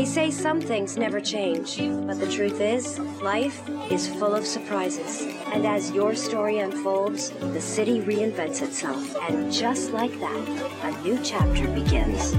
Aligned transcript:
They 0.00 0.06
say 0.06 0.30
some 0.30 0.62
things 0.62 0.96
never 0.96 1.20
change, 1.20 1.76
but 1.76 2.18
the 2.18 2.32
truth 2.32 2.58
is, 2.58 2.98
life 3.20 3.60
is 3.92 4.08
full 4.08 4.34
of 4.34 4.46
surprises. 4.46 5.20
And 5.52 5.66
as 5.66 5.90
your 5.90 6.14
story 6.14 6.60
unfolds, 6.60 7.28
the 7.28 7.60
city 7.60 8.00
reinvents 8.00 8.62
itself. 8.62 9.14
And 9.28 9.52
just 9.52 9.90
like 9.90 10.18
that, 10.20 10.48
a 10.84 11.02
new 11.02 11.22
chapter 11.22 11.68
begins. 11.68 12.34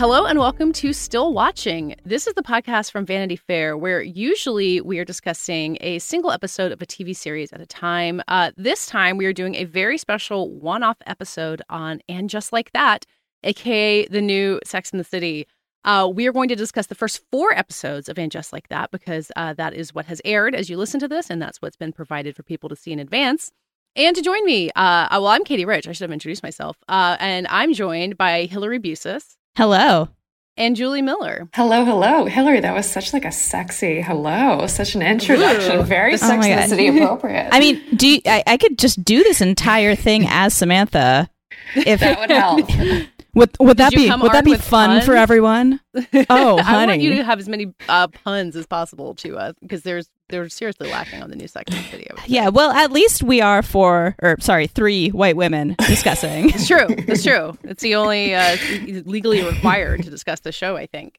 Hello 0.00 0.24
and 0.24 0.38
welcome 0.38 0.72
to 0.72 0.94
Still 0.94 1.34
Watching. 1.34 1.94
This 2.06 2.26
is 2.26 2.32
the 2.32 2.42
podcast 2.42 2.90
from 2.90 3.04
Vanity 3.04 3.36
Fair 3.36 3.76
where 3.76 4.00
usually 4.00 4.80
we 4.80 4.98
are 4.98 5.04
discussing 5.04 5.76
a 5.82 5.98
single 5.98 6.30
episode 6.30 6.72
of 6.72 6.80
a 6.80 6.86
TV 6.86 7.14
series 7.14 7.52
at 7.52 7.60
a 7.60 7.66
time. 7.66 8.22
Uh, 8.26 8.50
this 8.56 8.86
time 8.86 9.18
we 9.18 9.26
are 9.26 9.34
doing 9.34 9.56
a 9.56 9.64
very 9.64 9.98
special 9.98 10.58
one 10.58 10.82
off 10.82 10.96
episode 11.04 11.60
on 11.68 12.00
And 12.08 12.30
Just 12.30 12.50
Like 12.50 12.72
That, 12.72 13.04
aka 13.44 14.06
the 14.06 14.22
new 14.22 14.58
Sex 14.64 14.88
in 14.88 14.96
the 14.96 15.04
City. 15.04 15.46
Uh, 15.84 16.10
we 16.10 16.26
are 16.26 16.32
going 16.32 16.48
to 16.48 16.56
discuss 16.56 16.86
the 16.86 16.94
first 16.94 17.20
four 17.30 17.52
episodes 17.52 18.08
of 18.08 18.18
And 18.18 18.32
Just 18.32 18.54
Like 18.54 18.68
That 18.68 18.90
because 18.90 19.30
uh, 19.36 19.52
that 19.52 19.74
is 19.74 19.94
what 19.94 20.06
has 20.06 20.22
aired 20.24 20.54
as 20.54 20.70
you 20.70 20.78
listen 20.78 20.98
to 21.00 21.08
this, 21.08 21.28
and 21.28 21.42
that's 21.42 21.60
what's 21.60 21.76
been 21.76 21.92
provided 21.92 22.34
for 22.34 22.42
people 22.42 22.70
to 22.70 22.76
see 22.76 22.92
in 22.92 23.00
advance. 23.00 23.52
And 23.96 24.16
to 24.16 24.22
join 24.22 24.46
me, 24.46 24.70
uh, 24.70 25.08
well, 25.10 25.26
I'm 25.26 25.44
Katie 25.44 25.66
Rich. 25.66 25.88
I 25.88 25.92
should 25.92 26.04
have 26.04 26.12
introduced 26.12 26.42
myself. 26.42 26.78
Uh, 26.88 27.18
and 27.20 27.46
I'm 27.50 27.74
joined 27.74 28.16
by 28.16 28.46
Hillary 28.46 28.78
Busis. 28.78 29.36
Hello. 29.56 30.08
And 30.56 30.76
Julie 30.76 31.02
Miller. 31.02 31.48
Hello, 31.54 31.84
hello. 31.84 32.26
Hillary, 32.26 32.60
that 32.60 32.74
was 32.74 32.88
such 32.88 33.12
like 33.12 33.24
a 33.24 33.32
sexy 33.32 34.02
hello, 34.02 34.66
such 34.66 34.94
an 34.94 35.02
introduction. 35.02 35.78
Ooh. 35.80 35.82
Very 35.82 36.14
oh 36.14 36.16
Sex 36.16 36.46
and 36.46 36.70
City 36.70 36.88
appropriate. 36.88 37.48
I 37.50 37.60
mean, 37.60 37.82
do 37.96 38.08
you, 38.08 38.20
I, 38.26 38.42
I 38.46 38.56
could 38.56 38.78
just 38.78 39.02
do 39.02 39.22
this 39.22 39.40
entire 39.40 39.94
thing 39.94 40.26
as 40.28 40.54
Samantha. 40.54 41.30
If 41.74 42.00
that 42.00 42.18
would 42.18 42.30
help. 42.30 42.68
Would, 43.32 43.56
would 43.60 43.76
that 43.76 43.92
be 43.92 44.10
would 44.10 44.32
that 44.32 44.44
be 44.44 44.56
fun 44.56 44.90
puns? 44.90 45.04
for 45.04 45.14
everyone? 45.14 45.78
Oh, 46.28 46.60
honey, 46.60 46.82
I 46.82 46.86
want 46.86 47.00
you 47.00 47.14
to 47.14 47.24
have 47.24 47.38
as 47.38 47.48
many 47.48 47.72
uh, 47.88 48.08
puns 48.08 48.56
as 48.56 48.66
possible 48.66 49.14
to 49.16 49.38
us 49.38 49.54
because 49.60 49.82
there's 49.82 50.08
they're 50.30 50.48
seriously 50.48 50.90
lacking 50.90 51.22
on 51.22 51.30
the 51.30 51.36
new 51.36 51.48
section 51.48 51.82
video. 51.90 52.14
Yeah, 52.26 52.48
well, 52.48 52.70
at 52.70 52.92
least 52.92 53.22
we 53.22 53.40
are 53.40 53.62
four, 53.62 54.14
or 54.22 54.36
sorry, 54.40 54.66
three 54.66 55.08
white 55.08 55.36
women 55.36 55.74
discussing. 55.86 56.50
it's 56.50 56.66
true. 56.68 56.86
It's 56.88 57.24
true. 57.24 57.58
It's 57.64 57.82
the 57.82 57.94
only 57.94 58.34
uh, 58.34 58.56
legally 59.04 59.42
required 59.44 60.02
to 60.04 60.10
discuss 60.10 60.40
the 60.40 60.52
show. 60.52 60.76
I 60.76 60.86
think. 60.86 61.18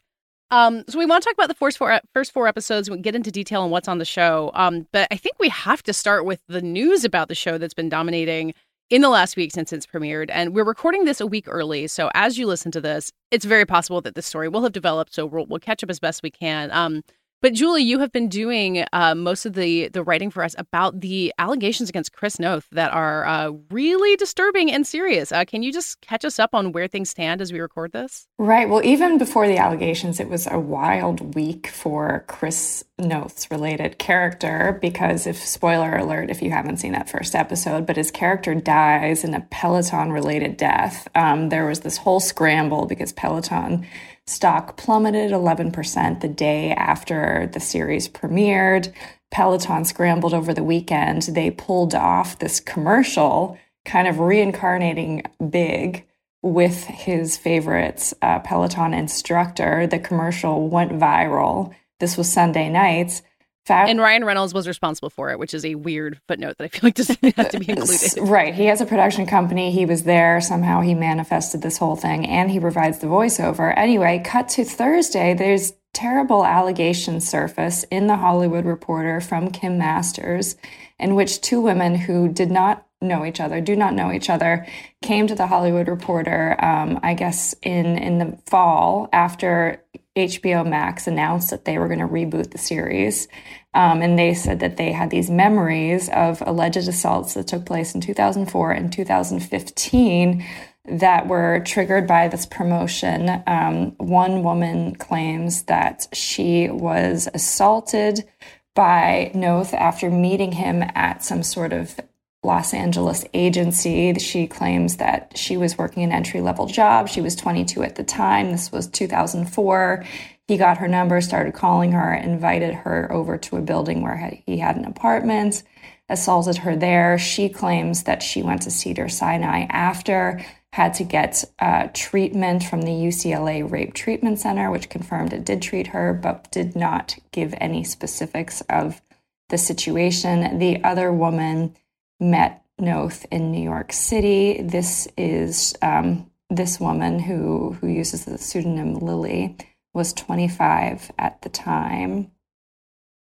Um, 0.52 0.84
so 0.90 1.00
we 1.00 1.06
want 1.06 1.24
to 1.24 1.30
talk 1.30 1.34
about 1.34 1.48
the 1.48 1.56
first 1.56 1.78
four 1.78 2.00
first 2.14 2.34
four 2.34 2.48
episodes. 2.48 2.90
We 2.90 2.98
get 2.98 3.16
into 3.16 3.32
detail 3.32 3.62
on 3.62 3.70
what's 3.72 3.88
on 3.88 3.98
the 4.00 4.06
show. 4.06 4.52
Um, 4.54 4.88
but 4.92 5.08
I 5.12 5.16
think 5.16 5.38
we 5.40 5.50
have 5.50 5.82
to 5.84 5.94
start 5.94 6.26
with 6.26 6.42
the 6.48 6.62
news 6.62 7.06
about 7.06 7.30
the 7.30 7.36
show 7.36 7.58
that's 7.58 7.74
been 7.74 7.90
dominating 7.90 8.54
in 8.90 9.02
the 9.02 9.10
last 9.10 9.38
week 9.38 9.52
since 9.54 9.72
it's 9.72 9.86
premiered. 9.88 10.30
And 10.30 10.54
we're 10.54 10.66
recording 10.66 11.06
this 11.06 11.22
a 11.22 11.26
week 11.26 11.46
early. 11.48 11.88
So 11.88 12.12
as 12.14 12.38
you 12.38 12.46
listen 12.46 12.72
to 12.74 12.82
this, 12.82 13.12
it's 13.32 13.46
very 13.46 13.66
possible 13.66 14.02
that 14.02 14.16
this 14.16 14.26
story 14.26 14.50
will 14.50 14.64
have 14.64 14.74
developed. 14.74 15.14
So 15.16 15.26
we'll, 15.26 15.46
we'll 15.46 15.60
catch 15.60 15.82
up 15.84 15.90
as 15.90 16.00
best 16.00 16.22
we 16.22 16.30
can. 16.30 16.70
Um, 16.72 17.02
but 17.42 17.54
Julie, 17.54 17.84
you 17.84 18.00
have 18.00 18.12
been 18.12 18.30
doing 18.30 18.86
uh, 18.94 19.16
most 19.16 19.46
of 19.46 19.54
the 19.54 19.90
the 19.90 20.04
writing 20.04 20.30
for 20.30 20.44
us 20.44 20.56
about 20.58 21.02
the 21.02 21.34
allegations 21.38 21.90
against 21.90 22.14
Chris 22.14 22.40
Noth 22.40 22.68
that 22.72 22.92
are 22.94 23.26
uh, 23.26 23.52
really 23.70 24.16
disturbing 24.16 24.72
and 24.72 24.86
serious. 24.86 25.32
Uh, 25.32 25.46
can 25.46 25.64
you 25.64 25.74
just 25.74 26.02
catch 26.02 26.24
us 26.24 26.40
up 26.40 26.54
on 26.54 26.72
where 26.72 26.88
things 26.88 27.10
stand 27.10 27.42
as 27.42 27.52
we 27.52 27.60
record 27.60 27.92
this? 27.92 28.28
Right. 28.38 28.70
Well, 28.70 28.84
even 28.86 29.18
before 29.18 29.48
the 29.48 29.58
allegations, 29.58 30.20
it 30.20 30.30
was 30.30 30.48
a 30.50 30.60
wild 30.60 31.36
week 31.36 31.68
for 31.68 32.26
Chris 32.28 32.84
Noth's 32.98 33.50
related 33.50 33.98
character 33.98 34.78
because, 34.82 35.26
if 35.26 35.38
spoiler 35.38 35.98
alert, 35.98 36.30
if 36.30 36.42
you 36.42 36.52
haven't 36.52 36.78
seen 36.78 36.92
that 36.94 37.10
first 37.10 37.36
episode, 37.36 37.86
but 37.88 37.98
his 37.98 38.12
character 38.12 38.54
dies 38.54 39.24
in 39.24 39.34
a 39.34 39.42
Peloton 39.50 40.12
related 40.12 40.58
death. 40.58 41.08
Um, 41.16 41.50
there 41.50 41.66
was 41.66 41.80
this 41.80 41.98
whole 41.98 42.20
scramble 42.20 42.86
because 42.86 43.12
Peloton 43.12 43.88
Stock 44.32 44.78
plummeted 44.78 45.32
11% 45.32 46.22
the 46.22 46.28
day 46.28 46.72
after 46.72 47.50
the 47.52 47.60
series 47.60 48.08
premiered. 48.08 48.94
Peloton 49.30 49.86
scrambled 49.86 50.34
over 50.34 50.54
the 50.54 50.64
weekend. 50.64 51.24
They 51.24 51.52
pulled 51.52 51.94
off 51.94 52.40
this 52.40 52.60
commercial, 52.60 53.58
kind 53.86 54.08
of 54.08 54.20
reincarnating 54.20 55.24
Big 55.50 56.06
with 56.42 56.86
his 56.86 57.38
favorite 57.38 58.14
uh, 58.22 58.40
Peloton 58.40 58.94
instructor. 58.94 59.86
The 59.86 60.00
commercial 60.00 60.68
went 60.68 60.94
viral. 60.94 61.74
This 62.00 62.18
was 62.18 62.32
Sunday 62.32 62.70
nights. 62.70 63.22
And 63.70 64.00
Ryan 64.00 64.26
Reynolds 64.26 64.54
was 64.54 64.68
responsible 64.68 65.10
for 65.10 65.30
it, 65.30 65.40
which 65.40 65.54
is 65.54 65.64
a 65.66 65.76
weird 65.76 66.20
footnote 66.28 66.58
that 66.58 66.66
I 66.66 66.68
feel 66.68 66.82
like 66.84 66.96
doesn't 66.96 67.20
have 67.38 67.50
to 67.50 67.60
be 67.60 67.70
included. 67.70 68.18
right. 68.20 68.54
He 68.54 68.66
has 68.66 68.82
a 68.82 68.86
production 68.86 69.26
company. 69.26 69.72
He 69.72 69.86
was 69.86 70.04
there. 70.04 70.42
Somehow 70.42 70.82
he 70.82 70.94
manifested 70.94 71.62
this 71.62 71.78
whole 71.78 71.96
thing 71.96 72.26
and 72.28 72.50
he 72.50 72.60
provides 72.60 73.00
the 73.00 73.08
voiceover. 73.08 73.74
Anyway, 73.78 74.22
cut 74.26 74.50
to 74.50 74.66
Thursday. 74.66 75.34
There's 75.34 75.74
terrible 75.94 76.46
allegations 76.46 77.28
surface 77.28 77.84
in 77.86 78.08
the 78.08 78.16
Hollywood 78.16 78.66
Reporter 78.66 79.20
from 79.22 79.52
Kim 79.52 79.78
Masters, 79.78 80.56
in 81.00 81.16
which 81.16 81.42
two 81.42 81.60
women 81.60 81.96
who 81.96 82.30
did 82.30 82.50
not 82.50 82.86
know 83.02 83.26
each 83.26 83.40
other, 83.40 83.60
do 83.62 83.76
not 83.76 83.94
know 83.94 84.12
each 84.12 84.30
other, 84.30 84.66
came 85.02 85.28
to 85.28 85.36
the 85.36 85.48
Hollywood 85.48 85.88
Reporter, 85.88 86.56
um, 86.64 87.00
I 87.04 87.14
guess 87.16 87.56
in 87.62 87.98
in 87.98 88.20
the 88.20 88.38
fall 88.46 89.10
after 89.12 89.84
HBO 90.18 90.68
Max 90.68 91.08
announced 91.08 91.50
that 91.52 91.66
they 91.66 91.78
were 91.78 91.88
going 91.88 92.00
to 92.00 92.08
reboot 92.08 92.52
the 92.52 92.58
series. 92.58 93.28
Um, 93.74 94.02
and 94.02 94.20
they 94.20 94.34
said 94.34 94.60
that 94.60 94.78
they 94.78 94.92
had 94.92 95.10
these 95.10 95.30
memories 95.30 96.10
of 96.10 96.42
alleged 96.46 96.78
assaults 96.78 97.34
that 97.36 97.48
took 97.48 97.66
place 97.66 97.96
in 97.96 98.02
2004 98.02 98.72
and 98.72 98.92
2015 98.92 100.46
that 100.86 101.28
were 101.28 101.62
triggered 101.66 102.08
by 102.08 102.28
this 102.28 102.46
promotion. 102.46 103.42
Um, 103.48 103.92
one 103.98 104.44
woman 104.44 104.96
claims 104.96 105.64
that 105.64 106.08
she 106.12 106.70
was 106.70 107.30
assaulted 107.34 108.28
by 108.74 109.32
Noth 109.34 109.74
after 109.74 110.10
meeting 110.10 110.54
him 110.54 110.84
at 110.96 111.24
some 111.24 111.44
sort 111.44 111.72
of 111.72 112.00
Los 112.44 112.74
Angeles 112.74 113.24
agency. 113.34 114.14
She 114.16 114.48
claims 114.48 114.98
that 114.98 115.38
she 115.38 115.58
was 115.58 115.78
working 115.78 116.04
an 116.04 116.12
entry 116.12 116.42
level 116.42 116.66
job. 116.66 117.08
She 117.08 117.22
was 117.22 117.36
22 117.36 117.84
at 117.84 117.96
the 117.96 118.04
time. 118.04 118.52
This 118.52 118.72
was 118.72 118.88
2004. 118.88 120.04
He 120.48 120.58
got 120.58 120.80
her 120.80 120.88
number, 120.88 121.22
started 121.22 121.54
calling 121.54 121.92
her, 121.92 122.14
invited 122.14 122.74
her 122.74 123.12
over 123.12 123.38
to 123.38 123.58
a 123.58 123.62
building 123.62 124.02
where 124.02 124.40
he 124.46 124.58
had 124.58 124.76
an 124.76 124.86
apartment, 124.86 125.64
assaulted 126.10 126.58
her 126.58 126.76
there. 126.76 127.18
She 127.18 127.48
claims 127.48 128.04
that 128.04 128.24
she 128.24 128.42
went 128.42 128.64
to 128.64 128.72
Cedar 128.72 129.08
Sinai 129.08 129.68
after, 129.70 130.44
had 130.74 130.94
to 130.96 131.04
get 131.04 131.44
uh, 131.60 131.90
treatment 131.94 132.64
from 132.64 132.82
the 132.82 132.92
UCLA 132.92 133.70
Rape 133.70 133.94
Treatment 133.94 134.40
Center, 134.40 134.72
which 134.72 134.90
confirmed 134.90 135.32
it 135.32 135.46
did 135.46 135.62
treat 135.62 135.88
her, 135.88 136.14
but 136.14 136.52
did 136.52 136.76
not 136.76 137.18
give 137.32 137.54
any 137.58 137.84
specifics 137.84 138.62
of 138.62 139.02
the 139.50 139.58
situation. 139.58 140.58
The 140.60 140.84
other 140.84 141.14
woman 141.14 141.76
met 142.22 142.64
Noth 142.80 143.26
in 143.32 143.52
New 143.52 143.62
York 143.62 143.92
City. 143.92 144.62
This 144.62 145.08
is 145.18 145.76
um, 145.82 146.32
this 146.50 146.80
woman 146.80 147.20
who 147.20 147.74
who 147.74 147.88
uses 147.88 148.26
the 148.26 148.38
pseudonym 148.38 148.96
Lily 148.96 149.58
was 149.94 150.14
25 150.14 151.12
at 151.20 151.42
the 151.42 151.50
time, 151.50 152.32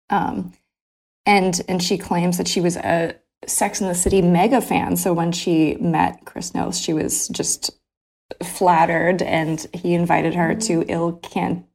um, 0.09 0.53
and 1.25 1.61
and 1.67 1.83
she 1.83 1.97
claims 1.97 2.37
that 2.37 2.47
she 2.47 2.61
was 2.61 2.77
a 2.77 3.15
Sex 3.47 3.81
in 3.81 3.87
the 3.87 3.95
City 3.95 4.21
mega 4.21 4.61
fan. 4.61 4.95
So 4.95 5.13
when 5.13 5.31
she 5.31 5.75
met 5.75 6.25
Chris 6.25 6.53
Noth, 6.53 6.75
she 6.75 6.93
was 6.93 7.27
just 7.29 7.71
flattered 8.43 9.21
and 9.21 9.65
he 9.73 9.93
invited 9.93 10.35
her 10.35 10.55
to 10.55 10.85
Il 10.87 11.13
Can 11.13 11.65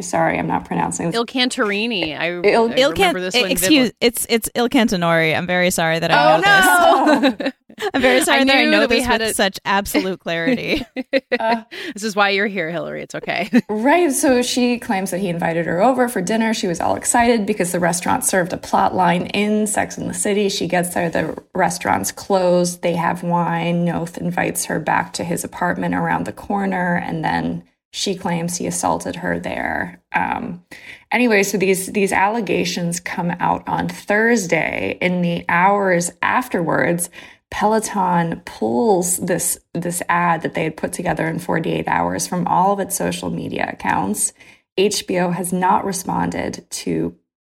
sorry, 0.00 0.38
I'm 0.38 0.46
not 0.46 0.64
pronouncing 0.64 1.06
this. 1.06 1.16
Il 1.16 1.26
Cantarini. 1.26 2.18
I, 2.18 2.28
Il, 2.28 2.46
I 2.46 2.48
Il 2.48 2.90
remember 2.90 2.94
Can- 2.94 3.14
this 3.14 3.34
one. 3.34 3.50
excuse 3.50 3.92
it's 4.00 4.26
it's 4.28 4.48
Il 4.54 4.68
Cantinori. 4.68 5.36
I'm 5.36 5.46
very 5.46 5.70
sorry 5.70 5.98
that 5.98 6.10
I 6.10 6.34
Oh 6.34 6.40
know 6.40 7.30
this. 7.30 7.40
no! 7.40 7.52
I'm 7.94 8.02
very 8.02 8.20
sorry 8.20 8.40
I 8.40 8.44
that 8.44 8.54
I 8.56 8.64
know 8.66 8.80
that 8.80 8.90
we 8.90 8.96
this 8.96 9.06
had 9.06 9.20
with 9.22 9.30
a- 9.30 9.34
such 9.34 9.58
absolute 9.64 10.20
clarity. 10.20 10.84
this 11.30 12.02
is 12.04 12.14
why 12.14 12.28
you're 12.30 12.46
here, 12.46 12.70
Hillary. 12.70 13.02
It's 13.02 13.14
okay. 13.14 13.50
Right. 13.68 14.12
So 14.12 14.42
she 14.42 14.78
claims 14.78 15.10
that 15.10 15.18
he 15.18 15.28
invited 15.28 15.66
her 15.66 15.80
over 15.82 16.08
for 16.08 16.20
dinner. 16.20 16.52
She 16.54 16.66
was 16.66 16.80
all 16.80 16.94
excited 16.96 17.46
because 17.46 17.72
the 17.72 17.80
restaurant 17.80 18.24
served 18.24 18.52
a 18.52 18.56
plot 18.56 18.94
line 18.94 19.26
in 19.28 19.66
Sex 19.66 19.96
and 19.96 20.08
the 20.08 20.14
City. 20.14 20.48
She 20.48 20.66
gets 20.68 20.94
there, 20.94 21.08
the 21.10 21.36
restaurant's 21.54 22.12
closed, 22.12 22.82
they 22.82 22.94
have 22.94 23.22
wine. 23.22 23.84
Noth 23.84 24.18
invites 24.18 24.66
her 24.66 24.78
back 24.78 25.12
to 25.14 25.24
his 25.24 25.42
apartment 25.44 25.94
around 25.94 26.26
the 26.26 26.32
corner, 26.32 26.96
and 26.96 27.24
then 27.24 27.64
she 27.92 28.14
claims 28.14 28.56
he 28.56 28.66
assaulted 28.66 29.16
her 29.16 29.38
there. 29.38 30.02
Um, 30.12 30.64
anyway, 31.10 31.42
so 31.42 31.58
these 31.58 31.88
these 31.88 32.10
allegations 32.12 33.00
come 33.00 33.30
out 33.38 33.68
on 33.68 33.88
Thursday. 33.88 34.96
In 35.00 35.20
the 35.20 35.44
hours 35.48 36.10
afterwards, 36.22 37.10
Peloton 37.50 38.40
pulls 38.46 39.18
this 39.18 39.58
this 39.74 40.02
ad 40.08 40.40
that 40.40 40.54
they 40.54 40.64
had 40.64 40.76
put 40.76 40.94
together 40.94 41.26
in 41.26 41.38
48 41.38 41.86
hours 41.86 42.26
from 42.26 42.46
all 42.46 42.72
of 42.72 42.80
its 42.80 42.96
social 42.96 43.28
media 43.28 43.68
accounts. 43.70 44.32
HBO 44.78 45.34
has 45.34 45.52
not 45.52 45.84
responded 45.84 46.64
to 46.70 47.14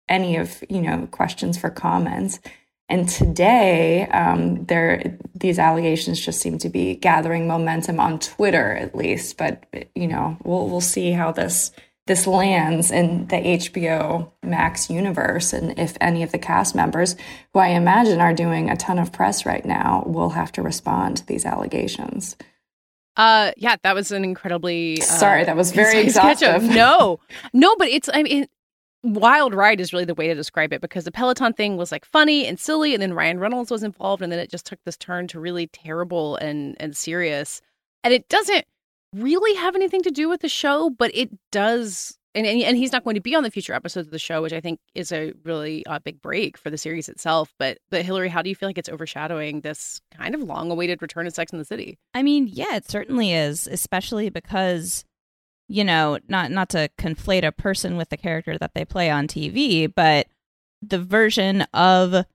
any 0.09 0.35
of 0.35 0.61
you 0.69 0.81
know 0.81 1.07
questions 1.11 1.57
for 1.57 1.69
comments. 1.69 2.39
And 2.87 3.09
today, 3.09 4.07
um, 4.09 4.65
there 4.65 5.17
these 5.33 5.57
allegations 5.57 6.19
just 6.19 6.39
seem 6.39 6.59
to 6.59 6.69
be 6.69 6.95
gathering 6.95 7.47
momentum 7.47 7.99
on 7.99 8.19
Twitter, 8.19 8.73
at 8.73 8.95
least. 8.95 9.37
But 9.37 9.63
you 9.95 10.07
know, 10.07 10.37
we'll 10.43 10.69
we'll 10.69 10.81
see 10.81 11.11
how 11.11 11.31
this 11.31 11.71
this 12.07 12.27
lands 12.27 12.91
in 12.91 13.25
the 13.27 13.37
HBO 13.37 14.31
Max 14.43 14.91
universe, 14.91 15.51
and 15.53 15.77
if 15.79 15.97
any 15.99 16.21
of 16.21 16.31
the 16.31 16.37
cast 16.37 16.75
members, 16.75 17.15
who 17.53 17.59
I 17.59 17.69
imagine 17.69 18.21
are 18.21 18.33
doing 18.33 18.69
a 18.69 18.77
ton 18.77 18.99
of 18.99 19.11
press 19.11 19.45
right 19.47 19.65
now, 19.65 20.03
will 20.05 20.29
have 20.29 20.51
to 20.53 20.61
respond 20.61 21.17
to 21.17 21.25
these 21.25 21.45
allegations. 21.45 22.37
Uh, 23.17 23.51
yeah, 23.57 23.77
that 23.81 23.95
was 23.95 24.11
an 24.11 24.23
incredibly 24.23 25.01
uh, 25.01 25.05
Sorry, 25.05 25.43
that 25.45 25.55
was 25.55 25.71
very 25.71 26.03
concise 26.03 26.37
sketch 26.37 26.43
of- 26.49 26.63
exhaustive. 26.63 26.75
No, 26.75 27.19
no, 27.53 27.75
but 27.77 27.87
it's 27.87 28.09
I 28.13 28.21
mean, 28.21 28.47
wild 29.05 29.53
ride 29.53 29.79
is 29.79 29.93
really 29.93 30.05
the 30.05 30.15
way 30.15 30.27
to 30.27 30.35
describe 30.35 30.73
it 30.73 30.81
because 30.81 31.05
the 31.05 31.11
Peloton 31.11 31.53
thing 31.53 31.77
was 31.77 31.91
like 31.91 32.05
funny 32.05 32.45
and 32.45 32.59
silly, 32.59 32.93
and 32.93 33.01
then 33.01 33.13
Ryan 33.13 33.39
Reynolds 33.39 33.71
was 33.71 33.83
involved, 33.83 34.21
and 34.21 34.31
then 34.31 34.39
it 34.39 34.49
just 34.49 34.65
took 34.65 34.79
this 34.83 34.97
turn 34.97 35.27
to 35.27 35.39
really 35.39 35.67
terrible 35.67 36.35
and 36.37 36.75
and 36.79 36.97
serious, 36.97 37.61
and 38.03 38.13
it 38.13 38.27
doesn't 38.29 38.65
really 39.13 39.55
have 39.55 39.75
anything 39.75 40.01
to 40.03 40.11
do 40.11 40.27
with 40.27 40.41
the 40.41 40.49
show, 40.49 40.89
but 40.89 41.11
it 41.13 41.29
does. 41.51 42.17
And, 42.33 42.45
and, 42.45 42.61
and 42.63 42.75
he's 42.75 42.91
not 42.91 43.05
going 43.05 43.15
to 43.15 43.21
be 43.21 43.33
on 43.33 43.43
the 43.43 43.49
future 43.49 43.71
episodes 43.71 44.09
of 44.09 44.11
the 44.11 44.19
show, 44.19 44.41
which 44.41 44.51
I 44.51 44.59
think 44.59 44.81
is 44.93 45.13
a 45.13 45.31
really 45.45 45.85
uh, 45.85 45.99
big 45.99 46.21
break 46.21 46.57
for 46.57 46.69
the 46.69 46.77
series 46.77 47.07
itself. 47.07 47.53
But, 47.57 47.77
but 47.89 48.03
Hillary, 48.03 48.27
how 48.27 48.41
do 48.41 48.49
you 48.49 48.55
feel 48.55 48.67
like 48.67 48.77
it's 48.77 48.89
overshadowing 48.89 49.61
this 49.61 50.01
kind 50.11 50.35
of 50.35 50.43
long-awaited 50.43 51.01
return 51.01 51.27
of 51.27 51.33
Sex 51.33 51.53
in 51.53 51.59
the 51.59 51.63
City? 51.63 51.97
I 52.13 52.23
mean, 52.23 52.49
yeah, 52.51 52.75
it 52.75 52.89
certainly 52.89 53.31
is, 53.31 53.67
especially 53.67 54.29
because 54.29 55.05
you 55.67 55.83
know, 55.83 56.19
not 56.27 56.51
not 56.51 56.69
to 56.69 56.89
conflate 56.97 57.45
a 57.45 57.51
person 57.51 57.97
with 57.97 58.09
the 58.09 58.17
character 58.17 58.57
that 58.57 58.73
they 58.73 58.85
play 58.85 59.09
on 59.09 59.27
TV, 59.27 59.91
but 59.93 60.27
the 60.81 60.99
version 60.99 61.61
of 61.73 62.25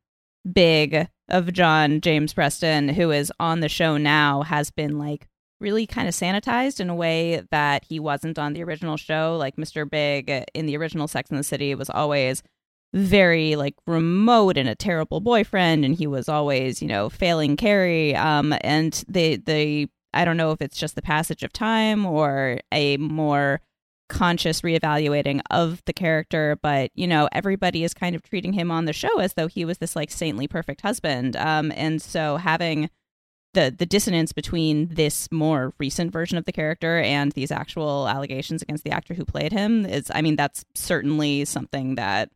Big 0.51 1.09
of 1.29 1.53
John 1.53 2.01
James 2.01 2.33
Preston 2.33 2.89
who 2.89 3.11
is 3.11 3.33
on 3.39 3.61
the 3.61 3.69
show 3.69 3.97
now 3.97 4.43
has 4.43 4.71
been 4.71 4.99
like 4.99 5.29
really 5.61 5.87
kind 5.87 6.09
of 6.09 6.15
sanitized 6.15 6.81
in 6.81 6.91
a 6.91 6.95
way 6.95 7.43
that 7.51 7.85
he 7.85 8.01
wasn't 8.01 8.39
on 8.39 8.55
the 8.55 8.65
original 8.65 8.97
show. 8.97 9.37
Like 9.39 9.57
Mr. 9.57 9.89
Big 9.89 10.31
in 10.55 10.67
the 10.67 10.77
original 10.77 11.07
Sex 11.07 11.31
in 11.31 11.37
the 11.37 11.45
City 11.45 11.75
was 11.75 11.91
always 11.91 12.43
very 12.93 13.55
like 13.55 13.77
remote 13.87 14.57
and 14.57 14.69
a 14.69 14.75
terrible 14.75 15.21
boyfriend 15.21 15.85
and 15.85 15.95
he 15.95 16.09
was 16.09 16.29
always 16.29 16.83
you 16.83 16.89
know 16.89 17.09
failing 17.09 17.57
carrie 17.57 18.17
um 18.17 18.53
and 18.63 19.05
they 19.07 19.37
they 19.37 19.87
i 20.15 20.25
don't 20.25 20.37
know 20.37 20.53
if 20.53 20.61
it's 20.61 20.79
just 20.79 20.95
the 20.95 21.03
passage 21.03 21.43
of 21.43 21.53
time 21.53 22.05
or 22.07 22.61
a 22.73 22.97
more 22.99 23.61
conscious 24.11 24.63
reevaluating 24.63 25.41
of 25.51 25.83
the 25.87 25.93
character 25.93 26.59
but 26.63 26.91
you 26.95 27.07
know 27.07 27.29
everybody 27.33 27.85
is 27.85 27.95
kind 27.95 28.17
of 28.17 28.23
treating 28.23 28.53
him 28.53 28.71
on 28.71 28.85
the 28.85 28.93
show 28.93 29.21
as 29.21 29.35
though 29.35 29.47
he 29.47 29.65
was 29.65 29.79
this 29.79 29.95
like 29.97 30.11
saintly 30.11 30.49
perfect 30.49 30.81
husband. 30.83 31.37
Um 31.37 31.73
and 31.77 32.03
so 32.03 32.37
having 32.37 32.91
the 33.55 33.75
the 33.77 33.87
dissonance 33.87 34.33
between 34.33 34.89
this 34.89 35.31
more 35.31 35.73
recent 35.79 36.13
version 36.13 36.37
of 36.37 36.45
the 36.45 36.53
character 36.53 36.99
and 36.99 37.33
these 37.33 37.51
actual 37.51 38.09
allegations 38.09 38.63
against 38.63 38.85
the 38.85 38.91
actor 38.91 39.15
who 39.15 39.25
played 39.25 39.53
him 39.53 39.87
is 39.87 40.11
i 40.15 40.21
mean 40.21 40.37
that's 40.37 40.65
certainly 40.75 41.45
something 41.45 41.95
that 41.95 42.31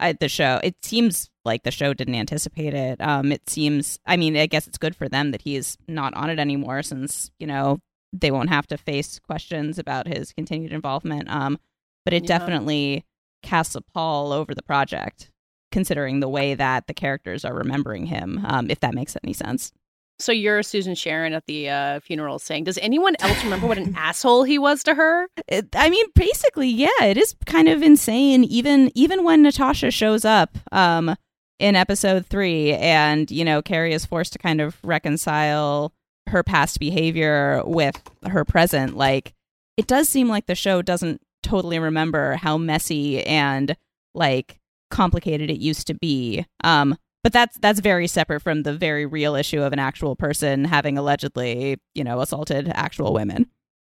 I, 0.00 0.12
the 0.12 0.28
show 0.28 0.60
it 0.62 0.76
seems 0.82 1.28
like 1.48 1.64
the 1.64 1.70
show 1.72 1.92
didn't 1.94 2.14
anticipate 2.14 2.74
it 2.74 3.00
um 3.00 3.32
it 3.32 3.48
seems 3.48 3.98
i 4.06 4.16
mean 4.16 4.36
i 4.36 4.46
guess 4.46 4.66
it's 4.68 4.78
good 4.78 4.94
for 4.94 5.08
them 5.08 5.32
that 5.32 5.42
he's 5.42 5.76
not 5.88 6.14
on 6.14 6.30
it 6.30 6.38
anymore 6.38 6.82
since 6.82 7.30
you 7.40 7.46
know 7.46 7.78
they 8.12 8.30
won't 8.30 8.48
have 8.50 8.66
to 8.66 8.76
face 8.78 9.18
questions 9.18 9.78
about 9.78 10.06
his 10.06 10.32
continued 10.32 10.72
involvement 10.72 11.28
um 11.28 11.58
but 12.04 12.14
it 12.14 12.22
Yeah. 12.24 12.38
definitely 12.38 13.04
casts 13.42 13.74
a 13.74 13.80
pall 13.80 14.32
over 14.32 14.54
the 14.54 14.62
project 14.62 15.30
considering 15.72 16.20
the 16.20 16.28
way 16.28 16.54
that 16.54 16.86
the 16.86 16.94
characters 16.94 17.44
are 17.44 17.54
remembering 17.54 18.06
him 18.06 18.40
um 18.46 18.70
if 18.70 18.80
that 18.80 18.94
makes 18.94 19.16
any 19.24 19.32
sense 19.32 19.72
So 20.20 20.32
you're 20.32 20.64
Susan 20.64 20.96
Sharon 20.96 21.32
at 21.32 21.46
the 21.46 21.68
uh, 21.70 22.00
funeral 22.00 22.40
saying, 22.40 22.64
does 22.64 22.78
anyone 22.82 23.14
else 23.20 23.38
remember 23.44 23.68
what 23.68 23.78
an 23.78 23.94
asshole 24.08 24.42
he 24.42 24.58
was 24.58 24.82
to 24.82 24.94
her? 24.94 25.28
it, 25.46 25.68
I 25.76 25.88
mean, 25.90 26.06
basically, 26.16 26.66
yeah, 26.68 27.04
it 27.04 27.16
is 27.16 27.36
kind 27.46 27.68
of 27.68 27.84
insane. 27.84 28.42
Even 28.42 28.90
even 28.96 29.22
when 29.22 29.42
Natasha 29.44 29.92
shows 29.92 30.24
up 30.24 30.58
um, 30.72 31.14
in 31.58 31.74
episode 31.76 32.26
three, 32.26 32.72
and 32.74 33.30
you 33.30 33.44
know, 33.44 33.62
Carrie 33.62 33.92
is 33.92 34.06
forced 34.06 34.32
to 34.34 34.38
kind 34.38 34.60
of 34.60 34.76
reconcile 34.82 35.92
her 36.28 36.42
past 36.42 36.78
behavior 36.78 37.62
with 37.64 38.00
her 38.28 38.44
present. 38.44 38.96
Like, 38.96 39.34
it 39.76 39.86
does 39.86 40.08
seem 40.08 40.28
like 40.28 40.46
the 40.46 40.54
show 40.54 40.82
doesn't 40.82 41.20
totally 41.42 41.78
remember 41.78 42.34
how 42.36 42.58
messy 42.58 43.24
and 43.24 43.76
like 44.14 44.58
complicated 44.90 45.50
it 45.50 45.58
used 45.58 45.86
to 45.86 45.94
be. 45.94 46.44
Um, 46.64 46.96
but 47.24 47.32
that's 47.32 47.58
that's 47.58 47.80
very 47.80 48.06
separate 48.06 48.40
from 48.40 48.62
the 48.62 48.72
very 48.72 49.04
real 49.06 49.34
issue 49.34 49.62
of 49.62 49.72
an 49.72 49.78
actual 49.78 50.16
person 50.16 50.64
having 50.64 50.96
allegedly, 50.98 51.78
you 51.94 52.04
know, 52.04 52.20
assaulted 52.20 52.68
actual 52.74 53.12
women. 53.12 53.46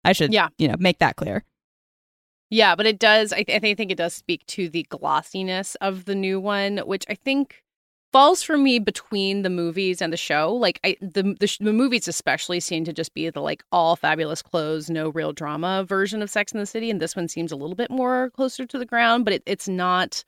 I 0.03 0.13
should, 0.13 0.33
Yeah. 0.33 0.47
you 0.57 0.67
know, 0.67 0.75
make 0.79 0.99
that 0.99 1.15
clear. 1.15 1.43
Yeah, 2.51 2.75
but 2.75 2.85
it 2.85 2.99
does. 2.99 3.31
I, 3.33 3.43
th- 3.43 3.63
I 3.63 3.73
think 3.75 3.91
it 3.91 3.97
does 3.97 4.13
speak 4.13 4.45
to 4.47 4.69
the 4.69 4.83
glossiness 4.89 5.75
of 5.75 6.05
the 6.05 6.15
new 6.15 6.39
one, 6.39 6.79
which 6.79 7.05
I 7.09 7.15
think 7.15 7.63
falls 8.11 8.43
for 8.43 8.57
me 8.57 8.77
between 8.77 9.43
the 9.43 9.49
movies 9.49 10.01
and 10.01 10.11
the 10.11 10.17
show. 10.17 10.53
Like 10.53 10.79
I, 10.83 10.97
the 11.01 11.23
the, 11.39 11.57
the 11.61 11.73
movies 11.73 12.09
especially 12.09 12.59
seem 12.59 12.83
to 12.85 12.93
just 12.93 13.13
be 13.13 13.29
the 13.29 13.41
like 13.41 13.63
all 13.71 13.95
fabulous 13.95 14.41
clothes, 14.41 14.89
no 14.89 15.09
real 15.09 15.31
drama 15.31 15.85
version 15.87 16.21
of 16.21 16.29
Sex 16.29 16.51
in 16.51 16.59
the 16.59 16.65
City, 16.65 16.89
and 16.91 16.99
this 17.01 17.15
one 17.15 17.29
seems 17.29 17.53
a 17.53 17.55
little 17.55 17.75
bit 17.75 17.89
more 17.89 18.29
closer 18.31 18.65
to 18.65 18.77
the 18.77 18.85
ground, 18.85 19.23
but 19.23 19.33
it, 19.33 19.43
it's 19.45 19.69
not 19.69 20.25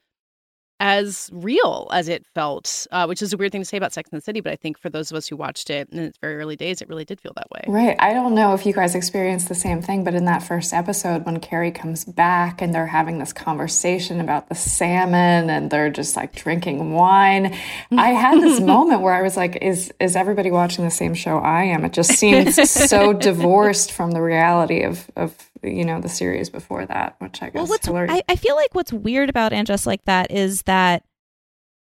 as 0.84 1.30
real 1.32 1.88
as 1.94 2.10
it 2.10 2.26
felt, 2.36 2.86
uh, 2.92 3.06
which 3.06 3.22
is 3.22 3.32
a 3.32 3.38
weird 3.38 3.54
thing 3.54 3.62
to 3.62 3.66
say 3.66 3.78
about 3.78 3.94
Sex 3.94 4.10
in 4.12 4.18
the 4.18 4.22
City. 4.22 4.42
But 4.42 4.52
I 4.52 4.58
think 4.58 4.78
for 4.78 4.90
those 4.90 5.12
of 5.12 5.16
us 5.16 5.26
who 5.30 5.38
watched 5.38 5.70
it 5.70 5.88
in 5.94 6.00
its 6.00 6.18
very 6.18 6.36
early 6.36 6.58
days, 6.58 6.82
it 6.82 6.90
really 6.90 7.06
did 7.06 7.22
feel 7.22 7.32
that 7.38 7.50
way. 7.52 7.64
Right. 7.70 7.96
I 8.00 8.14
don't 8.14 8.36
know 8.36 8.54
if 8.54 8.66
you 8.66 8.74
guys 8.74 8.94
experienced 8.94 9.48
the 9.48 9.56
same 9.56 9.82
thing, 9.82 10.04
but 10.04 10.14
in 10.14 10.26
that 10.26 10.44
first 10.44 10.74
episode, 10.74 11.26
when 11.26 11.40
Carrie 11.40 11.72
comes 11.72 12.04
back 12.04 12.62
and 12.62 12.76
they're 12.76 12.86
having 12.86 13.18
this 13.18 13.32
conversation 13.32 14.20
about 14.20 14.50
the 14.50 14.56
salmon 14.56 15.50
and 15.50 15.72
they're 15.72 15.90
just 15.90 16.18
like 16.18 16.36
drinking 16.36 16.92
wine, 16.92 17.58
I 17.98 18.10
had 18.10 18.42
this 18.42 18.60
moment 18.74 19.00
where 19.00 19.14
I 19.14 19.22
was 19.22 19.38
like, 19.38 19.56
is, 19.62 19.94
is 20.02 20.18
everybody 20.18 20.52
watching 20.52 20.84
the 20.84 20.92
same 20.92 21.14
show 21.14 21.38
I 21.38 21.64
am? 21.64 21.86
It 21.86 21.94
just 21.94 22.12
seems 22.12 22.56
so 22.70 23.14
divorced 23.30 23.94
from 23.94 24.12
the 24.12 24.22
reality 24.22 24.84
of, 24.84 25.10
of, 25.16 25.34
you 25.64 25.86
know, 25.86 26.00
the 26.02 26.10
series 26.10 26.50
before 26.50 26.86
that, 26.86 27.16
which 27.20 27.42
I 27.42 27.48
guess 27.48 27.56
Well, 27.56 27.68
what's 27.68 27.86
Hillary- 27.86 28.10
I, 28.10 28.22
I 28.30 28.36
feel 28.36 28.56
like 28.56 28.74
what's 28.76 28.94
weird 28.94 29.30
about 29.30 29.54
and 29.54 29.66
just 29.66 29.86
like 29.86 30.04
that 30.06 30.32
is 30.32 30.64
that 30.64 31.04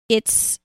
it's 0.10 0.60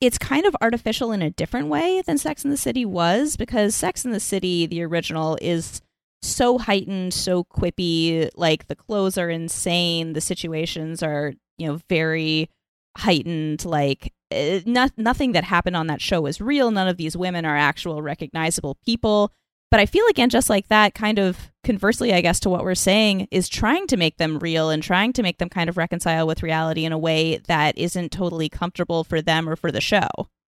it's 0.00 0.16
kind 0.18 0.46
of 0.46 0.56
artificial 0.62 1.12
in 1.12 1.20
a 1.20 1.30
different 1.30 1.68
way 1.68 2.02
than 2.06 2.16
Sex 2.16 2.44
in 2.44 2.50
the 2.50 2.56
City 2.56 2.84
was 2.86 3.36
because 3.36 3.74
Sex 3.74 4.04
in 4.04 4.12
the 4.12 4.20
City, 4.20 4.64
the 4.66 4.82
original, 4.82 5.36
is 5.42 5.82
so 6.22 6.56
heightened, 6.56 7.12
so 7.12 7.44
quippy. 7.44 8.30
Like 8.34 8.68
the 8.68 8.76
clothes 8.76 9.18
are 9.18 9.28
insane, 9.30 10.14
the 10.14 10.20
situations 10.20 11.02
are 11.02 11.34
you 11.58 11.66
know 11.68 11.80
very 11.88 12.48
heightened. 12.96 13.64
Like 13.64 14.12
uh, 14.34 14.60
not, 14.64 14.92
nothing 14.96 15.32
that 15.32 15.44
happened 15.44 15.76
on 15.76 15.88
that 15.88 16.00
show 16.00 16.26
is 16.26 16.40
real. 16.40 16.70
None 16.70 16.88
of 16.88 16.96
these 16.96 17.16
women 17.16 17.44
are 17.44 17.56
actual 17.56 18.00
recognizable 18.00 18.76
people. 18.84 19.32
But 19.70 19.80
I 19.80 19.86
feel 19.86 20.04
again, 20.08 20.30
just 20.30 20.50
like 20.50 20.68
that, 20.68 20.94
kind 20.94 21.18
of 21.18 21.52
conversely, 21.62 22.12
I 22.12 22.20
guess, 22.20 22.40
to 22.40 22.50
what 22.50 22.64
we're 22.64 22.74
saying, 22.74 23.28
is 23.30 23.48
trying 23.48 23.86
to 23.88 23.96
make 23.96 24.16
them 24.16 24.38
real 24.38 24.70
and 24.70 24.82
trying 24.82 25.12
to 25.12 25.22
make 25.22 25.38
them 25.38 25.48
kind 25.48 25.68
of 25.68 25.76
reconcile 25.76 26.26
with 26.26 26.42
reality 26.42 26.84
in 26.84 26.92
a 26.92 26.98
way 26.98 27.36
that 27.46 27.78
isn't 27.78 28.10
totally 28.10 28.48
comfortable 28.48 29.04
for 29.04 29.22
them 29.22 29.48
or 29.48 29.54
for 29.54 29.70
the 29.70 29.80
show. 29.80 30.08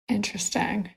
Interesting. 0.08 0.92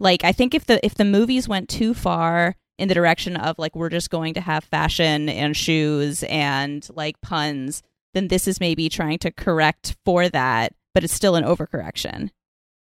Like 0.00 0.24
I 0.24 0.32
think 0.32 0.54
if 0.54 0.66
the 0.66 0.84
if 0.84 0.96
the 0.96 1.04
movies 1.04 1.48
went 1.48 1.68
too 1.68 1.94
far 1.94 2.56
in 2.78 2.88
the 2.88 2.94
direction 2.94 3.36
of 3.36 3.58
like 3.58 3.76
we're 3.76 3.88
just 3.88 4.10
going 4.10 4.34
to 4.34 4.40
have 4.40 4.64
fashion 4.64 5.28
and 5.28 5.56
shoes 5.56 6.24
and 6.24 6.86
like 6.92 7.20
puns, 7.20 7.82
then 8.12 8.26
this 8.26 8.48
is 8.48 8.58
maybe 8.58 8.88
trying 8.88 9.18
to 9.20 9.30
correct 9.30 9.96
for 10.04 10.28
that, 10.28 10.72
but 10.94 11.04
it's 11.04 11.14
still 11.14 11.36
an 11.36 11.44
overcorrection. 11.44 12.30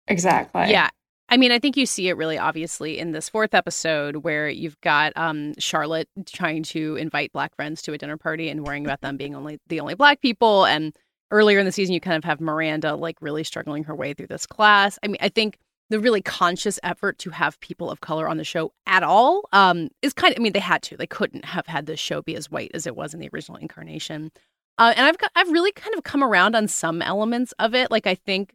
Exactly. 0.06 0.71
Yeah. 0.71 0.88
I 1.28 1.37
mean, 1.37 1.52
I 1.52 1.59
think 1.59 1.76
you 1.76 1.87
see 1.87 2.09
it 2.09 2.16
really 2.16 2.38
obviously 2.38 2.99
in 2.99 3.12
this 3.12 3.28
fourth 3.28 3.54
episode 3.54 4.16
where 4.16 4.49
you've 4.49 4.81
got 4.83 5.12
um, 5.16 5.54
Charlotte 5.59 6.09
trying 6.26 6.62
to 6.64 6.97
invite 6.97 7.33
black 7.33 7.57
friends 7.57 7.83
to 7.83 7.93
a 7.93 7.99
dinner 7.99 8.16
party 8.16 8.49
and 8.49 8.66
worrying 8.66 8.85
about 8.85 9.00
them 9.00 9.16
being 9.16 9.35
only 9.35 9.59
the 9.69 9.81
only 9.81 9.95
black 9.95 10.21
people. 10.21 10.66
And 10.66 10.95
earlier 11.31 11.59
in 11.59 11.66
the 11.66 11.73
season, 11.73 11.95
you 11.95 12.00
kind 12.00 12.16
of 12.16 12.25
have 12.25 12.40
Miranda 12.40 12.95
like 12.95 13.16
really 13.21 13.43
struggling 13.43 13.85
her 13.85 13.95
way 13.95 14.12
through 14.12 14.26
this 14.26 14.47
class. 14.47 14.99
I 15.02 15.09
mean, 15.09 15.16
I 15.21 15.28
think 15.28 15.59
the 15.90 16.00
really 16.00 16.23
conscious 16.23 16.78
effort 16.83 17.19
to 17.19 17.31
have 17.31 17.61
people 17.61 17.90
of 17.90 18.00
color 18.00 18.28
on 18.28 18.37
the 18.37 18.45
show 18.45 18.73
at 18.87 19.02
all 19.02 19.49
um, 19.52 19.88
is 20.02 20.12
kind 20.12 20.33
of. 20.33 20.40
I 20.40 20.43
mean, 20.43 20.52
they 20.52 20.59
had 20.61 20.83
to. 20.85 20.97
They 20.97 21.07
couldn't 21.07 21.45
have 21.45 21.66
had 21.66 21.87
this 21.87 22.00
show 22.00 22.23
be 22.23 22.37
as 22.37 22.50
white 22.50 22.71
as 22.75 22.87
it 22.87 22.97
was 22.97 23.14
in 23.14 23.21
the 23.21 23.28
original 23.33 23.59
incarnation. 23.59 24.31
Uh, 24.76 24.93
and 24.97 25.07
I've 25.07 25.19
got, 25.19 25.31
I've 25.37 25.50
really 25.50 25.73
kind 25.73 25.95
of 25.95 26.02
come 26.02 26.25
around 26.25 26.57
on 26.57 26.69
some 26.69 27.00
elements 27.00 27.52
of 27.59 27.75
it. 27.75 27.90
Like 27.90 28.07
I 28.07 28.14
think 28.14 28.54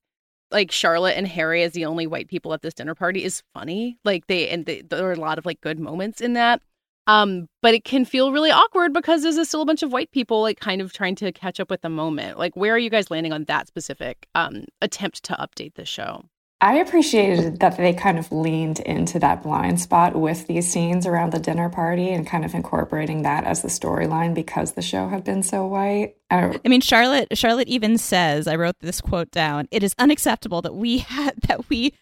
like 0.52 0.72
Charlotte 0.72 1.18
and 1.18 1.28
Harry 1.28 1.64
as 1.64 1.74
the 1.74 1.86
only 1.86 2.08
white 2.08 2.28
people 2.28 2.54
at 2.54 2.62
this 2.62 2.74
dinner 2.74 2.96
party 2.96 3.24
is 3.24 3.44
funny. 3.54 3.98
Like 4.04 4.28
they 4.28 4.50
and 4.50 4.66
they, 4.66 4.82
there 4.82 5.06
are 5.08 5.14
a 5.14 5.20
lot 5.20 5.38
of 5.38 5.46
like 5.46 5.62
good 5.62 5.80
moments 5.80 6.22
in 6.22 6.34
that. 6.34 6.62
Um, 7.08 7.48
but 7.64 7.74
it 7.74 7.84
can 7.84 8.06
feel 8.06 8.32
really 8.32 8.52
awkward 8.52 8.94
because 8.94 9.24
there's 9.24 9.48
still 9.48 9.64
a 9.64 9.66
bunch 9.66 9.82
of 9.82 9.92
white 9.92 10.12
people 10.12 10.42
like 10.42 10.60
kind 10.60 10.80
of 10.80 10.94
trying 10.94 11.16
to 11.16 11.32
catch 11.32 11.60
up 11.60 11.70
with 11.70 11.82
the 11.82 11.90
moment. 11.90 12.38
Like 12.38 12.56
where 12.56 12.74
are 12.74 12.80
you 12.80 12.90
guys 12.90 13.10
landing 13.10 13.34
on 13.34 13.46
that 13.46 13.68
specific 13.68 14.28
um 14.36 14.66
attempt 14.82 15.24
to 15.24 15.34
update 15.34 15.76
the 15.76 15.86
show? 15.86 16.24
I 16.62 16.76
appreciated 16.76 17.62
that 17.62 17.78
they 17.78 17.94
kind 17.94 18.20
of 18.20 18.34
leaned 18.34 18.80
into 18.82 19.18
that 19.20 19.44
blind 19.44 19.80
spot 19.80 20.14
with 20.14 20.46
these 20.48 20.70
scenes 20.70 21.06
around 21.06 21.32
the 21.32 21.40
dinner 21.40 21.70
party 21.70 22.10
and 22.10 22.28
kind 22.28 22.44
of 22.44 22.54
incorporating 22.54 23.22
that 23.22 23.46
as 23.46 23.62
the 23.62 23.70
storyline 23.70 24.34
because 24.34 24.74
the 24.74 24.82
show 24.82 25.08
had 25.08 25.24
been 25.24 25.42
so 25.42 25.66
white. 25.68 26.16
I, 26.30 26.60
I 26.64 26.68
mean, 26.68 26.82
Charlotte. 26.82 27.30
Charlotte 27.38 27.70
even 27.70 27.98
says, 27.98 28.46
"I 28.46 28.56
wrote 28.56 28.76
this 28.82 29.00
quote 29.00 29.32
down. 29.32 29.70
It 29.72 29.84
is 29.84 29.96
unacceptable 29.98 30.62
that 30.64 30.76
we 30.76 30.98
had 30.98 31.36
that 31.48 31.70
we, 31.70 31.94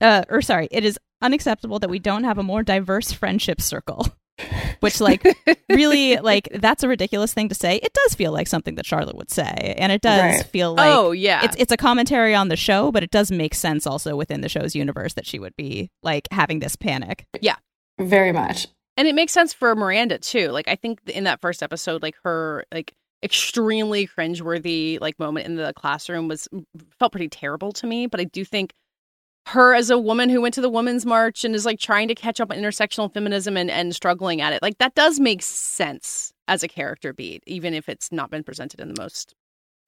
uh, 0.00 0.22
or 0.28 0.40
sorry, 0.40 0.68
it 0.70 0.84
is 0.84 0.98
unacceptable 1.20 1.80
that 1.80 1.90
we 1.90 1.98
don't 1.98 2.24
have 2.24 2.38
a 2.38 2.44
more 2.44 2.62
diverse 2.62 3.10
friendship 3.10 3.60
circle." 3.60 4.06
which 4.80 5.00
like 5.00 5.24
really 5.68 6.16
like 6.16 6.48
that's 6.54 6.82
a 6.82 6.88
ridiculous 6.88 7.32
thing 7.32 7.48
to 7.48 7.54
say. 7.54 7.76
It 7.76 7.92
does 7.92 8.14
feel 8.14 8.32
like 8.32 8.46
something 8.46 8.74
that 8.76 8.86
charlotte 8.86 9.16
would 9.16 9.30
say 9.30 9.74
and 9.78 9.92
it 9.92 10.02
does 10.02 10.20
right. 10.20 10.46
feel 10.46 10.74
like 10.74 10.94
oh 10.94 11.12
yeah. 11.12 11.44
it's, 11.44 11.56
it's 11.56 11.72
a 11.72 11.76
commentary 11.76 12.34
on 12.34 12.48
the 12.48 12.56
show 12.56 12.92
but 12.92 13.02
it 13.02 13.10
does 13.10 13.30
make 13.30 13.54
sense 13.54 13.86
also 13.86 14.16
within 14.16 14.40
the 14.40 14.48
show's 14.48 14.74
universe 14.74 15.14
that 15.14 15.26
she 15.26 15.38
would 15.38 15.56
be 15.56 15.90
like 16.02 16.28
having 16.30 16.58
this 16.58 16.76
panic. 16.76 17.26
Yeah. 17.40 17.56
Very 17.98 18.32
much. 18.32 18.68
And 18.98 19.06
it 19.08 19.14
makes 19.14 19.32
sense 19.32 19.52
for 19.52 19.74
miranda 19.74 20.18
too. 20.18 20.48
Like 20.48 20.68
i 20.68 20.76
think 20.76 21.00
in 21.06 21.24
that 21.24 21.40
first 21.40 21.62
episode 21.62 22.02
like 22.02 22.16
her 22.24 22.64
like 22.72 22.92
extremely 23.22 24.06
cringeworthy 24.06 25.00
like 25.00 25.18
moment 25.18 25.46
in 25.46 25.56
the 25.56 25.72
classroom 25.74 26.28
was 26.28 26.48
felt 26.98 27.12
pretty 27.12 27.28
terrible 27.28 27.72
to 27.72 27.86
me 27.86 28.06
but 28.06 28.20
i 28.20 28.24
do 28.24 28.44
think 28.44 28.74
her 29.46 29.74
as 29.74 29.90
a 29.90 29.98
woman 29.98 30.28
who 30.28 30.40
went 30.40 30.54
to 30.54 30.60
the 30.60 30.68
women's 30.68 31.06
march 31.06 31.44
and 31.44 31.54
is 31.54 31.64
like 31.64 31.78
trying 31.78 32.08
to 32.08 32.14
catch 32.14 32.40
up 32.40 32.50
on 32.50 32.56
intersectional 32.56 33.12
feminism 33.12 33.56
and, 33.56 33.70
and 33.70 33.94
struggling 33.94 34.40
at 34.40 34.52
it 34.52 34.60
like 34.60 34.78
that 34.78 34.94
does 34.94 35.20
make 35.20 35.42
sense 35.42 36.32
as 36.48 36.62
a 36.62 36.68
character 36.68 37.12
beat 37.12 37.42
even 37.46 37.72
if 37.72 37.88
it's 37.88 38.10
not 38.10 38.30
been 38.30 38.42
presented 38.42 38.80
in 38.80 38.88
the 38.92 39.00
most 39.00 39.34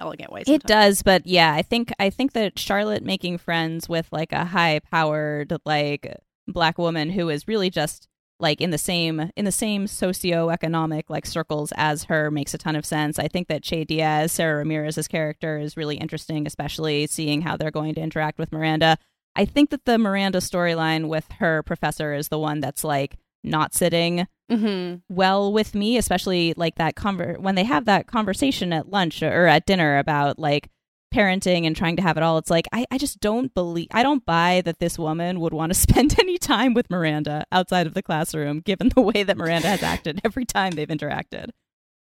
elegant 0.00 0.30
way 0.30 0.44
sometimes. 0.44 0.64
it 0.64 0.66
does 0.66 1.02
but 1.02 1.26
yeah 1.26 1.52
i 1.52 1.62
think 1.62 1.92
i 1.98 2.08
think 2.08 2.32
that 2.32 2.56
charlotte 2.56 3.02
making 3.02 3.36
friends 3.36 3.88
with 3.88 4.06
like 4.12 4.32
a 4.32 4.44
high 4.44 4.78
powered 4.90 5.52
like 5.64 6.16
black 6.46 6.78
woman 6.78 7.10
who 7.10 7.28
is 7.28 7.48
really 7.48 7.68
just 7.68 8.08
like 8.40 8.60
in 8.60 8.70
the 8.70 8.78
same 8.78 9.30
in 9.36 9.44
the 9.44 9.52
same 9.52 9.86
socioeconomic 9.86 11.04
like 11.08 11.26
circles 11.26 11.72
as 11.76 12.04
her 12.04 12.30
makes 12.30 12.54
a 12.54 12.58
ton 12.58 12.76
of 12.76 12.86
sense. 12.86 13.18
I 13.18 13.28
think 13.28 13.48
that 13.48 13.62
Che 13.62 13.84
Diaz, 13.84 14.32
Sara 14.32 14.58
Ramirez's 14.58 15.08
character, 15.08 15.58
is 15.58 15.76
really 15.76 15.96
interesting, 15.96 16.46
especially 16.46 17.06
seeing 17.06 17.42
how 17.42 17.56
they're 17.56 17.70
going 17.70 17.94
to 17.94 18.00
interact 18.00 18.38
with 18.38 18.52
Miranda. 18.52 18.98
I 19.38 19.44
think 19.44 19.70
that 19.70 19.84
the 19.84 19.98
Miranda 19.98 20.38
storyline 20.38 21.06
with 21.06 21.24
her 21.38 21.62
professor 21.62 22.12
is 22.12 22.26
the 22.26 22.40
one 22.40 22.58
that's 22.58 22.82
like 22.82 23.16
not 23.44 23.72
sitting 23.72 24.26
mm-hmm. 24.50 24.96
well 25.08 25.52
with 25.52 25.76
me, 25.76 25.96
especially 25.96 26.54
like 26.56 26.74
that 26.74 26.96
conver- 26.96 27.38
when 27.38 27.54
they 27.54 27.62
have 27.62 27.84
that 27.84 28.08
conversation 28.08 28.72
at 28.72 28.90
lunch 28.90 29.22
or 29.22 29.46
at 29.46 29.64
dinner 29.64 29.98
about 29.98 30.40
like 30.40 30.68
parenting 31.14 31.66
and 31.66 31.76
trying 31.76 31.94
to 31.94 32.02
have 32.02 32.16
it 32.16 32.24
all. 32.24 32.36
It's 32.38 32.50
like 32.50 32.66
I, 32.72 32.84
I 32.90 32.98
just 32.98 33.20
don't 33.20 33.54
believe 33.54 33.86
I 33.92 34.02
don't 34.02 34.26
buy 34.26 34.60
that 34.64 34.80
this 34.80 34.98
woman 34.98 35.38
would 35.38 35.54
want 35.54 35.72
to 35.72 35.78
spend 35.78 36.18
any 36.18 36.36
time 36.36 36.74
with 36.74 36.90
Miranda 36.90 37.46
outside 37.52 37.86
of 37.86 37.94
the 37.94 38.02
classroom, 38.02 38.58
given 38.58 38.88
the 38.88 39.02
way 39.02 39.22
that 39.22 39.36
Miranda 39.36 39.68
has 39.68 39.84
acted 39.84 40.20
every 40.24 40.46
time 40.46 40.72
they've 40.72 40.88
interacted. 40.88 41.50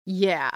Yeah 0.06 0.52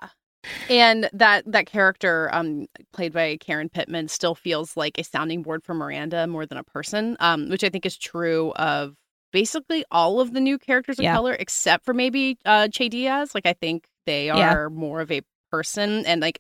and 0.70 1.10
that 1.14 1.44
that 1.52 1.66
character 1.66 2.30
um 2.34 2.66
played 2.94 3.14
by 3.14 3.38
Karen 3.38 3.70
Pittman 3.70 4.08
still 4.08 4.36
feels 4.36 4.78
like 4.78 4.98
a 4.98 5.04
sounding 5.04 5.42
board 5.42 5.64
for 5.64 5.74
Miranda 5.74 6.28
more 6.28 6.46
than 6.46 6.58
a 6.58 6.64
person 6.64 7.18
um 7.20 7.50
which 7.50 7.64
I 7.64 7.70
think 7.70 7.86
is 7.86 7.98
true 7.98 8.52
of 8.56 8.96
basically 9.32 9.84
all 9.92 10.22
of 10.22 10.34
the 10.34 10.40
new 10.40 10.58
characters 10.58 10.98
of 10.98 11.04
yeah. 11.04 11.14
color 11.14 11.34
except 11.34 11.86
for 11.86 11.94
maybe 11.94 12.38
uh 12.46 12.68
Che 12.70 12.90
Diaz 12.90 13.36
like 13.36 13.46
I 13.46 13.54
think 13.54 13.88
they 14.06 14.30
are 14.30 14.38
yeah. 14.38 14.68
more 14.70 15.02
of 15.02 15.12
a 15.12 15.22
person 15.52 16.06
and 16.06 16.22
like 16.22 16.40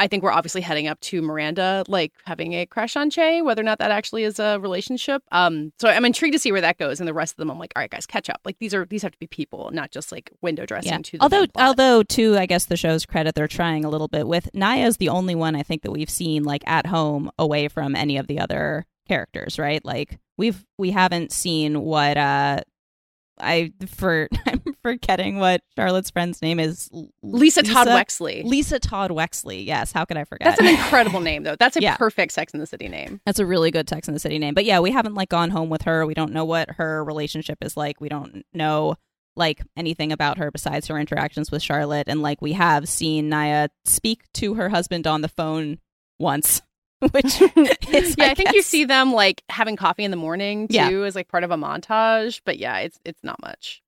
I 0.00 0.08
think 0.08 0.22
we're 0.22 0.32
obviously 0.32 0.62
heading 0.62 0.88
up 0.88 0.98
to 1.00 1.20
Miranda, 1.20 1.84
like 1.86 2.12
having 2.24 2.54
a 2.54 2.64
crush 2.64 2.96
on 2.96 3.10
Che, 3.10 3.42
whether 3.42 3.60
or 3.60 3.64
not 3.64 3.78
that 3.80 3.90
actually 3.90 4.24
is 4.24 4.38
a 4.38 4.58
relationship. 4.58 5.22
Um, 5.30 5.74
so 5.78 5.90
I'm 5.90 6.06
intrigued 6.06 6.32
to 6.32 6.38
see 6.38 6.50
where 6.52 6.62
that 6.62 6.78
goes. 6.78 7.00
And 7.00 7.06
the 7.06 7.12
rest 7.12 7.34
of 7.34 7.36
them, 7.36 7.50
I'm 7.50 7.58
like, 7.58 7.74
all 7.76 7.82
right, 7.82 7.90
guys, 7.90 8.06
catch 8.06 8.30
up. 8.30 8.40
Like 8.46 8.58
these 8.60 8.72
are 8.72 8.86
these 8.86 9.02
have 9.02 9.12
to 9.12 9.18
be 9.18 9.26
people, 9.26 9.70
not 9.74 9.90
just 9.90 10.10
like 10.10 10.30
window 10.40 10.64
dressing. 10.64 10.92
Yeah. 10.92 10.98
To 10.98 11.18
although, 11.20 11.46
although, 11.54 12.02
to 12.02 12.38
I 12.38 12.46
guess 12.46 12.64
the 12.64 12.78
show's 12.78 13.04
credit, 13.04 13.34
they're 13.34 13.46
trying 13.46 13.84
a 13.84 13.90
little 13.90 14.08
bit 14.08 14.26
with 14.26 14.48
Nya's 14.54 14.96
the 14.96 15.10
only 15.10 15.34
one 15.34 15.54
I 15.54 15.62
think 15.62 15.82
that 15.82 15.90
we've 15.90 16.08
seen 16.08 16.44
like 16.44 16.66
at 16.66 16.86
home 16.86 17.30
away 17.38 17.68
from 17.68 17.94
any 17.94 18.16
of 18.16 18.26
the 18.26 18.40
other 18.40 18.86
characters, 19.06 19.58
right? 19.58 19.84
Like 19.84 20.18
we've 20.38 20.64
we 20.78 20.92
haven't 20.92 21.30
seen 21.30 21.82
what 21.82 22.16
uh 22.16 22.60
I 23.38 23.72
for 23.86 24.28
I'm 24.46 24.62
forgetting 24.82 25.38
what 25.38 25.62
Charlotte's 25.76 26.10
friend's 26.10 26.42
name 26.42 26.60
is. 26.60 26.88
Lisa, 27.22 27.60
Lisa, 27.60 27.62
Todd 27.62 27.88
Wexley. 27.88 28.44
Lisa 28.44 28.78
Todd 28.78 29.10
Wexley. 29.10 29.64
Yes, 29.64 29.92
how 29.92 30.04
could 30.04 30.16
I 30.16 30.24
forget? 30.24 30.46
That's 30.46 30.60
an 30.60 30.66
incredible 30.66 31.20
name 31.20 31.42
though. 31.42 31.56
That's 31.58 31.76
a 31.76 31.82
yeah. 31.82 31.96
perfect 31.96 32.32
Sex 32.32 32.52
in 32.52 32.60
the 32.60 32.66
City 32.66 32.88
name. 32.88 33.20
That's 33.26 33.38
a 33.38 33.46
really 33.46 33.70
good 33.70 33.88
Sex 33.88 34.08
in 34.08 34.14
the 34.14 34.20
City 34.20 34.38
name. 34.38 34.54
But 34.54 34.64
yeah, 34.64 34.80
we 34.80 34.90
haven't 34.90 35.14
like 35.14 35.28
gone 35.28 35.50
home 35.50 35.70
with 35.70 35.82
her. 35.82 36.06
We 36.06 36.14
don't 36.14 36.32
know 36.32 36.44
what 36.44 36.70
her 36.72 37.04
relationship 37.04 37.58
is 37.62 37.76
like. 37.76 38.00
We 38.00 38.08
don't 38.08 38.44
know 38.52 38.96
like 39.36 39.62
anything 39.76 40.12
about 40.12 40.38
her 40.38 40.50
besides 40.50 40.88
her 40.88 40.98
interactions 40.98 41.50
with 41.50 41.62
Charlotte 41.62 42.08
and 42.08 42.20
like 42.20 42.42
we 42.42 42.52
have 42.52 42.88
seen 42.88 43.30
Nya 43.30 43.68
speak 43.84 44.22
to 44.34 44.54
her 44.54 44.68
husband 44.68 45.06
on 45.06 45.22
the 45.22 45.28
phone 45.28 45.78
once. 46.18 46.62
which 47.12 47.40
is, 47.56 48.14
yeah, 48.18 48.26
I, 48.26 48.30
I 48.30 48.34
think 48.34 48.52
you 48.52 48.60
see 48.60 48.84
them 48.84 49.14
like 49.14 49.42
having 49.48 49.74
coffee 49.74 50.04
in 50.04 50.10
the 50.10 50.18
morning 50.18 50.68
too, 50.68 50.74
yeah. 50.74 50.90
as 50.90 51.14
like 51.14 51.28
part 51.28 51.44
of 51.44 51.50
a 51.50 51.56
montage. 51.56 52.42
But 52.44 52.58
yeah, 52.58 52.78
it's 52.80 53.00
it's 53.06 53.24
not 53.24 53.40
much. 53.40 53.82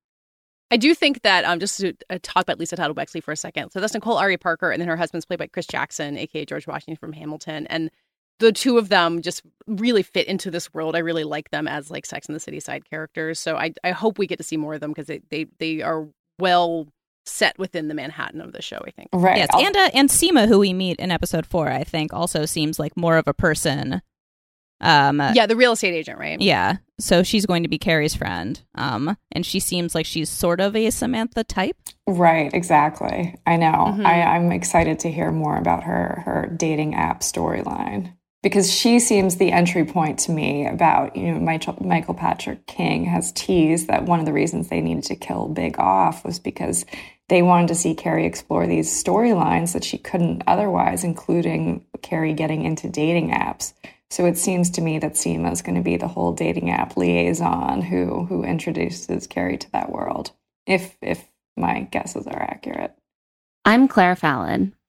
I 0.73 0.77
do 0.77 0.95
think 0.95 1.21
that 1.21 1.45
um 1.45 1.59
just 1.59 1.79
to 1.81 1.93
uh, 2.09 2.17
talk 2.23 2.41
about 2.41 2.57
Lisa 2.57 2.75
Todd 2.75 2.95
Wexley 2.95 3.23
for 3.23 3.31
a 3.31 3.37
second. 3.37 3.69
So 3.69 3.79
that's 3.79 3.93
Nicole 3.93 4.17
Ari 4.17 4.37
Parker, 4.37 4.71
and 4.71 4.81
then 4.81 4.89
her 4.89 4.97
husband's 4.97 5.23
played 5.23 5.37
by 5.37 5.45
Chris 5.45 5.67
Jackson, 5.67 6.17
aka 6.17 6.45
George 6.45 6.65
Washington 6.65 6.97
from 6.97 7.13
Hamilton, 7.13 7.67
and 7.67 7.91
the 8.39 8.51
two 8.51 8.79
of 8.79 8.89
them 8.89 9.21
just 9.21 9.43
really 9.67 10.01
fit 10.01 10.27
into 10.27 10.49
this 10.49 10.73
world. 10.73 10.95
I 10.95 10.99
really 10.99 11.25
like 11.25 11.51
them 11.51 11.67
as 11.67 11.91
like 11.91 12.07
Sex 12.07 12.27
in 12.27 12.33
the 12.33 12.39
City 12.39 12.59
side 12.59 12.89
characters. 12.89 13.39
So 13.39 13.55
I 13.55 13.73
I 13.83 13.91
hope 13.91 14.17
we 14.17 14.25
get 14.25 14.39
to 14.39 14.43
see 14.43 14.57
more 14.57 14.73
of 14.73 14.79
them 14.79 14.89
because 14.89 15.05
they 15.05 15.21
they 15.29 15.45
they 15.59 15.83
are 15.83 16.07
well 16.39 16.87
set 17.27 17.59
within 17.59 17.87
the 17.87 17.93
Manhattan 17.93 18.41
of 18.41 18.51
the 18.51 18.63
show, 18.63 18.81
I 18.83 18.89
think. 18.89 19.09
Right. 19.13 19.37
Yes. 19.37 19.49
And 19.53 19.77
uh, 19.77 19.91
and 19.93 20.09
Seema, 20.09 20.47
who 20.47 20.57
we 20.57 20.73
meet 20.73 20.99
in 20.99 21.11
episode 21.11 21.45
four, 21.45 21.69
I 21.69 21.83
think 21.83 22.13
also 22.13 22.47
seems 22.47 22.79
like 22.79 22.97
more 22.97 23.17
of 23.17 23.27
a 23.27 23.33
person. 23.35 24.01
Um, 24.83 25.19
yeah, 25.33 25.45
the 25.45 25.55
real 25.55 25.71
estate 25.71 25.93
agent, 25.93 26.19
right? 26.19 26.39
Yeah. 26.39 26.77
So 26.99 27.23
she's 27.23 27.45
going 27.45 27.63
to 27.63 27.69
be 27.69 27.77
Carrie's 27.77 28.13
friend. 28.13 28.61
Um, 28.75 29.17
and 29.31 29.45
she 29.45 29.59
seems 29.59 29.95
like 29.95 30.05
she's 30.05 30.29
sort 30.29 30.59
of 30.59 30.75
a 30.75 30.89
Samantha 30.91 31.43
type. 31.43 31.77
Right. 32.07 32.53
Exactly. 32.53 33.35
I 33.47 33.55
know. 33.57 33.71
Mm-hmm. 33.71 34.05
I, 34.05 34.23
I'm 34.23 34.51
excited 34.51 34.99
to 34.99 35.11
hear 35.11 35.31
more 35.31 35.57
about 35.57 35.83
her 35.83 36.21
her 36.25 36.53
dating 36.55 36.95
app 36.95 37.21
storyline 37.21 38.13
because 38.43 38.71
she 38.71 38.99
seems 38.99 39.37
the 39.37 39.51
entry 39.51 39.85
point 39.85 40.19
to 40.19 40.31
me 40.31 40.67
about 40.67 41.15
you 41.15 41.31
know 41.31 41.39
Michael, 41.39 41.77
Michael 41.81 42.13
Patrick 42.13 42.67
King 42.67 43.05
has 43.05 43.31
teased 43.31 43.87
that 43.87 44.03
one 44.03 44.19
of 44.19 44.25
the 44.25 44.33
reasons 44.33 44.67
they 44.67 44.81
needed 44.81 45.05
to 45.05 45.15
kill 45.15 45.47
Big 45.47 45.79
off 45.79 46.23
was 46.25 46.37
because 46.39 46.85
they 47.29 47.41
wanted 47.41 47.69
to 47.69 47.75
see 47.75 47.95
Carrie 47.95 48.25
explore 48.25 48.67
these 48.67 48.91
storylines 48.91 49.73
that 49.73 49.83
she 49.83 49.97
couldn't 49.97 50.43
otherwise, 50.45 51.03
including 51.03 51.85
Carrie 52.01 52.33
getting 52.33 52.63
into 52.65 52.89
dating 52.89 53.31
apps. 53.31 53.73
So 54.13 54.27
it 54.27 54.37
seems 54.37 54.69
to 54.69 54.81
me 54.81 54.99
that 54.99 55.13
Seema 55.13 55.51
is 55.51 55.63
going 55.63 55.73
to 55.73 55.81
be 55.81 55.97
the 55.97 56.07
whole 56.07 56.33
dating 56.33 56.69
app 56.69 56.95
liaison 56.95 57.81
who 57.81 58.25
who 58.25 58.43
introduces 58.43 59.25
Carrie 59.25 59.57
to 59.57 59.71
that 59.71 59.91
world, 59.91 60.33
if 60.67 60.95
if 61.01 61.31
my 61.57 61.87
guesses 61.91 62.27
are 62.27 62.39
accurate. 62.39 62.93
I'm 63.65 63.87
Claire 63.87 64.15
Fallon. 64.15 64.75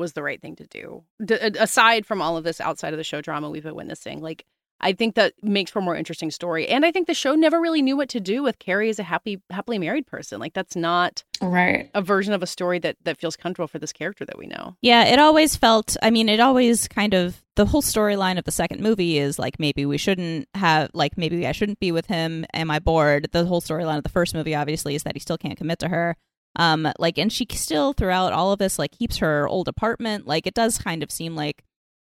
was 0.00 0.14
the 0.14 0.22
right 0.22 0.40
thing 0.40 0.56
to 0.56 0.66
do. 0.66 1.04
D- 1.24 1.34
aside 1.34 2.04
from 2.06 2.20
all 2.20 2.36
of 2.36 2.44
this 2.44 2.60
outside 2.60 2.92
of 2.92 2.98
the 2.98 3.04
show 3.04 3.20
drama 3.20 3.48
we've 3.48 3.62
been 3.62 3.76
witnessing, 3.76 4.20
like 4.20 4.44
I 4.80 4.92
think 4.92 5.14
that 5.14 5.34
makes 5.42 5.70
for 5.70 5.80
a 5.80 5.82
more 5.82 5.94
interesting 5.94 6.30
story. 6.30 6.66
And 6.66 6.84
I 6.84 6.90
think 6.90 7.06
the 7.06 7.14
show 7.14 7.34
never 7.34 7.60
really 7.60 7.82
knew 7.82 7.96
what 7.96 8.08
to 8.10 8.20
do 8.20 8.42
with 8.42 8.58
Carrie 8.58 8.88
as 8.88 8.98
a 8.98 9.02
happy, 9.02 9.40
happily 9.50 9.78
married 9.78 10.06
person. 10.06 10.40
Like 10.40 10.54
that's 10.54 10.74
not 10.74 11.22
right 11.42 11.90
a 11.94 12.02
version 12.02 12.32
of 12.32 12.42
a 12.42 12.46
story 12.46 12.78
that 12.80 12.96
that 13.04 13.18
feels 13.18 13.36
comfortable 13.36 13.68
for 13.68 13.78
this 13.78 13.92
character 13.92 14.24
that 14.24 14.38
we 14.38 14.46
know. 14.46 14.76
Yeah, 14.80 15.04
it 15.04 15.18
always 15.18 15.56
felt. 15.56 15.96
I 16.02 16.10
mean, 16.10 16.28
it 16.28 16.40
always 16.40 16.88
kind 16.88 17.14
of 17.14 17.42
the 17.56 17.66
whole 17.66 17.82
storyline 17.82 18.38
of 18.38 18.44
the 18.44 18.52
second 18.52 18.80
movie 18.80 19.18
is 19.18 19.38
like 19.38 19.58
maybe 19.60 19.84
we 19.84 19.98
shouldn't 19.98 20.48
have 20.54 20.90
like 20.94 21.18
maybe 21.18 21.46
I 21.46 21.52
shouldn't 21.52 21.80
be 21.80 21.92
with 21.92 22.06
him. 22.06 22.46
Am 22.54 22.70
I 22.70 22.78
bored? 22.78 23.28
The 23.32 23.44
whole 23.44 23.60
storyline 23.60 23.98
of 23.98 24.02
the 24.02 24.08
first 24.08 24.34
movie 24.34 24.54
obviously 24.54 24.94
is 24.94 25.02
that 25.02 25.14
he 25.14 25.20
still 25.20 25.38
can't 25.38 25.58
commit 25.58 25.78
to 25.80 25.88
her. 25.88 26.16
Um, 26.56 26.92
like, 26.98 27.18
and 27.18 27.32
she 27.32 27.46
still 27.50 27.92
throughout 27.92 28.32
all 28.32 28.52
of 28.52 28.58
this 28.58 28.78
like 28.78 28.92
keeps 28.92 29.18
her 29.18 29.48
old 29.48 29.68
apartment. 29.68 30.26
Like, 30.26 30.46
it 30.46 30.54
does 30.54 30.78
kind 30.78 31.02
of 31.02 31.10
seem 31.10 31.36
like 31.36 31.64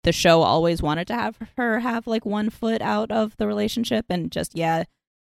the 0.03 0.11
show 0.11 0.41
always 0.41 0.81
wanted 0.81 1.07
to 1.07 1.15
have 1.15 1.37
her 1.57 1.79
have 1.79 2.07
like 2.07 2.25
one 2.25 2.49
foot 2.49 2.81
out 2.81 3.11
of 3.11 3.35
the 3.37 3.47
relationship, 3.47 4.05
and 4.09 4.31
just 4.31 4.55
yeah. 4.55 4.83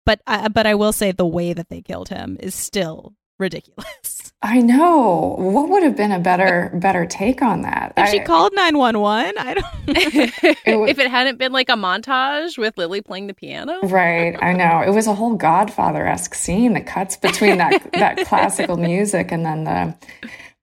But 0.06 0.20
I, 0.26 0.48
but 0.48 0.66
I 0.66 0.74
will 0.74 0.92
say 0.92 1.12
the 1.12 1.26
way 1.26 1.52
that 1.52 1.68
they 1.68 1.80
killed 1.80 2.08
him 2.08 2.36
is 2.40 2.54
still 2.54 3.14
ridiculous. 3.38 4.32
I 4.42 4.60
know. 4.60 5.36
What 5.38 5.70
would 5.70 5.82
have 5.82 5.96
been 5.96 6.12
a 6.12 6.18
better 6.18 6.70
better 6.74 7.06
take 7.06 7.40
on 7.40 7.62
that? 7.62 7.94
If 7.96 8.04
I, 8.04 8.10
she 8.10 8.20
called 8.20 8.52
nine 8.54 8.76
one 8.76 9.00
one, 9.00 9.32
I 9.38 9.54
don't. 9.54 9.66
it 9.88 10.34
if 10.66 10.98
it 10.98 11.10
hadn't 11.10 11.38
been 11.38 11.50
like 11.50 11.70
a 11.70 11.74
montage 11.74 12.58
with 12.58 12.76
Lily 12.76 13.00
playing 13.00 13.26
the 13.28 13.32
piano, 13.32 13.80
right? 13.84 14.36
I 14.42 14.52
know 14.52 14.82
it 14.82 14.90
was 14.90 15.06
a 15.06 15.14
whole 15.14 15.34
Godfather 15.34 16.06
esque 16.06 16.34
scene 16.34 16.74
that 16.74 16.86
cuts 16.86 17.16
between 17.16 17.56
that 17.56 17.90
that 17.94 18.26
classical 18.26 18.76
music 18.90 19.32
and 19.32 19.46
then 19.46 19.64
the. 19.64 19.94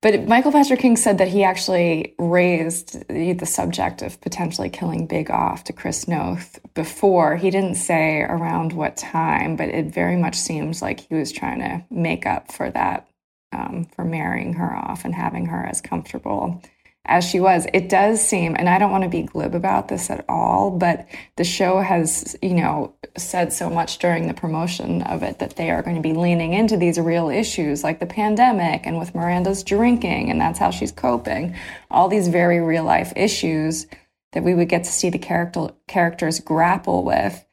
But 0.02 0.28
Michael 0.28 0.52
Patrick 0.52 0.80
King 0.80 0.98
said 0.98 1.20
that 1.20 1.28
he 1.28 1.44
actually 1.44 2.16
raised 2.18 3.08
the, 3.08 3.34
the 3.34 3.46
subject 3.46 4.02
of 4.02 4.20
potentially 4.20 4.70
killing 4.70 5.06
Big 5.06 5.30
off 5.30 5.64
to 5.66 5.74
Chris 5.74 6.08
Noth 6.08 6.60
before. 6.74 7.36
He 7.36 7.52
didn't 7.52 7.76
say 7.76 8.22
around 8.22 8.74
what 8.74 8.98
time, 8.98 9.56
but 9.56 9.70
it 9.70 9.94
very 9.94 10.18
much 10.18 10.36
seems 10.36 10.82
like 10.82 11.02
he 11.02 11.14
was 11.14 11.32
trying 11.32 11.60
to 11.60 11.84
make 11.92 12.26
up 12.26 12.52
for 12.52 12.72
that, 12.72 13.08
um, 13.52 13.86
for 13.96 14.04
marrying 14.04 14.54
her 14.54 14.76
off 14.76 15.06
and 15.06 15.14
having 15.14 15.46
her 15.46 15.64
as 15.64 15.82
comfortable 15.82 16.64
as 17.06 17.24
she 17.26 17.40
was. 17.40 17.68
It 17.74 17.90
does 17.90 18.26
seem, 18.26 18.56
and 18.56 18.70
I 18.70 18.78
don't 18.78 18.92
want 18.92 19.04
to 19.04 19.10
be 19.10 19.24
glib 19.24 19.56
about 19.56 19.88
this 19.88 20.10
at 20.10 20.24
all, 20.30 20.72
but 20.72 21.08
the 21.36 21.44
show 21.44 21.82
has, 21.82 22.36
you 22.42 22.54
know, 22.54 22.94
said 23.18 23.52
so 23.52 23.70
much 23.70 23.98
during 23.98 24.28
the 24.28 24.34
promotion 24.34 25.02
of 25.04 25.24
it 25.24 25.40
that 25.40 25.56
they 25.56 25.72
are 25.72 25.82
going 25.82 25.96
to 25.96 26.02
be 26.02 26.14
leaning 26.14 26.54
into 26.54 26.78
these 26.78 27.00
real 27.00 27.30
issues 27.30 27.84
like 27.84 28.00
the 28.00 28.06
pandemic 28.06 28.86
and 28.86 29.00
with 29.00 29.16
Miranda's 29.16 29.64
drinking, 29.64 30.30
and 30.30 30.40
that's 30.40 30.60
how 30.60 30.72
she's 30.72 30.92
coping. 30.92 31.56
All 31.90 32.08
these 32.08 32.28
very 32.28 32.60
real 32.60 32.84
life 32.84 33.14
issues 33.16 33.88
that 34.34 34.44
we 34.44 34.54
would 34.54 34.70
get 34.70 34.84
to 34.84 34.92
see 34.92 35.10
the 35.10 35.20
character 35.20 35.70
characters 35.88 36.40
grapple 36.40 37.04
with 37.04 37.44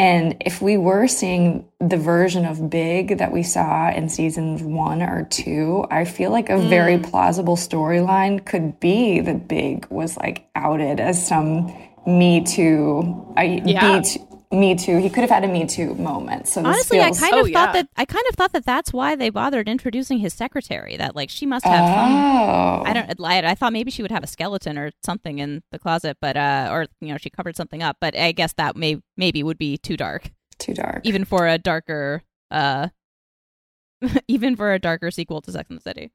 and 0.00 0.36
if 0.40 0.62
we 0.62 0.78
were 0.78 1.06
seeing 1.06 1.68
the 1.78 1.98
version 1.98 2.46
of 2.46 2.70
Big 2.70 3.18
that 3.18 3.32
we 3.32 3.42
saw 3.42 3.90
in 3.90 4.08
seasons 4.08 4.62
one 4.62 5.02
or 5.02 5.26
two, 5.30 5.84
I 5.90 6.06
feel 6.06 6.30
like 6.30 6.48
a 6.48 6.54
mm. 6.54 6.70
very 6.70 6.96
plausible 6.96 7.58
storyline 7.58 8.42
could 8.46 8.80
be 8.80 9.20
that 9.20 9.46
Big 9.46 9.86
was 9.90 10.16
like 10.16 10.48
outed 10.54 11.00
as 11.00 11.28
some 11.28 11.70
Me 12.06 12.42
Too, 12.42 13.30
yeah. 13.36 13.98
Me 13.98 14.02
Too, 14.02 14.26
me 14.52 14.74
Too. 14.74 14.98
He 14.98 15.08
could 15.08 15.20
have 15.20 15.30
had 15.30 15.44
a 15.44 15.48
Me 15.48 15.64
Too 15.64 15.94
moment. 15.94 16.48
So 16.48 16.64
honestly, 16.64 16.98
feels- 16.98 17.22
I 17.22 17.30
kind 17.30 17.40
of 17.40 17.50
oh, 17.50 17.52
thought 17.52 17.74
yeah. 17.74 17.82
that 17.82 17.88
I 17.96 18.04
kind 18.04 18.24
of 18.28 18.34
thought 18.34 18.52
that 18.52 18.64
that's 18.64 18.92
why 18.92 19.14
they 19.14 19.30
bothered 19.30 19.68
introducing 19.68 20.18
his 20.18 20.34
secretary. 20.34 20.96
That 20.96 21.14
like 21.14 21.30
she 21.30 21.46
must 21.46 21.64
have. 21.64 21.84
Oh. 21.84 22.78
Some, 22.78 22.86
I 22.86 22.92
don't. 22.92 23.20
I, 23.20 23.50
I 23.50 23.54
thought 23.54 23.72
maybe 23.72 23.90
she 23.90 24.02
would 24.02 24.10
have 24.10 24.24
a 24.24 24.26
skeleton 24.26 24.76
or 24.76 24.90
something 25.04 25.38
in 25.38 25.62
the 25.70 25.78
closet, 25.78 26.16
but 26.20 26.36
uh, 26.36 26.68
or 26.70 26.86
you 27.00 27.08
know 27.08 27.18
she 27.18 27.30
covered 27.30 27.56
something 27.56 27.82
up. 27.82 27.98
But 28.00 28.16
I 28.16 28.32
guess 28.32 28.52
that 28.54 28.76
may 28.76 29.00
maybe 29.16 29.42
would 29.42 29.58
be 29.58 29.78
too 29.78 29.96
dark, 29.96 30.32
Too 30.58 30.74
dark. 30.74 31.02
even 31.04 31.24
for 31.24 31.46
a 31.46 31.56
darker, 31.56 32.22
uh, 32.50 32.88
even 34.28 34.56
for 34.56 34.72
a 34.72 34.78
darker 34.80 35.12
sequel 35.12 35.40
to 35.42 35.52
Sex 35.52 35.70
and 35.70 35.78
the 35.78 35.82
City. 35.82 36.10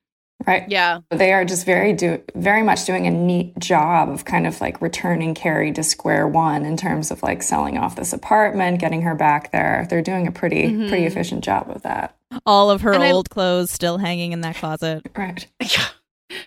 Right. 0.46 0.70
yeah, 0.70 1.00
They 1.10 1.32
are 1.34 1.44
just 1.46 1.66
very 1.66 1.94
do 1.94 2.22
very 2.36 2.62
much 2.62 2.86
doing 2.86 3.08
a 3.08 3.12
neat 3.12 3.58
job 3.58 4.10
of 4.10 4.26
kind 4.26 4.46
of 4.46 4.60
like 4.62 4.80
returning 4.82 5.34
Carrie 5.34 5.72
to 5.72 5.82
square 5.82 6.28
one 6.28 6.66
in 6.66 6.78
terms 6.78 7.10
of 7.10 7.24
like 7.24 7.42
selling 7.42 7.78
off 7.78 7.96
this 7.96 8.14
apartment, 8.14 8.80
getting 8.80 9.02
her 9.04 9.16
back 9.16 9.52
there. 9.52 9.88
They're 9.90 10.02
doing 10.04 10.28
a 10.28 10.32
pretty 10.32 10.64
Mm-hmm. 10.64 10.88
pretty 10.90 11.06
efficient 11.06 11.44
job 11.44 11.70
of 11.70 11.82
that. 11.84 12.16
All 12.46 12.70
of 12.70 12.82
her 12.82 12.94
And 12.94 13.04
I- 13.04 13.12
old 13.12 13.30
clothes 13.30 13.72
still 13.72 13.98
hanging 13.98 14.34
in 14.34 14.42
that 14.42 14.58
closet. 14.58 15.06
Right. 15.16 15.48
yeah. 15.62 15.86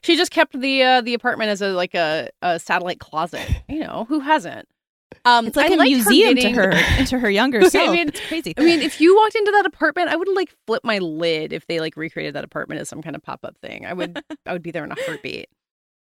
She 0.03 0.17
just 0.17 0.31
kept 0.33 0.59
the 0.59 0.83
uh, 0.83 1.01
the 1.01 1.15
apartment 1.15 1.51
as 1.51 1.63
a 1.63 1.69
like 1.69 1.95
a, 1.95 2.29
a 2.43 2.59
satellite 2.61 3.01
closet. 3.01 3.49
You 3.69 3.81
know 3.81 4.07
who 4.09 4.21
hasn't? 4.21 4.69
Um, 5.25 5.47
It's 5.47 5.57
like 5.57 5.71
I 5.71 5.75
a 5.75 5.77
liked 5.79 5.91
museum 5.91 6.35
getting- 6.35 6.55
to 6.55 6.61
her 6.61 7.05
to 7.07 7.19
her 7.19 7.31
younger 7.31 7.61
I 7.63 7.69
self. 7.69 7.93
mean- 7.93 8.09
it's 8.09 8.21
crazy. 8.29 8.55
I 8.57 8.63
mean, 8.63 8.81
if 8.81 9.01
you 9.01 9.17
walked 9.17 9.35
into 9.35 9.51
that 9.53 9.67
apartment, 9.67 10.09
I 10.11 10.17
would 10.17 10.29
like 10.29 10.55
flip 10.67 10.85
my 10.85 10.99
lid 10.99 11.53
if 11.53 11.67
they 11.67 11.81
like 11.81 11.97
recreated 11.97 12.35
that 12.35 12.45
apartment 12.45 12.81
as 12.81 12.89
some 12.89 13.03
kind 13.03 13.17
of 13.17 13.23
pop 13.23 13.41
up 13.45 13.57
thing. 13.63 13.87
I 13.87 13.93
would, 13.93 14.21
I 14.47 14.53
would 14.53 14.63
be 14.63 14.71
there 14.71 14.85
in 14.85 14.93
a 14.93 14.97
heartbeat. 15.07 15.49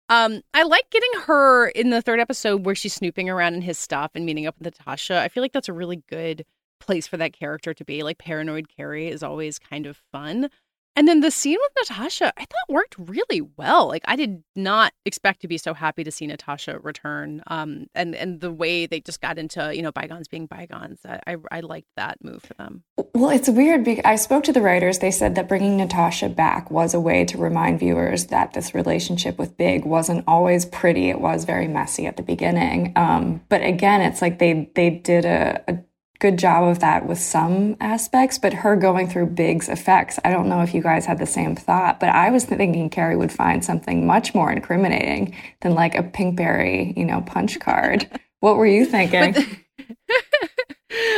Um, 0.10 0.42
I 0.54 0.64
like 0.64 0.90
getting 0.90 1.12
her 1.26 1.68
in 1.70 1.90
the 1.90 2.02
third 2.02 2.20
episode 2.20 2.66
where 2.66 2.76
she's 2.76 2.94
snooping 2.94 3.30
around 3.30 3.56
in 3.56 3.62
his 3.62 3.80
stuff 3.80 4.12
and 4.16 4.26
meeting 4.26 4.46
up 4.46 4.56
with 4.60 4.66
Natasha. 4.66 5.20
I 5.20 5.28
feel 5.30 5.42
like 5.42 5.54
that's 5.54 5.70
a 5.70 5.74
really 5.74 6.04
good 6.10 6.44
place 6.80 7.08
for 7.08 7.16
that 7.18 7.32
character 7.34 7.74
to 7.74 7.86
be. 7.86 8.04
Like 8.04 8.18
paranoid 8.18 8.68
Carrie 8.68 9.08
is 9.08 9.24
always 9.24 9.58
kind 9.60 9.86
of 9.86 10.02
fun. 10.12 10.50
And 10.96 11.08
then 11.08 11.22
the 11.22 11.32
scene 11.32 11.58
with 11.60 11.90
Natasha, 11.90 12.32
I 12.38 12.42
thought 12.42 12.70
worked 12.70 12.96
really 12.98 13.42
well. 13.58 13.88
Like 13.88 14.04
I 14.06 14.16
did 14.16 14.44
not 14.56 14.94
expect 15.06 15.42
to 15.42 15.48
be 15.48 15.58
so 15.58 15.74
happy 15.74 16.04
to 16.04 16.12
see 16.12 16.28
Natasha 16.28 16.80
return. 16.80 17.42
Um, 17.48 17.88
and 17.96 18.16
and 18.16 18.42
the 18.42 18.52
way 18.52 18.86
they 18.86 19.00
just 19.00 19.22
got 19.22 19.38
into 19.38 19.76
you 19.76 19.82
know 19.82 19.92
bygones 19.92 20.28
being 20.28 20.46
bygones, 20.46 21.00
I 21.06 21.38
I, 21.52 21.62
liked 21.62 21.88
that 21.96 22.24
move 22.24 22.44
for 22.44 22.54
them. 22.56 22.84
Well, 23.16 23.30
it's 23.30 23.50
weird 23.50 23.84
because 23.84 24.04
I 24.06 24.16
spoke 24.18 24.44
to 24.46 24.54
the 24.54 24.62
writers. 24.62 25.00
They 25.00 25.12
said 25.12 25.36
that 25.36 25.48
bringing 25.48 25.78
Natasha 25.78 26.30
back 26.30 26.70
was 26.70 26.94
a 26.94 27.00
way 27.00 27.26
to 27.26 27.38
remind 27.38 27.80
viewers 27.80 28.28
that 28.28 28.54
this 28.54 28.76
relationship 28.76 29.38
with 29.38 29.58
Big 29.58 29.86
wasn't 29.86 30.26
always 30.28 30.66
pretty. 30.66 31.10
It 31.10 31.22
was 31.22 31.46
very 31.46 31.68
messy 31.68 32.06
at 32.06 32.18
the 32.18 32.24
beginning. 32.24 32.94
Um, 32.96 33.42
but 33.50 33.64
again, 33.64 34.02
it's 34.02 34.22
like 34.22 34.40
they 34.40 34.70
they 34.76 34.90
did 34.90 35.26
a, 35.26 35.64
a 35.68 35.78
good 36.24 36.40
job 36.40 36.64
of 36.64 36.80
that 36.80 37.06
with 37.06 37.20
some 37.20 37.76
aspects. 37.82 38.40
But 38.40 38.54
her 38.54 38.78
going 38.78 39.10
through 39.10 39.28
Big's 39.28 39.68
effects, 39.68 40.20
I 40.24 40.32
don't 40.32 40.48
know 40.48 40.62
if 40.62 40.74
you 40.74 40.82
guys 40.82 41.06
had 41.06 41.20
the 41.20 41.26
same 41.26 41.54
thought, 41.54 42.00
but 42.00 42.08
I 42.08 42.30
was 42.32 42.46
thinking 42.46 42.90
Carrie 42.90 43.18
would 43.18 43.32
find 43.32 43.64
something 43.64 44.08
much 44.08 44.34
more 44.34 44.50
incriminating 44.50 45.36
than 45.60 45.74
like 45.74 45.96
a 45.96 46.04
Pinkberry, 46.04 46.96
you 46.96 47.04
know, 47.04 47.20
punch 47.22 47.60
card. 47.60 48.10
what 48.40 48.56
were 48.56 48.66
you 48.66 48.86
thinking? 48.86 49.36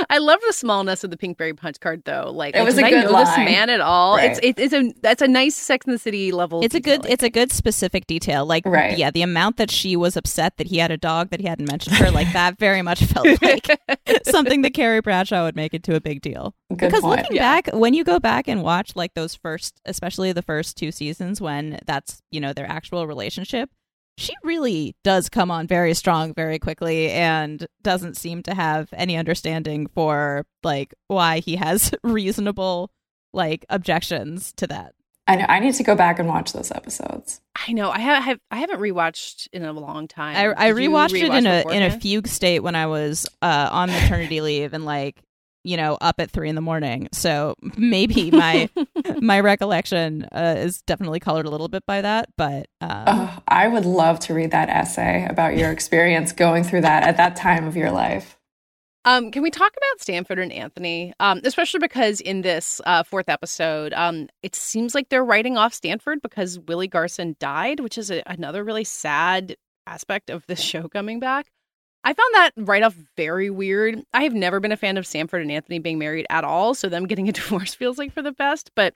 I 0.10 0.18
love 0.20 0.40
the 0.46 0.54
smallness 0.54 1.04
of 1.04 1.12
the 1.12 1.18
Pinkberry 1.18 1.56
punch 1.56 1.80
card, 1.80 2.04
though. 2.06 2.32
Like, 2.34 2.56
It 2.56 2.64
was 2.64 2.76
did 2.76 2.84
a 2.84 2.88
I 2.88 2.90
good 2.92 3.06
know 3.12 3.20
this 3.20 3.36
man 3.38 3.70
at 3.70 3.82
all? 3.82 4.18
Right. 4.18 4.32
It's 4.32 4.40
it, 4.42 4.60
it's 4.60 4.74
a 4.74 4.94
that's 5.02 5.22
a 5.22 5.28
nice 5.28 5.56
Sex 5.56 5.86
in 5.86 5.92
the 5.94 6.00
City 6.00 6.32
level. 6.32 6.64
it's 6.64 6.76
a 6.76 6.80
good 6.80 7.02
detailing. 7.02 7.14
it's 7.14 7.24
a 7.24 7.30
good 7.30 7.52
specific 7.52 8.08
detail 8.08 8.46
like 8.46 8.66
Right. 8.66 8.98
yeah 8.98 9.12
the 9.12 9.22
amount 9.22 9.58
that 9.58 9.70
she 9.72 9.96
was 9.96 10.16
upset 10.18 10.58
that 10.58 10.68
he 10.68 10.78
had 10.78 10.92
a 10.92 10.98
dog 10.98 11.30
that 11.32 11.40
he 11.42 11.48
hadn't 11.48 11.68
mentioned 11.70 11.96
her 11.98 12.12
like 12.12 12.32
that 12.34 12.58
very 12.60 12.82
much 12.82 13.04
felt 13.06 13.28
like 13.42 13.68
something 14.26 14.62
that 14.62 14.74
Carrie 14.74 15.02
Bradshaw 15.02 15.44
would 15.44 15.56
make 15.56 15.74
into 15.74 15.96
a 15.96 16.02
big 16.02 16.22
deal 16.22 16.56
Good 16.70 16.80
because 16.80 17.02
point. 17.02 17.22
looking 17.22 17.36
Yeah. 17.38 17.62
back 17.62 17.70
when 17.74 17.94
you 17.94 18.04
go 18.04 18.20
back 18.20 18.48
and 18.48 18.64
watch 18.64 18.96
like 18.96 19.14
those 19.14 19.36
first 19.36 19.82
especially 19.86 20.32
the 20.32 20.42
first 20.42 20.78
two 20.78 20.92
seasons 20.92 21.42
when 21.42 21.80
that's 21.86 22.22
you 22.32 22.40
know 22.40 22.54
their 22.54 22.70
actual 22.70 23.08
relationship 23.08 23.70
she 24.18 24.34
really 24.44 24.96
does 25.04 25.30
come 25.30 25.52
on 25.52 25.68
very 25.68 25.94
strong 25.94 26.34
very 26.34 26.60
quickly 26.60 27.12
and 27.12 27.68
doesn't 27.82 28.16
seem 28.18 28.42
to 28.44 28.54
have 28.54 28.90
any 28.94 29.18
understanding 29.18 29.88
for 29.88 30.46
like 30.64 30.94
why 31.08 31.40
he 31.40 31.56
has 31.56 31.92
reasonable 32.04 32.92
like 33.34 33.66
objections 33.70 34.54
to 34.54 34.68
that 34.68 34.94
I 35.28 35.38
know 35.38 35.46
I 35.48 35.60
need 35.60 35.74
to 35.76 35.84
go 35.84 35.96
back 35.96 36.20
and 36.20 36.28
watch 36.28 36.54
those 36.54 36.72
episodes. 36.72 37.42
I 37.68 37.72
know. 37.72 37.90
I 37.90 38.00
have, 38.00 38.24
have 38.24 38.40
I 38.52 38.58
haven't 38.58 38.80
rewatched 38.80 39.48
in 39.52 39.66
a 39.66 39.74
long 39.74 40.08
time. 40.08 40.36
I, 40.36 40.54
I 40.68 40.72
Did 40.72 40.84
you 40.84 40.92
rewatched 40.92 41.16
it 41.16 41.24
in 41.24 41.46
rewatch 41.46 41.66
a 41.66 41.76
in 41.76 41.84
a 41.84 42.00
fugue 42.00 42.28
state 42.28 42.60
when 42.60 42.76
I 42.76 42.86
was 42.86 43.28
uh, 43.42 43.70
on 43.72 43.90
maternity 43.90 44.42
leave, 44.42 44.74
and 44.74 44.86
like 44.86 45.20
you 45.66 45.78
know, 45.78 45.98
up 46.00 46.20
at 46.20 46.32
three 46.32 46.48
in 46.48 46.56
the 46.56 46.62
morning. 46.62 47.10
So 47.12 47.56
maybe 47.78 48.32
my 48.32 48.70
my 49.20 49.40
recollection 49.40 50.28
uh, 50.32 50.56
is 50.58 50.82
definitely 50.84 51.20
colored 51.20 51.46
a 51.46 51.50
little 51.50 51.68
bit 51.68 51.86
by 51.86 52.02
that. 52.02 52.30
But 52.38 52.68
um, 52.82 53.04
oh, 53.08 53.44
I 53.48 53.68
would 53.68 53.86
love 53.86 54.20
to 54.22 54.34
read 54.34 54.52
that 54.52 54.70
essay 54.70 55.28
about 55.30 55.58
your 55.58 55.72
experience 55.72 56.32
going 56.32 56.64
through 56.64 56.82
that 56.82 57.04
at 57.04 57.18
that 57.18 57.36
time 57.36 57.66
of 57.66 57.76
your 57.76 57.92
life. 57.92 58.38
Um, 59.06 59.30
can 59.30 59.44
we 59.44 59.52
talk 59.52 59.72
about 59.78 60.02
Stanford 60.02 60.40
and 60.40 60.52
Anthony? 60.52 61.14
Um, 61.20 61.40
especially 61.44 61.80
because 61.80 62.22
in 62.22 62.42
this 62.42 62.82
uh, 62.88 63.04
fourth 63.04 63.30
episode, 63.30 63.94
um, 63.94 64.30
it 64.42 64.56
seems 64.56 64.96
like 64.96 65.10
they're 65.10 65.24
writing 65.24 65.58
off 65.58 65.76
Stanford 65.76 66.24
because 66.24 66.58
Willie 66.60 66.88
Garson 66.88 67.36
died, 67.40 67.80
which 67.80 68.00
is 68.00 68.10
a, 68.10 68.24
another 68.26 68.64
really 68.64 68.84
sad 68.84 69.56
aspect 69.86 70.32
of 70.32 70.46
this 70.48 70.60
show 70.72 70.88
coming 70.88 71.20
back. 71.20 71.52
I 72.06 72.14
found 72.14 72.36
that 72.36 72.52
write 72.56 72.84
off 72.84 72.96
very 73.18 73.50
weird. 73.50 74.04
I 74.14 74.24
have 74.24 74.34
never 74.34 74.60
been 74.60 74.72
a 74.72 74.78
fan 74.78 74.98
of 74.98 75.08
Stanford 75.08 75.42
and 75.42 75.52
Anthony 75.52 75.80
being 75.80 75.98
married 75.98 76.28
at 76.30 76.44
all, 76.44 76.76
so 76.76 76.88
them 76.88 77.08
getting 77.08 77.28
a 77.28 77.32
divorce 77.34 77.74
feels 77.74 77.98
like 77.98 78.14
for 78.14 78.22
the 78.22 78.32
best. 78.32 78.70
But 78.76 78.94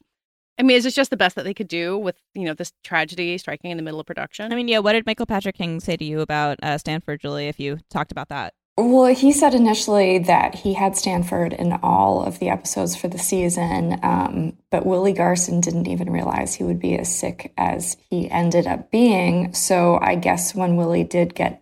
I 0.59 0.63
mean, 0.63 0.77
is 0.77 0.85
it 0.85 0.93
just 0.93 1.09
the 1.09 1.17
best 1.17 1.35
that 1.35 1.43
they 1.43 1.55
could 1.55 1.67
do 1.67 1.97
with 1.97 2.15
you 2.35 2.45
know 2.45 2.53
this 2.53 2.71
tragedy 2.83 3.37
striking 3.39 3.71
in 3.71 3.77
the 3.77 3.83
middle 3.83 3.99
of 3.99 4.05
production? 4.05 4.53
I 4.53 4.55
mean, 4.55 4.67
yeah. 4.67 4.79
What 4.79 4.93
did 4.93 5.07
Michael 5.07 5.25
Patrick 5.25 5.55
King 5.55 5.79
say 5.79 5.97
to 5.97 6.05
you 6.05 6.21
about 6.21 6.59
uh, 6.61 6.77
Stanford, 6.77 7.19
Julie? 7.19 7.47
If 7.47 7.59
you 7.59 7.79
talked 7.89 8.11
about 8.11 8.29
that. 8.29 8.53
Well, 8.77 9.13
he 9.13 9.33
said 9.33 9.55
initially 9.55 10.19
that 10.19 10.55
he 10.55 10.73
had 10.73 10.95
Stanford 10.95 11.51
in 11.51 11.73
all 11.83 12.23
of 12.23 12.39
the 12.39 12.47
episodes 12.47 12.95
for 12.95 13.09
the 13.09 13.19
season, 13.19 13.99
um, 14.03 14.53
but 14.71 14.85
Willie 14.85 15.11
Garson 15.11 15.59
didn't 15.59 15.87
even 15.87 16.09
realize 16.09 16.53
he 16.53 16.63
would 16.63 16.79
be 16.79 16.97
as 16.97 17.13
sick 17.13 17.51
as 17.57 17.97
he 18.09 18.31
ended 18.31 18.67
up 18.67 18.89
being. 18.89 19.53
So 19.53 19.99
I 20.01 20.15
guess 20.15 20.55
when 20.55 20.77
Willie 20.77 21.03
did 21.03 21.35
get 21.35 21.61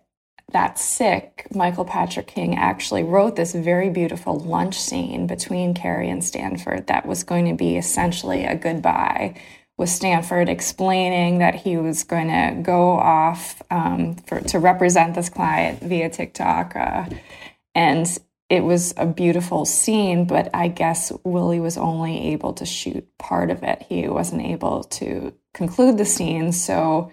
that 0.52 0.78
sick, 0.78 1.46
Michael 1.54 1.84
Patrick 1.84 2.26
King 2.26 2.56
actually 2.56 3.02
wrote 3.02 3.36
this 3.36 3.54
very 3.54 3.90
beautiful 3.90 4.38
lunch 4.38 4.80
scene 4.80 5.26
between 5.26 5.74
Carrie 5.74 6.08
and 6.08 6.24
Stanford 6.24 6.86
that 6.86 7.06
was 7.06 7.22
going 7.22 7.46
to 7.48 7.54
be 7.54 7.76
essentially 7.76 8.44
a 8.44 8.56
goodbye 8.56 9.38
with 9.76 9.90
Stanford 9.90 10.48
explaining 10.48 11.38
that 11.38 11.54
he 11.54 11.76
was 11.76 12.02
going 12.02 12.28
to 12.28 12.60
go 12.62 12.92
off 12.92 13.62
um, 13.70 14.16
for, 14.26 14.40
to 14.40 14.58
represent 14.58 15.14
this 15.14 15.28
client 15.28 15.80
via 15.80 16.08
TikTok. 16.08 16.74
Uh, 16.74 17.04
and 17.74 18.18
it 18.48 18.64
was 18.64 18.94
a 18.96 19.06
beautiful 19.06 19.66
scene, 19.66 20.24
but 20.24 20.48
I 20.54 20.68
guess 20.68 21.12
Willie 21.22 21.60
was 21.60 21.76
only 21.76 22.32
able 22.32 22.54
to 22.54 22.64
shoot 22.64 23.06
part 23.18 23.50
of 23.50 23.62
it. 23.62 23.82
He 23.88 24.08
wasn't 24.08 24.42
able 24.42 24.84
to 24.84 25.34
conclude 25.52 25.98
the 25.98 26.06
scene. 26.06 26.52
So 26.52 27.12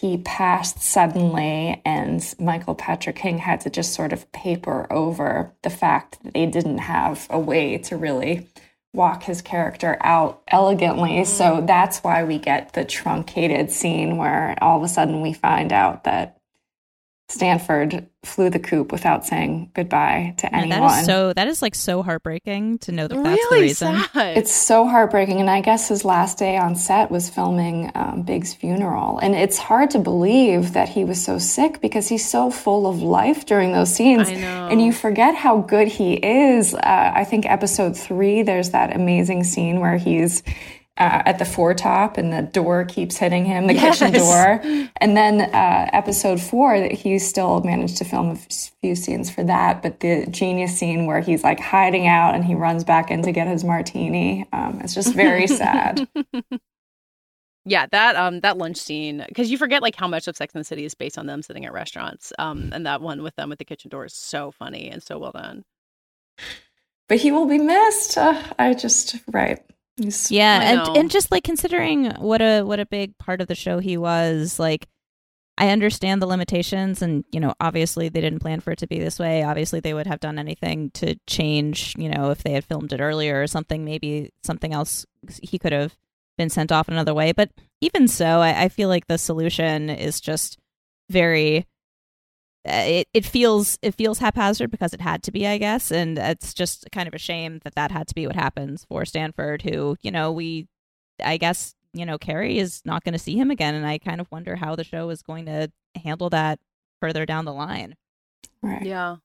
he 0.00 0.18
passed 0.18 0.80
suddenly, 0.80 1.82
and 1.84 2.34
Michael 2.38 2.74
Patrick 2.74 3.16
King 3.16 3.38
had 3.38 3.60
to 3.62 3.70
just 3.70 3.94
sort 3.94 4.12
of 4.12 4.30
paper 4.32 4.86
over 4.92 5.52
the 5.62 5.70
fact 5.70 6.22
that 6.22 6.34
they 6.34 6.46
didn't 6.46 6.78
have 6.78 7.26
a 7.30 7.38
way 7.38 7.78
to 7.78 7.96
really 7.96 8.46
walk 8.94 9.24
his 9.24 9.42
character 9.42 9.96
out 10.00 10.42
elegantly. 10.48 11.24
So 11.24 11.44
mm. 11.44 11.66
that's 11.66 11.98
why 11.98 12.24
we 12.24 12.38
get 12.38 12.72
the 12.72 12.84
truncated 12.84 13.70
scene 13.70 14.16
where 14.16 14.56
all 14.62 14.78
of 14.78 14.82
a 14.82 14.88
sudden 14.88 15.20
we 15.20 15.32
find 15.32 15.72
out 15.72 16.04
that 16.04 16.37
Stanford 17.30 18.08
flew 18.24 18.48
the 18.48 18.58
coop 18.58 18.90
without 18.90 19.24
saying 19.24 19.70
goodbye 19.74 20.34
to 20.38 20.54
anyone. 20.54 20.80
that 20.80 21.00
is 21.00 21.06
so 21.06 21.32
that 21.34 21.46
is 21.46 21.60
like 21.60 21.74
so 21.74 22.02
heartbreaking 22.02 22.78
to 22.78 22.90
know 22.90 23.06
that 23.06 23.22
that's 23.22 23.26
really 23.26 23.58
the 23.58 23.62
reason. 23.68 23.96
sad. 24.14 24.38
It's 24.38 24.52
so 24.52 24.86
heartbreaking. 24.88 25.38
And 25.38 25.50
I 25.50 25.60
guess 25.60 25.88
his 25.88 26.06
last 26.06 26.38
day 26.38 26.56
on 26.56 26.74
set 26.74 27.10
was 27.10 27.28
filming 27.28 27.92
um, 27.94 28.22
Big's 28.22 28.54
funeral. 28.54 29.18
And 29.18 29.34
it's 29.34 29.58
hard 29.58 29.90
to 29.90 29.98
believe 29.98 30.72
that 30.72 30.88
he 30.88 31.04
was 31.04 31.22
so 31.22 31.38
sick 31.38 31.82
because 31.82 32.08
he's 32.08 32.28
so 32.28 32.50
full 32.50 32.86
of 32.86 33.02
life 33.02 33.44
during 33.44 33.72
those 33.72 33.94
scenes. 33.94 34.28
And 34.30 34.80
you 34.82 34.92
forget 34.92 35.34
how 35.34 35.58
good 35.58 35.88
he 35.88 36.14
is. 36.14 36.74
Uh, 36.74 37.12
I 37.14 37.24
think 37.24 37.44
episode 37.44 37.96
three, 37.96 38.42
there's 38.42 38.70
that 38.70 38.96
amazing 38.96 39.44
scene 39.44 39.80
where 39.80 39.98
he's 39.98 40.42
uh, 40.98 41.22
at 41.26 41.38
the 41.38 41.44
foretop 41.44 42.18
and 42.18 42.32
the 42.32 42.42
door 42.42 42.84
keeps 42.84 43.16
hitting 43.16 43.44
him, 43.44 43.68
the 43.68 43.74
kitchen 43.74 44.12
door. 44.12 44.60
And 44.96 45.16
then 45.16 45.42
uh, 45.42 45.90
episode 45.92 46.40
four, 46.40 46.78
that 46.80 46.90
he 46.92 47.18
still 47.20 47.60
managed 47.62 47.98
to 47.98 48.04
film 48.04 48.30
a 48.30 48.36
few 48.80 48.96
scenes 48.96 49.30
for 49.30 49.44
that. 49.44 49.80
But 49.82 50.00
the 50.00 50.26
genius 50.26 50.76
scene 50.76 51.06
where 51.06 51.20
he's 51.20 51.44
like 51.44 51.60
hiding 51.60 52.08
out 52.08 52.34
and 52.34 52.44
he 52.44 52.54
runs 52.54 52.82
back 52.82 53.10
in 53.10 53.22
to 53.22 53.32
get 53.32 53.46
his 53.46 53.62
martini, 53.62 54.46
um, 54.52 54.80
it's 54.82 54.94
just 54.94 55.14
very 55.14 55.46
sad. 55.46 56.08
yeah, 57.64 57.86
that 57.92 58.16
um 58.16 58.40
that 58.40 58.58
lunch 58.58 58.78
scene 58.78 59.24
because 59.28 59.50
you 59.50 59.58
forget 59.58 59.82
like 59.82 59.94
how 59.94 60.08
much 60.08 60.26
of 60.26 60.36
Sex 60.36 60.52
and 60.54 60.60
the 60.60 60.64
City 60.64 60.84
is 60.84 60.94
based 60.94 61.16
on 61.16 61.26
them 61.26 61.42
sitting 61.42 61.64
at 61.64 61.72
restaurants. 61.72 62.32
Um, 62.40 62.70
and 62.72 62.84
that 62.86 63.00
one 63.00 63.22
with 63.22 63.36
them 63.36 63.52
at 63.52 63.58
the 63.58 63.64
kitchen 63.64 63.88
door 63.88 64.04
is 64.04 64.14
so 64.14 64.50
funny 64.50 64.90
and 64.90 65.02
so 65.02 65.18
well 65.18 65.32
done. 65.32 65.64
But 67.08 67.18
he 67.18 67.32
will 67.32 67.46
be 67.46 67.58
missed. 67.58 68.18
Uh, 68.18 68.42
I 68.58 68.74
just, 68.74 69.16
right. 69.28 69.60
He's, 69.98 70.30
Yeah, 70.30 70.86
and 70.86 70.96
and 70.96 71.10
just 71.10 71.30
like 71.30 71.44
considering 71.44 72.10
what 72.12 72.40
a 72.40 72.62
what 72.62 72.80
a 72.80 72.86
big 72.86 73.18
part 73.18 73.40
of 73.40 73.48
the 73.48 73.54
show 73.54 73.78
he 73.78 73.96
was, 73.96 74.58
like 74.58 74.86
I 75.58 75.70
understand 75.70 76.22
the 76.22 76.26
limitations 76.26 77.02
and 77.02 77.24
you 77.32 77.40
know, 77.40 77.52
obviously 77.60 78.08
they 78.08 78.20
didn't 78.20 78.38
plan 78.38 78.60
for 78.60 78.70
it 78.70 78.78
to 78.78 78.86
be 78.86 78.98
this 79.00 79.18
way. 79.18 79.42
Obviously 79.42 79.80
they 79.80 79.92
would 79.92 80.06
have 80.06 80.20
done 80.20 80.38
anything 80.38 80.90
to 80.92 81.16
change, 81.26 81.94
you 81.98 82.08
know, 82.08 82.30
if 82.30 82.44
they 82.44 82.52
had 82.52 82.64
filmed 82.64 82.92
it 82.92 83.00
earlier 83.00 83.42
or 83.42 83.48
something, 83.48 83.84
maybe 83.84 84.30
something 84.44 84.72
else 84.72 85.04
he 85.42 85.58
could 85.58 85.72
have 85.72 85.96
been 86.36 86.48
sent 86.48 86.70
off 86.70 86.88
another 86.88 87.12
way. 87.12 87.32
But 87.32 87.50
even 87.80 88.06
so, 88.06 88.40
I, 88.40 88.64
I 88.64 88.68
feel 88.68 88.88
like 88.88 89.08
the 89.08 89.18
solution 89.18 89.90
is 89.90 90.20
just 90.20 90.58
very 91.10 91.66
it, 92.68 93.08
it 93.14 93.24
feels 93.24 93.78
it 93.82 93.94
feels 93.94 94.18
haphazard 94.18 94.70
because 94.70 94.92
it 94.92 95.00
had 95.00 95.22
to 95.24 95.32
be, 95.32 95.46
I 95.46 95.58
guess, 95.58 95.90
and 95.90 96.18
it's 96.18 96.54
just 96.54 96.88
kind 96.92 97.08
of 97.08 97.14
a 97.14 97.18
shame 97.18 97.60
that 97.64 97.74
that 97.74 97.90
had 97.90 98.08
to 98.08 98.14
be 98.14 98.26
what 98.26 98.36
happens 98.36 98.84
for 98.84 99.04
Stanford, 99.04 99.62
who 99.62 99.96
you 100.02 100.10
know 100.10 100.32
we, 100.32 100.68
I 101.22 101.36
guess 101.36 101.74
you 101.92 102.04
know 102.06 102.18
Carrie 102.18 102.58
is 102.58 102.82
not 102.84 103.04
going 103.04 103.12
to 103.12 103.18
see 103.18 103.36
him 103.36 103.50
again, 103.50 103.74
and 103.74 103.86
I 103.86 103.98
kind 103.98 104.20
of 104.20 104.30
wonder 104.30 104.56
how 104.56 104.76
the 104.76 104.84
show 104.84 105.10
is 105.10 105.22
going 105.22 105.46
to 105.46 105.70
handle 106.02 106.30
that 106.30 106.58
further 107.00 107.26
down 107.26 107.44
the 107.44 107.52
line. 107.52 107.94
right. 108.62 108.84
Yeah. 108.84 109.16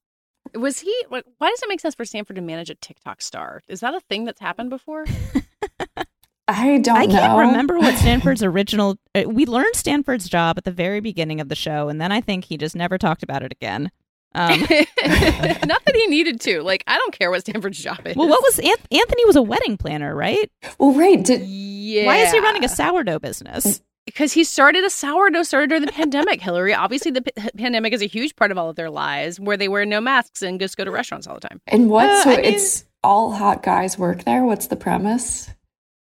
Was 0.56 0.80
he? 0.80 1.06
Why 1.10 1.50
does 1.50 1.64
it 1.64 1.70
make 1.70 1.80
sense 1.80 1.96
for 1.96 2.06
Stanford 2.06 2.36
to 2.36 2.42
manage 2.42 2.70
a 2.70 2.76
TikTok 2.76 3.22
star? 3.22 3.62
Is 3.68 3.80
that 3.80 3.94
a 3.94 4.02
thing 4.02 4.26
that's 4.26 4.42
happened 4.42 4.70
before? 4.70 5.06
I 6.48 6.78
don't 6.80 6.98
I 6.98 7.08
can't 7.08 7.34
know. 7.34 7.40
remember 7.40 7.80
what 7.80 7.98
Stanford's 8.00 8.44
original. 8.44 8.98
Uh, 9.16 9.24
we 9.28 9.46
learned 9.46 9.76
Stanford's 9.76 10.28
job 10.28 10.58
at 10.58 10.64
the 10.66 10.72
very 10.72 11.00
beginning 11.00 11.40
of 11.40 11.50
the 11.50 11.56
show, 11.56 11.88
and 11.90 12.02
then 12.02 12.12
I 12.12 12.22
think 12.22 12.46
he 12.46 12.58
just 12.58 12.76
never 12.76 12.98
talked 12.98 13.24
about 13.24 13.44
it 13.44 13.52
again. 13.52 13.92
Um, 14.36 14.60
Not 14.68 15.86
that 15.86 15.94
he 15.96 16.08
needed 16.08 16.42
to. 16.42 16.62
Like, 16.64 16.84
I 16.88 16.98
don't 16.98 17.14
care 17.18 17.30
what 17.32 17.42
Stanford's 17.42 17.78
job 17.82 18.02
is. 18.06 18.16
well, 18.16 18.28
what 18.28 18.42
was 18.42 18.60
An- 18.60 18.66
Anthony 18.92 19.26
was 19.26 19.36
a 19.36 19.42
wedding 19.42 19.78
planner, 19.78 20.16
right? 20.16 20.52
Well, 20.80 20.94
right. 20.94 21.24
Did, 21.24 21.42
Yeah. 21.44 22.06
Why 22.08 22.18
is 22.18 22.32
he 22.32 22.40
running 22.40 22.64
a 22.66 22.70
sourdough 22.70 23.20
business? 23.20 23.82
Because 24.06 24.34
he 24.34 24.44
started 24.44 24.84
a 24.84 24.90
sourdough 24.90 25.44
started 25.44 25.70
during 25.70 25.86
the 25.86 25.92
pandemic, 25.92 26.42
Hillary. 26.42 26.74
Obviously, 26.74 27.12
the 27.12 27.22
p- 27.22 27.32
pandemic 27.58 27.94
is 27.94 28.02
a 28.02 28.06
huge 28.08 28.36
part 28.36 28.52
of 28.52 28.58
all 28.58 28.70
of 28.70 28.76
their 28.76 28.90
lives, 28.90 29.40
where 29.40 29.56
they 29.56 29.70
wear 29.70 29.86
no 29.86 30.02
masks 30.02 30.42
and 30.42 30.60
just 30.60 30.76
go 30.76 30.84
to 30.84 30.92
restaurants 30.92 31.26
all 31.26 31.36
the 31.36 31.48
time. 31.48 31.62
and 31.68 31.90
what? 31.90 32.10
Uh, 32.10 32.24
so 32.24 32.32
I 32.32 32.36
mean- 32.38 32.46
it's 32.54 32.84
all 33.04 33.32
hot 33.32 33.64
guys 33.64 33.98
work 33.98 34.24
there? 34.26 34.44
What's 34.44 34.68
the 34.68 34.76
premise? 34.76 35.50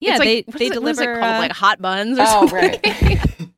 Yeah, 0.00 0.12
It's 0.12 0.18
like, 0.20 0.26
they 0.28 0.42
what 0.46 0.58
they 0.58 0.64
is 0.66 0.70
it- 0.72 0.82
what 0.82 0.90
is 0.92 0.96
deliver. 0.98 1.12
it 1.18 1.20
called, 1.20 1.34
uh, 1.34 1.38
like 1.38 1.52
hot 1.52 1.80
buns 1.82 2.18
or 2.18 2.22
Oh, 2.22 2.46
something. 2.48 2.56
right. 2.58 3.50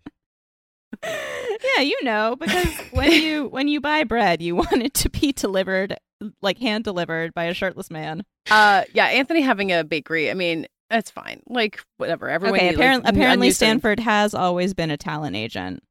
yeah, 1.77 1.83
you 1.83 2.03
know, 2.05 2.37
because 2.37 2.67
when 2.93 3.11
you 3.13 3.47
when 3.49 3.69
you 3.69 3.81
buy 3.81 4.05
bread, 4.05 4.43
you 4.43 4.55
want 4.57 4.73
it 4.83 4.95
to 4.95 5.09
be 5.11 5.33
delivered 5.33 5.97
like 6.41 6.59
hand 6.59 6.85
delivered 6.85 7.35
by 7.35 7.45
a 7.45 7.55
shirtless 7.55 7.91
man. 7.91 8.25
uh, 8.51 8.83
yeah, 8.95 9.07
Anthony 9.07 9.41
having 9.41 9.73
a 9.73 9.83
bakery. 9.85 10.31
I 10.31 10.35
mean, 10.35 10.67
that's 10.91 11.11
fine. 11.11 11.43
Like 11.49 11.81
whatever. 11.97 12.29
Everyone. 12.29 12.59
okay, 12.61 12.75
apparently, 12.75 13.09
n- 13.09 13.15
apparently 13.15 13.47
unused 13.47 13.59
to- 13.61 13.65
Stanford 13.67 14.01
has 14.01 14.35
always 14.35 14.75
been 14.75 14.91
a 14.91 14.97
talent 14.97 15.35
agent. 15.37 15.83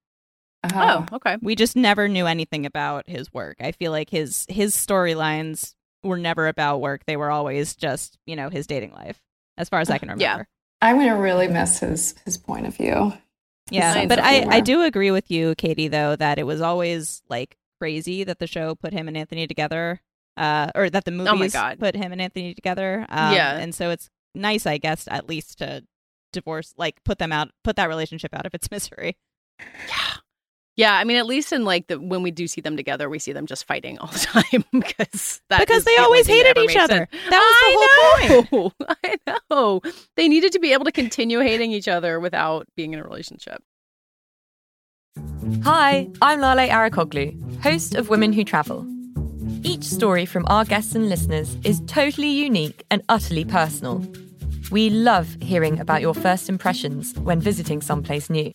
Oh, 0.73 1.05
okay. 1.13 1.37
We 1.41 1.55
just 1.55 1.75
never 1.75 2.07
knew 2.07 2.27
anything 2.27 2.65
about 2.67 3.09
his 3.09 3.33
work. 3.33 3.57
I 3.61 3.71
feel 3.71 3.91
like 3.91 4.09
his 4.11 4.45
his 4.47 4.75
storylines 4.75 5.73
were 6.03 6.19
never 6.19 6.47
about 6.47 6.81
work. 6.81 7.01
They 7.07 7.17
were 7.17 7.31
always 7.31 7.75
just, 7.75 8.17
you 8.27 8.35
know, 8.35 8.49
his 8.49 8.67
dating 8.67 8.91
life, 8.93 9.19
as 9.61 9.69
far 9.69 9.79
as 9.79 9.89
I 9.89 9.97
can 9.97 10.09
remember. 10.09 10.21
Yeah. 10.23 10.43
I'm 10.81 10.95
going 10.97 11.07
to 11.09 11.13
really 11.15 11.47
miss 11.47 11.79
his 11.79 12.15
his 12.25 12.37
point 12.37 12.65
of 12.67 12.75
view. 12.75 13.13
Yeah, 13.69 14.05
but 14.07 14.19
I. 14.19 14.43
I 14.57 14.59
do 14.59 14.81
agree 14.81 15.11
with 15.11 15.29
you, 15.31 15.55
Katie, 15.55 15.87
though, 15.87 16.15
that 16.17 16.39
it 16.39 16.43
was 16.43 16.59
always 16.59 17.21
like 17.29 17.55
crazy 17.79 18.23
that 18.23 18.39
the 18.39 18.47
show 18.47 18.75
put 18.75 18.91
him 18.91 19.07
and 19.07 19.15
Anthony 19.15 19.47
together, 19.47 20.01
uh, 20.37 20.71
or 20.75 20.89
that 20.89 21.05
the 21.05 21.11
Oh 21.29 21.35
my 21.35 21.47
God. 21.47 21.79
put 21.79 21.95
him 21.95 22.11
and 22.11 22.21
Anthony 22.21 22.53
together. 22.53 23.05
Um, 23.09 23.33
Yeah. 23.33 23.57
and 23.57 23.73
so 23.73 23.91
it's 23.91 24.09
nice, 24.35 24.65
I 24.65 24.77
guess, 24.77 25.07
at 25.09 25.29
least 25.29 25.59
to 25.59 25.83
divorce, 26.33 26.73
like 26.77 27.03
put 27.05 27.17
them 27.19 27.31
out, 27.31 27.51
put 27.63 27.75
that 27.77 27.87
relationship 27.87 28.33
out 28.33 28.45
of 28.45 28.53
its 28.53 28.69
misery. 28.71 29.15
Yeah. 29.59 30.17
Yeah, 30.77 30.93
I 30.95 31.03
mean, 31.03 31.17
at 31.17 31.25
least 31.25 31.51
in 31.51 31.65
like 31.65 31.87
the 31.87 31.99
when 31.99 32.23
we 32.23 32.31
do 32.31 32.47
see 32.47 32.61
them 32.61 32.77
together, 32.77 33.09
we 33.09 33.19
see 33.19 33.33
them 33.33 33.45
just 33.45 33.65
fighting 33.65 33.97
all 33.99 34.07
the 34.07 34.19
time 34.19 34.63
because 34.71 35.41
that 35.49 35.59
Because 35.59 35.79
is 35.79 35.83
they 35.85 35.95
the 35.97 36.01
always 36.01 36.27
hated 36.27 36.57
each 36.57 36.75
other. 36.77 37.07
sense. 37.11 37.23
That 37.29 37.41
was 37.41 38.41
the 38.41 38.47
whole 38.49 38.73
I 38.79 38.95
know. 39.09 39.25
I 39.29 39.37
know. 39.51 39.81
They 40.15 40.27
needed 40.27 40.53
to 40.53 40.59
be 40.59 40.71
able 40.73 40.85
to 40.85 40.91
continue 40.91 41.39
hating 41.39 41.71
each 41.71 41.87
other 41.89 42.19
without 42.19 42.67
being 42.75 42.93
in 42.93 42.99
a 42.99 43.03
relationship. 43.03 43.61
Hi, 45.63 46.07
I'm 46.21 46.39
Lale 46.39 46.69
Arikoglu, 46.69 47.61
host 47.61 47.95
of 47.95 48.09
Women 48.09 48.31
Who 48.31 48.43
Travel. 48.45 48.87
Each 49.63 49.83
story 49.83 50.25
from 50.25 50.45
our 50.47 50.63
guests 50.65 50.95
and 50.95 51.09
listeners 51.09 51.57
is 51.63 51.81
totally 51.85 52.29
unique 52.29 52.83
and 52.89 53.01
utterly 53.09 53.43
personal. 53.45 54.05
We 54.71 54.89
love 54.89 55.35
hearing 55.41 55.79
about 55.79 56.01
your 56.01 56.13
first 56.15 56.47
impressions 56.49 57.13
when 57.19 57.41
visiting 57.41 57.81
someplace 57.81 58.29
new. 58.29 58.53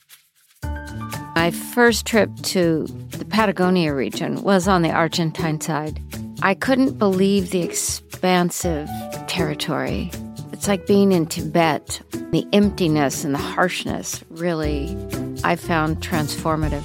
My 1.37 1.51
first 1.51 2.07
trip 2.07 2.31
to 2.44 2.87
the 3.11 3.27
Patagonia 3.27 3.92
region 3.94 4.42
was 4.42 4.66
on 4.66 4.81
the 4.81 4.90
Argentine 4.90 5.61
side. 5.61 6.01
I 6.40 6.55
couldn't 6.55 6.99
believe 6.99 7.51
the 7.51 7.61
expansive 7.61 8.88
territory. 9.27 10.11
It's 10.55 10.66
like 10.66 10.87
being 10.87 11.12
in 11.12 11.27
Tibet. 11.27 12.01
The 12.33 12.46
emptiness 12.55 13.22
and 13.22 13.35
the 13.35 13.38
harshness 13.38 14.25
really, 14.31 14.96
I 15.44 15.57
found 15.57 15.99
transformative. 15.99 16.83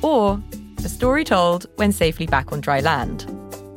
Or 0.00 0.42
a 0.78 0.88
story 0.88 1.22
told 1.22 1.66
when 1.76 1.92
safely 1.92 2.26
back 2.26 2.52
on 2.52 2.62
dry 2.62 2.80
land. 2.80 3.30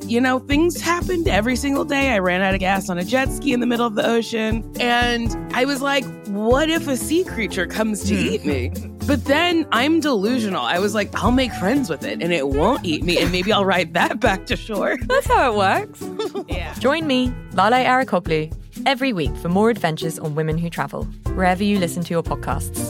You 0.05 0.21
know, 0.21 0.39
things 0.39 0.79
happened 0.79 1.27
every 1.27 1.57
single 1.57 1.83
day. 1.83 2.11
I 2.11 2.19
ran 2.19 2.41
out 2.41 2.53
of 2.53 2.61
gas 2.61 2.89
on 2.89 2.97
a 2.97 3.03
jet 3.03 3.33
ski 3.33 3.51
in 3.51 3.59
the 3.59 3.67
middle 3.67 3.85
of 3.85 3.95
the 3.95 4.07
ocean. 4.07 4.63
And 4.79 5.35
I 5.53 5.65
was 5.65 5.81
like, 5.81 6.05
what 6.27 6.69
if 6.69 6.87
a 6.87 6.95
sea 6.95 7.25
creature 7.25 7.67
comes 7.67 8.05
to 8.05 8.15
hmm. 8.15 8.27
eat 8.29 8.45
me? 8.45 8.71
But 9.09 9.25
then 9.25 9.65
I'm 9.71 10.01
delusional. 10.01 10.61
I 10.61 10.77
was 10.77 10.93
like, 10.93 11.09
I'll 11.15 11.31
make 11.31 11.51
friends 11.53 11.89
with 11.89 12.05
it 12.05 12.21
and 12.21 12.31
it 12.31 12.49
won't 12.49 12.85
eat 12.85 13.03
me. 13.03 13.17
And 13.17 13.31
maybe 13.31 13.51
I'll 13.51 13.65
ride 13.65 13.95
that 13.95 14.19
back 14.19 14.45
to 14.45 14.55
shore. 14.55 14.97
That's 15.01 15.25
how 15.25 15.51
it 15.51 15.57
works. 15.57 16.45
yeah. 16.47 16.75
Join 16.75 17.07
me, 17.07 17.33
Lale 17.53 17.71
Arikoglu, 17.71 18.55
every 18.85 19.11
week 19.11 19.35
for 19.37 19.49
more 19.49 19.71
adventures 19.71 20.19
on 20.19 20.35
women 20.35 20.59
who 20.59 20.69
travel, 20.69 21.05
wherever 21.33 21.63
you 21.63 21.79
listen 21.79 22.03
to 22.03 22.11
your 22.11 22.21
podcasts. 22.21 22.87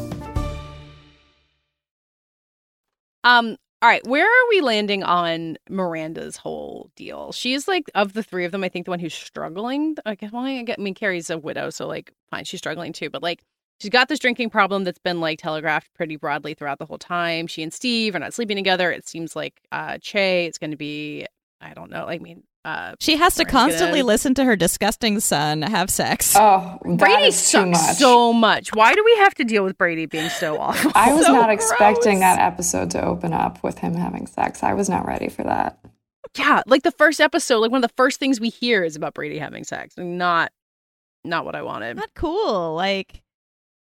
Um, 3.24 3.56
all 3.82 3.88
right, 3.88 4.06
where 4.06 4.26
are 4.26 4.50
we 4.50 4.60
landing 4.60 5.04
on 5.04 5.56
Miranda's 5.70 6.36
whole 6.36 6.92
deal? 6.98 7.32
She's 7.32 7.66
like 7.66 7.86
of 7.96 8.12
the 8.12 8.24
three 8.24 8.44
of 8.44 8.52
them, 8.52 8.66
I 8.66 8.68
think 8.68 8.84
the 8.84 8.92
one 8.92 9.00
who's 9.00 9.14
struggling. 9.14 9.96
I 10.06 10.16
guess 10.16 10.34
well, 10.34 10.44
I, 10.44 10.64
get, 10.64 10.80
I 10.80 10.82
mean 10.82 10.96
Carrie's 10.96 11.30
a 11.30 11.38
widow, 11.38 11.70
so 11.70 11.88
like 11.88 12.12
fine, 12.30 12.44
she's 12.44 12.60
struggling 12.60 12.92
too, 12.92 13.10
but 13.10 13.24
like 13.24 13.42
she's 13.80 13.90
got 13.90 14.10
this 14.10 14.20
drinking 14.20 14.50
problem 14.50 14.84
that's 14.84 15.00
been 15.00 15.20
like 15.20 15.40
telegraphed 15.40 15.94
pretty 15.94 16.16
broadly 16.16 16.54
throughout 16.54 16.80
the 16.80 16.86
whole 16.86 16.98
time. 16.98 17.48
She 17.48 17.64
and 17.64 17.74
Steve 17.74 18.16
are 18.16 18.20
not 18.20 18.34
sleeping 18.34 18.56
together. 18.58 18.92
It 18.92 19.08
seems 19.08 19.36
like 19.36 19.62
uh 19.72 19.98
Che, 20.02 20.46
it's 20.46 20.58
going 20.58 20.72
to 20.72 20.78
be 20.78 21.26
I 21.62 21.74
don't 21.74 21.92
know. 21.92 22.06
I 22.08 22.20
mean, 22.20 22.44
uh, 22.64 22.94
she 23.02 23.18
has 23.18 23.36
to 23.36 23.44
constantly 23.46 24.00
gonna- 24.00 24.08
listen 24.08 24.34
to 24.36 24.46
her 24.46 24.56
disgusting 24.56 25.20
son 25.20 25.62
have 25.62 25.90
sex. 25.90 26.36
Oh, 26.38 26.78
Brady 26.86 27.24
is 27.26 27.36
too 27.52 27.74
sucks 27.74 27.88
much. 27.88 27.96
so 27.98 28.32
much. 28.34 28.74
Why 28.74 28.94
do 28.94 29.04
we 29.04 29.16
have 29.18 29.34
to 29.36 29.44
deal 29.44 29.64
with 29.66 29.78
Brady 29.78 30.06
being 30.06 30.30
so 30.30 30.58
awful? 30.60 30.92
I 30.96 31.14
was 31.14 31.26
So 31.26 31.34
not 31.34 31.50
expecting 31.50 32.20
gross. 32.20 32.36
that 32.36 32.40
episode 32.40 32.92
to 32.92 33.04
open 33.06 33.34
up 33.34 33.62
with 33.64 33.80
him 33.80 33.94
having 33.96 34.26
sex. 34.28 34.64
I 34.64 34.74
was 34.74 34.88
not 34.90 35.06
ready 35.06 35.28
for 35.30 35.44
that. 35.44 35.80
Yeah, 36.38 36.62
like 36.66 36.84
the 36.84 36.92
first 36.92 37.20
episode, 37.20 37.60
like 37.60 37.72
one 37.72 37.84
of 37.84 37.90
the 37.90 37.96
first 37.98 38.20
things 38.20 38.40
we 38.40 38.50
hear 38.50 38.84
is 38.84 38.96
about 38.96 39.14
Brady 39.16 39.40
having 39.40 39.64
sex. 39.64 39.96
Not, 39.98 40.52
not 41.26 41.44
what 41.44 41.56
I 41.56 41.62
wanted. 41.64 41.98
Not 41.98 42.14
cool. 42.14 42.76
Like, 42.76 43.22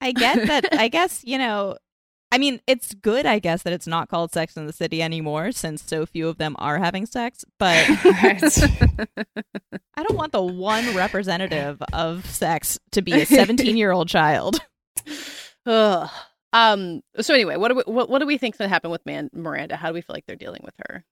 I 0.01 0.11
get 0.11 0.47
that. 0.47 0.65
I 0.79 0.87
guess 0.87 1.23
you 1.23 1.37
know. 1.37 1.77
I 2.31 2.37
mean, 2.37 2.59
it's 2.67 2.93
good, 2.95 3.25
I 3.25 3.39
guess, 3.39 3.63
that 3.63 3.71
it's 3.71 3.87
not 3.87 4.09
called 4.09 4.33
Sex 4.33 4.57
in 4.57 4.67
the 4.67 4.73
City 4.73 5.01
anymore, 5.01 5.53
since 5.53 5.81
so 5.83 6.05
few 6.05 6.27
of 6.27 6.37
them 6.37 6.55
are 6.59 6.79
having 6.79 7.05
sex. 7.05 7.45
But 7.59 7.85
I 9.95 10.03
don't 10.03 10.17
want 10.17 10.33
the 10.33 10.41
one 10.41 10.93
representative 10.95 11.81
of 11.93 12.25
sex 12.25 12.77
to 12.91 13.01
be 13.01 13.13
a 13.13 13.25
17 13.25 13.77
year 13.77 13.91
old 13.91 14.09
child. 14.09 14.59
Ugh. 15.65 16.09
Um. 16.51 17.01
So 17.21 17.33
anyway, 17.33 17.55
what 17.57 17.69
do 17.69 17.75
we 17.75 17.83
what, 17.85 18.09
what 18.09 18.19
do 18.19 18.25
we 18.25 18.37
think 18.37 18.57
that 18.57 18.67
happened 18.69 18.91
with 18.91 19.05
Man- 19.05 19.29
Miranda? 19.33 19.75
How 19.77 19.89
do 19.89 19.93
we 19.93 20.01
feel 20.01 20.13
like 20.13 20.25
they're 20.25 20.35
dealing 20.35 20.61
with 20.65 20.73
her? 20.89 21.05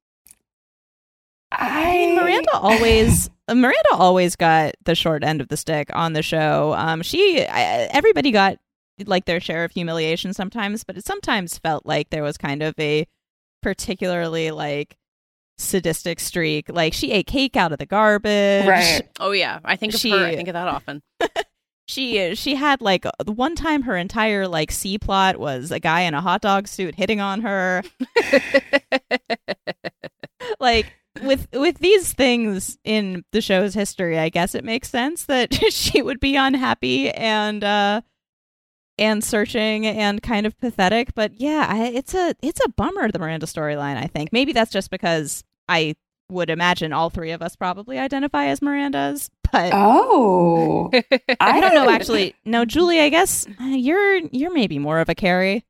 I 1.51 1.85
mean, 1.85 2.15
Miranda 2.15 2.51
always 2.53 3.29
Miranda 3.47 3.89
always 3.93 4.35
got 4.35 4.73
the 4.83 4.95
short 4.95 5.23
end 5.23 5.39
of 5.41 5.49
the 5.49 5.57
stick 5.57 5.89
on 5.93 6.13
the 6.13 6.23
show. 6.23 6.73
Um, 6.75 7.01
she 7.01 7.45
I, 7.45 7.87
everybody 7.91 8.31
got 8.31 8.57
like 9.07 9.25
their 9.25 9.39
share 9.39 9.63
of 9.63 9.71
humiliation 9.71 10.33
sometimes, 10.33 10.83
but 10.83 10.97
it 10.97 11.05
sometimes 11.05 11.57
felt 11.57 11.85
like 11.85 12.09
there 12.09 12.23
was 12.23 12.37
kind 12.37 12.63
of 12.63 12.73
a 12.79 13.05
particularly 13.61 14.51
like 14.51 14.95
sadistic 15.57 16.19
streak. 16.19 16.69
Like 16.69 16.93
she 16.93 17.11
ate 17.11 17.27
cake 17.27 17.55
out 17.55 17.71
of 17.71 17.79
the 17.79 17.85
garbage. 17.85 18.67
Right. 18.67 19.01
Oh 19.19 19.31
yeah, 19.31 19.59
I 19.63 19.75
think 19.75 19.93
of 19.93 19.99
She- 19.99 20.11
her. 20.11 20.25
I 20.25 20.35
think 20.35 20.47
of 20.47 20.53
that 20.53 20.67
often. 20.67 21.01
She 21.85 22.33
she 22.35 22.55
had 22.55 22.81
like 22.81 23.05
one 23.25 23.55
time 23.55 23.81
her 23.81 23.97
entire 23.97 24.47
like 24.47 24.71
C 24.71 24.97
plot 24.97 25.37
was 25.37 25.69
a 25.69 25.81
guy 25.81 26.01
in 26.01 26.13
a 26.13 26.21
hot 26.21 26.39
dog 26.39 26.69
suit 26.69 26.95
hitting 26.95 27.19
on 27.19 27.41
her. 27.41 27.83
like 30.61 30.85
with 31.21 31.49
with 31.53 31.79
these 31.79 32.13
things 32.13 32.77
in 32.85 33.25
the 33.33 33.41
show's 33.41 33.73
history, 33.73 34.17
I 34.17 34.29
guess 34.29 34.55
it 34.55 34.63
makes 34.63 34.89
sense 34.89 35.25
that 35.25 35.53
she 35.71 36.01
would 36.01 36.21
be 36.21 36.37
unhappy 36.37 37.11
and 37.11 37.65
uh 37.65 37.99
and 38.97 39.23
searching 39.23 39.85
and 39.85 40.21
kind 40.21 40.45
of 40.45 40.57
pathetic. 40.59 41.13
But 41.15 41.39
yeah, 41.39 41.67
I, 41.69 41.85
it's 41.87 42.13
a 42.13 42.35
it's 42.41 42.63
a 42.63 42.69
bummer 42.69 43.11
the 43.11 43.19
Miranda 43.19 43.45
storyline. 43.45 43.97
I 43.97 44.07
think 44.07 44.31
maybe 44.31 44.53
that's 44.53 44.71
just 44.71 44.89
because 44.91 45.43
I 45.67 45.95
would 46.29 46.49
imagine 46.49 46.93
all 46.93 47.09
three 47.09 47.31
of 47.31 47.41
us 47.41 47.55
probably 47.55 47.99
identify 47.99 48.45
as 48.45 48.59
Mirandas, 48.59 49.29
but 49.51 49.71
Oh, 49.73 50.89
I 51.39 51.59
don't 51.61 51.73
know 51.75 51.89
actually. 51.89 52.35
No, 52.45 52.65
Julie, 52.65 52.99
I 53.01 53.09
guess 53.09 53.47
uh, 53.61 53.65
you're 53.65 54.17
you're 54.31 54.53
maybe 54.53 54.79
more 54.79 54.99
of 54.99 55.09
a 55.09 55.15
Carrie. 55.15 55.65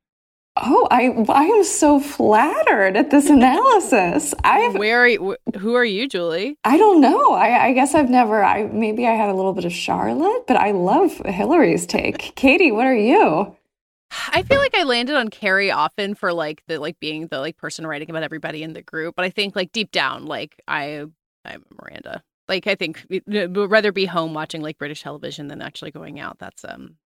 Oh, 0.56 0.88
I 0.92 1.08
I 1.30 1.44
am 1.46 1.64
so 1.64 2.00
flattered 2.00 2.96
at 2.96 3.10
this 3.10 3.28
analysis. 3.30 4.36
I've 4.44 4.76
Where 4.76 5.00
are 5.00 5.08
you, 5.08 5.36
wh- 5.48 5.58
who 5.58 5.74
are 5.74 5.86
you, 5.86 6.08
Julie? 6.08 6.58
I 6.64 6.78
don't 6.78 7.02
know. 7.02 7.34
I, 7.34 7.68
I 7.68 7.74
guess 7.74 7.96
I've 7.96 8.10
never. 8.10 8.44
I 8.44 8.64
maybe 8.66 9.08
I 9.08 9.12
had 9.16 9.30
a 9.30 9.34
little 9.34 9.54
bit 9.54 9.66
of 9.66 9.74
Charlotte, 9.74 10.46
but 10.48 10.58
I 10.58 10.72
love 10.72 11.18
Hillary's 11.26 11.88
take. 11.88 12.20
Katie, 12.36 12.72
what 12.72 12.86
are 12.86 12.96
you? 12.96 13.56
I 14.30 14.44
feel 14.44 14.60
like 14.60 14.76
I 14.76 14.84
landed 14.84 15.16
on 15.16 15.30
Carrie 15.30 15.72
often 15.72 16.14
for 16.14 16.32
like 16.32 16.62
the 16.68 16.80
like 16.80 17.00
being 17.00 17.28
the 17.28 17.40
like 17.40 17.58
person 17.58 17.88
writing 17.88 18.12
about 18.12 18.22
everybody 18.22 18.62
in 18.62 18.74
the 18.74 18.84
group, 18.84 19.16
but 19.16 19.26
I 19.26 19.32
think 19.32 19.56
like 19.56 19.72
deep 19.72 19.92
down, 19.92 20.26
like 20.26 20.62
I 20.68 21.06
I'm 21.46 21.66
Miranda. 21.82 22.24
Like 22.48 22.68
I 22.68 22.76
think 22.76 23.06
would 23.26 23.72
rather 23.72 23.92
be 23.92 24.06
home 24.06 24.36
watching 24.36 24.62
like 24.62 24.78
British 24.78 25.02
television 25.02 25.48
than 25.48 25.64
actually 25.64 25.92
going 25.92 26.20
out. 26.20 26.38
That's 26.38 26.64
um. 26.64 26.98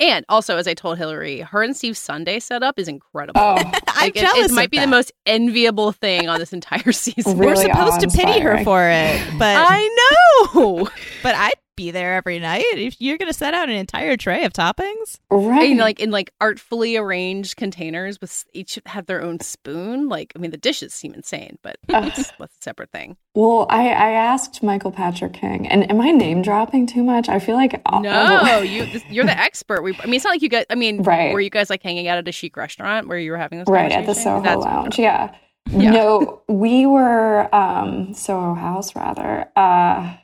And 0.00 0.24
also, 0.30 0.56
as 0.56 0.66
I 0.66 0.72
told 0.74 0.96
Hillary, 0.96 1.40
her 1.40 1.62
and 1.62 1.76
Steve's 1.76 1.98
Sunday 1.98 2.40
setup 2.40 2.78
is 2.78 2.88
incredible. 2.88 3.38
Oh, 3.40 3.56
I'm 3.58 3.70
Like, 4.06 4.16
it- 4.16 4.20
jealous. 4.20 4.50
It, 4.50 4.54
might 4.54 4.64
of 4.64 4.70
be 4.70 4.78
that. 4.78 4.86
the 4.86 4.90
most 4.90 5.12
enviable 5.26 5.92
thing 5.92 6.28
on 6.28 6.38
this 6.40 6.52
entire 6.54 6.90
season. 6.92 7.36
We're 7.36 7.54
supposed 7.54 8.00
to 8.00 8.08
pity 8.08 8.40
her 8.40 8.64
for 8.64 8.88
it, 8.88 9.22
but 9.38 9.56
I 9.58 10.44
know. 10.54 10.88
but 11.22 11.34
I'd 11.34 11.52
be 11.80 11.90
there 11.90 12.14
every 12.14 12.38
night 12.38 12.64
if 12.72 13.00
you're 13.00 13.16
going 13.16 13.30
to 13.30 13.32
set 13.36 13.54
out 13.54 13.68
an 13.70 13.74
entire 13.74 14.16
tray 14.16 14.44
of 14.44 14.52
toppings. 14.52 15.18
Right. 15.30 15.70
in 15.70 15.78
like 15.78 15.98
in 15.98 16.10
like 16.10 16.30
artfully 16.40 16.96
arranged 16.96 17.56
containers 17.56 18.20
with 18.20 18.44
each 18.52 18.78
have 18.86 19.06
their 19.06 19.22
own 19.22 19.40
spoon. 19.40 20.08
Like 20.08 20.32
I 20.36 20.38
mean, 20.38 20.50
the 20.50 20.56
dishes 20.58 20.92
seem 20.92 21.14
insane, 21.14 21.58
but 21.62 21.76
it's, 21.88 22.32
that's 22.38 22.38
a 22.38 22.48
separate 22.60 22.90
thing. 22.90 23.16
well, 23.34 23.66
I 23.70 23.88
I 23.88 24.10
asked 24.12 24.62
Michael 24.62 24.92
Patrick 24.92 25.32
King, 25.32 25.66
and 25.68 25.90
am 25.90 26.00
I 26.00 26.10
name 26.10 26.42
dropping 26.42 26.86
too 26.86 27.02
much? 27.02 27.28
I 27.30 27.38
feel 27.38 27.54
like 27.56 27.80
all- 27.86 28.02
No, 28.02 28.60
you 28.60 28.86
you're 29.08 29.24
the 29.24 29.38
expert. 29.38 29.82
We, 29.82 29.96
I 30.02 30.04
mean, 30.06 30.14
it's 30.16 30.24
not 30.24 30.30
like 30.34 30.42
you 30.42 30.48
guys. 30.50 30.66
I 30.68 30.74
mean, 30.74 31.02
Right. 31.02 31.32
were 31.32 31.40
you 31.40 31.50
guys 31.50 31.70
like 31.70 31.82
hanging 31.82 32.08
out 32.08 32.18
at 32.18 32.28
a 32.28 32.32
chic 32.32 32.56
restaurant 32.58 33.08
where 33.08 33.18
you 33.18 33.30
were 33.30 33.38
having 33.38 33.58
this 33.60 33.68
right 33.68 33.90
at 33.90 34.04
the? 34.06 34.14
Soho 34.14 34.42
That's- 34.42 34.64
Lounge. 34.64 34.98
Yeah. 34.98 35.34
Yeah. 35.70 35.90
No, 35.90 36.42
we 36.48 36.84
were 36.86 37.54
um, 37.54 38.12
Soho 38.14 38.54
House 38.54 38.96
rather. 38.96 39.46
Uh, 39.54 40.14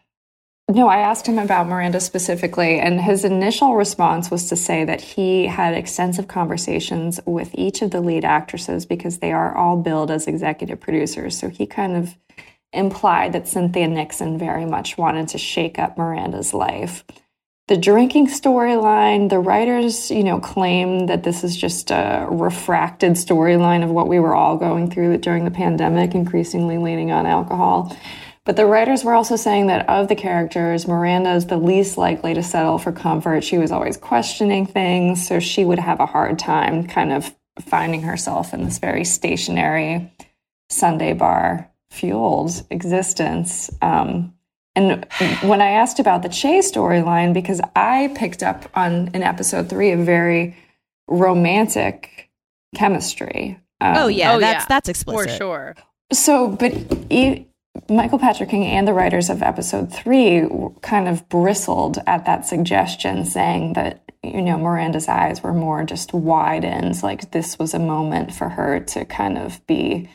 no, 0.68 0.88
I 0.88 0.98
asked 0.98 1.29
him 1.29 1.38
about 1.38 1.68
Miranda 1.68 2.00
specifically, 2.00 2.81
and 2.81 3.00
his 3.00 3.24
initial 3.24 3.76
response 3.76 4.33
was 4.33 4.48
to 4.48 4.57
say 4.57 4.85
that 4.85 5.00
he 5.00 5.46
had 5.46 5.74
extensive 5.74 6.26
conversations 6.26 7.20
with 7.24 7.50
each 7.55 7.83
of 7.83 7.92
the 7.92 8.00
lead 8.00 8.24
actresses 8.24 8.85
because 8.85 9.18
they 9.18 9.33
are 9.33 9.57
all 9.57 9.76
billed 9.76 10.11
as 10.11 10.26
executive 10.26 10.81
producers. 10.81 11.38
So 11.38 11.50
he 11.50 11.66
kind 11.66 11.96
of 11.96 12.16
implied 12.72 13.33
that 13.33 13.46
Cynthia 13.46 13.87
Nixon 13.87 14.38
very 14.38 14.66
much 14.66 14.98
wanted 14.98 15.29
to 15.29 15.38
shake 15.38 15.79
up 15.79 15.96
Miranda's 15.96 16.52
life. 16.52 17.05
The 17.68 17.76
drinking 17.76 18.26
storyline, 18.26 19.29
the 19.29 19.38
writers, 19.38 20.11
you 20.11 20.24
know, 20.24 20.40
claim 20.40 21.07
that 21.07 21.22
this 21.22 21.44
is 21.44 21.57
just 21.57 21.92
a 21.92 22.26
refracted 22.29 23.12
storyline 23.12 23.85
of 23.85 23.90
what 23.90 24.09
we 24.09 24.18
were 24.18 24.35
all 24.35 24.57
going 24.57 24.90
through 24.90 25.18
during 25.18 25.44
the 25.44 25.50
pandemic, 25.50 26.14
increasingly 26.14 26.79
leaning 26.79 27.12
on 27.12 27.24
alcohol. 27.24 27.96
But 28.46 28.56
the 28.56 28.64
writers 28.64 29.02
were 29.04 29.12
also 29.12 29.37
saying 29.37 29.66
that 29.66 29.88
of 29.88 30.06
the 30.09 30.14
characters, 30.14 30.87
Miranda 30.87 31.35
is 31.35 31.46
the 31.46 31.56
least 31.59 31.98
likely 31.98 32.32
to 32.32 32.42
settle 32.44 32.78
for 32.78 32.92
comfort. 32.92 33.42
She 33.44 33.59
was 33.59 33.72
always 33.72 33.96
questioning 33.96 34.66
things, 34.66 35.26
so 35.26 35.40
she 35.40 35.64
would 35.64 35.80
have 35.80 35.98
a 36.00 36.06
hard 36.06 36.38
time 36.38 36.87
kind 36.87 37.12
of 37.12 37.35
finding 37.61 38.02
herself 38.02 38.54
in 38.54 38.64
this 38.64 38.78
very 38.78 39.04
stationary 39.04 40.12
Sunday 40.70 41.12
bar 41.12 41.68
fueled 41.90 42.64
existence. 42.70 43.68
Um, 43.82 44.32
and 44.76 45.06
when 45.42 45.61
I 45.61 45.70
asked 45.70 45.98
about 45.98 46.22
the 46.22 46.28
Che 46.28 46.61
storyline, 46.61 47.32
because 47.35 47.61
I 47.74 48.12
picked 48.14 48.42
up 48.44 48.70
on 48.74 49.09
in 49.14 49.22
episode 49.22 49.68
three 49.68 49.90
a 49.90 49.96
very 49.96 50.54
romantic 51.09 52.30
chemistry. 52.74 53.59
Um, 53.80 53.96
oh 53.96 54.06
yeah, 54.09 54.35
Oh, 54.35 54.40
that's 54.40 54.64
yeah. 54.64 54.66
that's 54.80 55.02
for 55.02 55.26
sure. 55.28 55.74
so, 56.12 56.48
but 56.48 56.72
e- 57.11 57.45
Michael 57.88 58.18
Patrick 58.18 58.50
King 58.50 58.64
and 58.64 58.86
the 58.86 58.92
writers 58.94 59.30
of 59.30 59.42
episode 59.42 59.92
three 59.92 60.46
kind 60.82 61.08
of 61.08 61.28
bristled 61.28 61.98
at 62.06 62.24
that 62.26 62.46
suggestion, 62.46 63.24
saying 63.24 63.74
that, 63.74 64.02
you 64.22 64.42
know, 64.42 64.58
Miranda's 64.58 65.08
eyes 65.08 65.42
were 65.42 65.52
more 65.52 65.84
just 65.84 66.12
widened, 66.12 67.02
like 67.02 67.30
this 67.32 67.58
was 67.58 67.74
a 67.74 67.78
moment 67.78 68.34
for 68.34 68.48
her 68.48 68.80
to 68.80 69.04
kind 69.04 69.38
of 69.38 69.64
be 69.66 70.08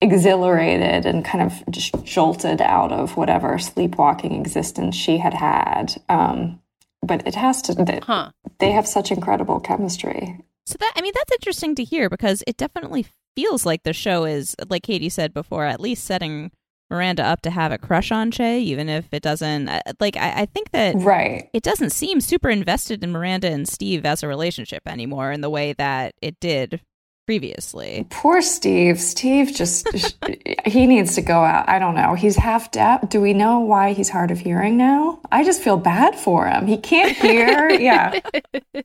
exhilarated 0.00 1.06
and 1.06 1.24
kind 1.24 1.42
of 1.42 1.62
just 1.70 1.94
jolted 2.04 2.60
out 2.60 2.92
of 2.92 3.16
whatever 3.16 3.58
sleepwalking 3.58 4.32
existence 4.32 4.94
she 4.94 5.16
had 5.18 5.34
had. 5.34 5.94
Um, 6.08 6.60
but 7.02 7.26
it 7.26 7.34
has 7.34 7.62
to, 7.62 7.74
they, 7.74 8.00
Huh. 8.02 8.30
they 8.58 8.72
have 8.72 8.86
such 8.86 9.10
incredible 9.10 9.60
chemistry. 9.60 10.38
So 10.66 10.76
that 10.80 10.92
I 10.96 11.00
mean 11.00 11.12
that's 11.14 11.32
interesting 11.32 11.74
to 11.76 11.84
hear 11.84 12.10
because 12.10 12.42
it 12.46 12.56
definitely 12.56 13.06
feels 13.36 13.64
like 13.64 13.84
the 13.84 13.92
show 13.92 14.24
is 14.24 14.56
like 14.68 14.82
Katie 14.82 15.08
said 15.08 15.32
before, 15.32 15.64
at 15.64 15.80
least 15.80 16.04
setting 16.04 16.50
Miranda 16.90 17.24
up 17.24 17.42
to 17.42 17.50
have 17.50 17.72
a 17.72 17.78
crush 17.78 18.12
on 18.12 18.30
Che, 18.30 18.60
even 18.60 18.88
if 18.88 19.06
it 19.12 19.22
doesn't. 19.22 19.68
uh, 19.68 19.80
Like 20.00 20.16
I, 20.16 20.42
I 20.42 20.46
think 20.46 20.70
that 20.70 20.94
Right. 20.96 21.48
it 21.52 21.62
doesn't 21.62 21.90
seem 21.90 22.20
super 22.20 22.48
invested 22.48 23.02
in 23.02 23.10
Miranda 23.12 23.50
and 23.50 23.68
Steve 23.68 24.06
as 24.06 24.22
a 24.22 24.28
relationship 24.28 24.82
anymore 24.86 25.32
in 25.32 25.40
the 25.40 25.50
way 25.50 25.72
that 25.74 26.14
it 26.22 26.38
did 26.40 26.80
previously. 27.26 28.06
Poor 28.10 28.40
Steve. 28.40 29.00
Steve 29.00 29.52
just, 29.52 29.88
he 30.64 30.86
needs 30.86 31.16
to 31.16 31.22
go 31.22 31.40
out. 31.42 31.68
I 31.68 31.80
don't 31.80 31.96
know. 31.96 32.14
He's 32.14 32.36
half 32.36 32.70
deaf. 32.70 33.08
Do 33.08 33.20
we 33.20 33.34
know 33.34 33.58
why 33.58 33.92
he's 33.92 34.08
hard 34.08 34.30
of 34.30 34.38
hearing 34.38 34.76
now? 34.76 35.20
I 35.32 35.42
just 35.42 35.60
feel 35.60 35.76
bad 35.76 36.14
for 36.16 36.46
him. 36.46 36.68
He 36.68 36.76
can't 36.76 37.16
hear. 37.16 37.68
yeah. 37.70 38.20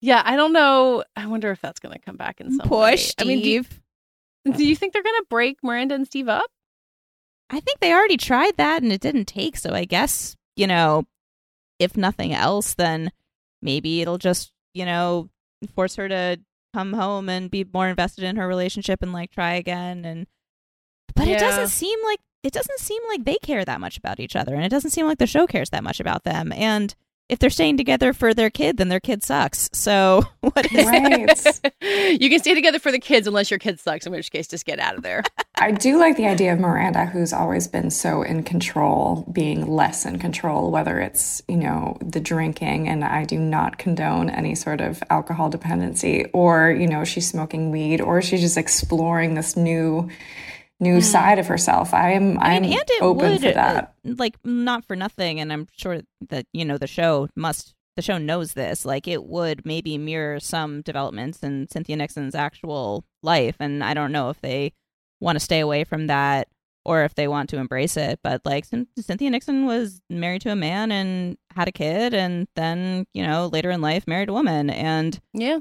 Yeah, 0.00 0.20
I 0.22 0.36
don't 0.36 0.52
know. 0.52 1.02
I 1.16 1.26
wonder 1.26 1.50
if 1.50 1.62
that's 1.62 1.80
going 1.80 1.94
to 1.94 1.98
come 1.98 2.16
back 2.16 2.38
in 2.38 2.50
some 2.54 2.68
Poor 2.68 2.82
way. 2.82 2.96
Steve. 2.98 3.24
I 3.24 3.26
mean, 3.26 3.42
do 3.42 3.48
you, 3.48 3.64
do 4.52 4.66
you 4.66 4.76
think 4.76 4.92
they're 4.92 5.02
going 5.02 5.14
to 5.18 5.26
break 5.30 5.56
Miranda 5.62 5.94
and 5.94 6.06
Steve 6.06 6.28
up? 6.28 6.44
I 7.54 7.60
think 7.60 7.78
they 7.78 7.92
already 7.92 8.16
tried 8.16 8.56
that 8.56 8.82
and 8.82 8.92
it 8.92 9.00
didn't 9.00 9.26
take. 9.26 9.56
So 9.56 9.72
I 9.72 9.84
guess, 9.84 10.36
you 10.56 10.66
know, 10.66 11.04
if 11.78 11.96
nothing 11.96 12.32
else, 12.32 12.74
then 12.74 13.12
maybe 13.62 14.00
it'll 14.00 14.18
just, 14.18 14.50
you 14.74 14.84
know, 14.84 15.30
force 15.74 15.94
her 15.94 16.08
to 16.08 16.40
come 16.74 16.94
home 16.94 17.28
and 17.28 17.48
be 17.50 17.64
more 17.72 17.88
invested 17.88 18.24
in 18.24 18.34
her 18.36 18.48
relationship 18.48 19.02
and 19.02 19.12
like 19.12 19.30
try 19.30 19.54
again. 19.54 20.04
And, 20.04 20.26
but 21.14 21.28
it 21.28 21.38
doesn't 21.38 21.68
seem 21.68 21.96
like, 22.02 22.18
it 22.42 22.52
doesn't 22.52 22.80
seem 22.80 23.00
like 23.08 23.24
they 23.24 23.36
care 23.36 23.64
that 23.64 23.80
much 23.80 23.98
about 23.98 24.18
each 24.18 24.34
other. 24.34 24.54
And 24.54 24.64
it 24.64 24.70
doesn't 24.70 24.90
seem 24.90 25.06
like 25.06 25.18
the 25.18 25.26
show 25.26 25.46
cares 25.46 25.70
that 25.70 25.84
much 25.84 26.00
about 26.00 26.24
them. 26.24 26.52
And 26.52 26.92
if 27.28 27.38
they're 27.38 27.50
staying 27.50 27.76
together 27.76 28.12
for 28.12 28.34
their 28.34 28.50
kid, 28.50 28.76
then 28.76 28.88
their 28.88 29.00
kid 29.00 29.22
sucks. 29.22 29.70
So 29.72 30.24
what 30.40 30.70
is 30.72 30.86
Right. 30.86 32.20
you 32.20 32.28
can 32.30 32.38
stay 32.40 32.54
together 32.54 32.78
for 32.78 32.92
the 32.92 32.98
kids 32.98 33.26
unless 33.26 33.50
your 33.50 33.58
kid 33.58 33.80
sucks, 33.80 34.06
in 34.06 34.12
which 34.12 34.30
case, 34.30 34.46
just 34.46 34.66
get 34.66 34.78
out 34.78 34.96
of 34.96 35.02
there. 35.02 35.22
I 35.56 35.70
do 35.70 35.98
like 35.98 36.16
the 36.16 36.26
idea 36.26 36.52
of 36.52 36.58
Miranda, 36.58 37.06
who's 37.06 37.32
always 37.32 37.68
been 37.68 37.90
so 37.90 38.22
in 38.22 38.42
control, 38.42 39.26
being 39.32 39.66
less 39.66 40.04
in 40.04 40.18
control, 40.18 40.70
whether 40.70 40.98
it's, 41.00 41.40
you 41.48 41.56
know, 41.56 41.96
the 42.00 42.20
drinking, 42.20 42.88
and 42.88 43.04
I 43.04 43.24
do 43.24 43.38
not 43.38 43.78
condone 43.78 44.28
any 44.28 44.54
sort 44.54 44.80
of 44.80 45.02
alcohol 45.10 45.48
dependency, 45.50 46.24
or, 46.32 46.70
you 46.70 46.88
know, 46.88 47.04
she's 47.04 47.28
smoking 47.28 47.70
weed, 47.70 48.00
or 48.00 48.20
she's 48.20 48.40
just 48.40 48.56
exploring 48.58 49.34
this 49.34 49.56
new 49.56 50.08
new 50.80 51.00
side 51.00 51.38
of 51.38 51.46
herself. 51.46 51.94
I 51.94 52.12
am 52.12 52.38
I 52.38 52.56
I'm 52.56 52.62
mean, 52.62 52.72
and 52.72 52.90
it 52.90 53.02
open 53.02 53.30
would, 53.32 53.40
for 53.42 53.52
that. 53.52 53.94
uh, 54.06 54.14
like, 54.16 54.36
not 54.44 54.84
for 54.84 54.96
nothing, 54.96 55.40
and 55.40 55.52
I'm 55.52 55.66
sure 55.76 56.00
that 56.28 56.46
you 56.52 56.64
know 56.64 56.78
the 56.78 56.86
show 56.86 57.28
must. 57.36 57.74
The 57.96 58.02
show 58.02 58.18
knows 58.18 58.54
this. 58.54 58.84
Like, 58.84 59.06
it 59.06 59.22
would 59.24 59.64
maybe 59.64 59.96
mirror 59.98 60.40
some 60.40 60.82
developments 60.82 61.44
in 61.44 61.68
Cynthia 61.68 61.96
Nixon's 61.96 62.34
actual 62.34 63.04
life, 63.22 63.54
and 63.60 63.84
I 63.84 63.94
don't 63.94 64.10
know 64.10 64.30
if 64.30 64.40
they 64.40 64.72
want 65.20 65.36
to 65.36 65.40
stay 65.44 65.60
away 65.60 65.84
from 65.84 66.08
that 66.08 66.48
or 66.84 67.04
if 67.04 67.14
they 67.14 67.28
want 67.28 67.48
to 67.50 67.56
embrace 67.56 67.96
it. 67.96 68.18
But 68.24 68.42
like, 68.44 68.64
Cynthia 68.64 69.30
Nixon 69.30 69.64
was 69.64 70.02
married 70.10 70.42
to 70.42 70.50
a 70.50 70.56
man 70.56 70.90
and 70.90 71.38
had 71.54 71.68
a 71.68 71.72
kid, 71.72 72.14
and 72.14 72.48
then 72.56 73.06
you 73.14 73.24
know 73.24 73.46
later 73.46 73.70
in 73.70 73.80
life 73.80 74.08
married 74.08 74.28
a 74.28 74.32
woman, 74.32 74.70
and 74.70 75.20
Yeah. 75.32 75.60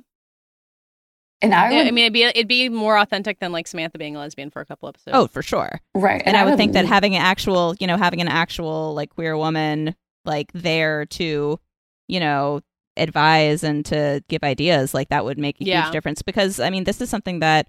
And 1.43 1.53
I 1.53 1.69
Yeah, 1.71 1.77
would, 1.79 1.87
I 1.87 1.91
mean, 1.91 2.05
it'd 2.05 2.13
be 2.13 2.23
it'd 2.23 2.47
be 2.47 2.69
more 2.69 2.97
authentic 2.97 3.39
than 3.39 3.51
like 3.51 3.67
Samantha 3.67 3.97
being 3.99 4.15
a 4.15 4.19
lesbian 4.19 4.49
for 4.49 4.61
a 4.61 4.65
couple 4.65 4.89
episodes. 4.89 5.13
oh, 5.15 5.27
for 5.27 5.41
sure. 5.43 5.79
right. 5.93 6.23
and 6.25 6.35
I 6.35 6.45
would 6.45 6.57
think 6.57 6.73
that 6.73 6.85
having 6.85 7.15
an 7.15 7.21
actual, 7.21 7.75
you 7.79 7.85
know, 7.85 7.97
having 7.97 8.21
an 8.21 8.27
actual 8.29 8.93
like 8.95 9.09
queer 9.11 9.37
woman 9.37 9.95
like 10.25 10.51
there 10.53 11.05
to, 11.05 11.59
you 12.07 12.19
know, 12.19 12.61
advise 12.95 13.63
and 13.63 13.85
to 13.87 14.23
give 14.29 14.43
ideas, 14.43 14.93
like 14.93 15.09
that 15.09 15.25
would 15.25 15.37
make 15.37 15.59
a 15.59 15.65
Yeah. 15.65 15.83
huge 15.83 15.91
difference. 15.91 16.21
Because 16.21 16.59
I 16.59 16.69
mean, 16.69 16.85
this 16.85 17.01
is 17.01 17.09
something 17.09 17.39
that 17.39 17.67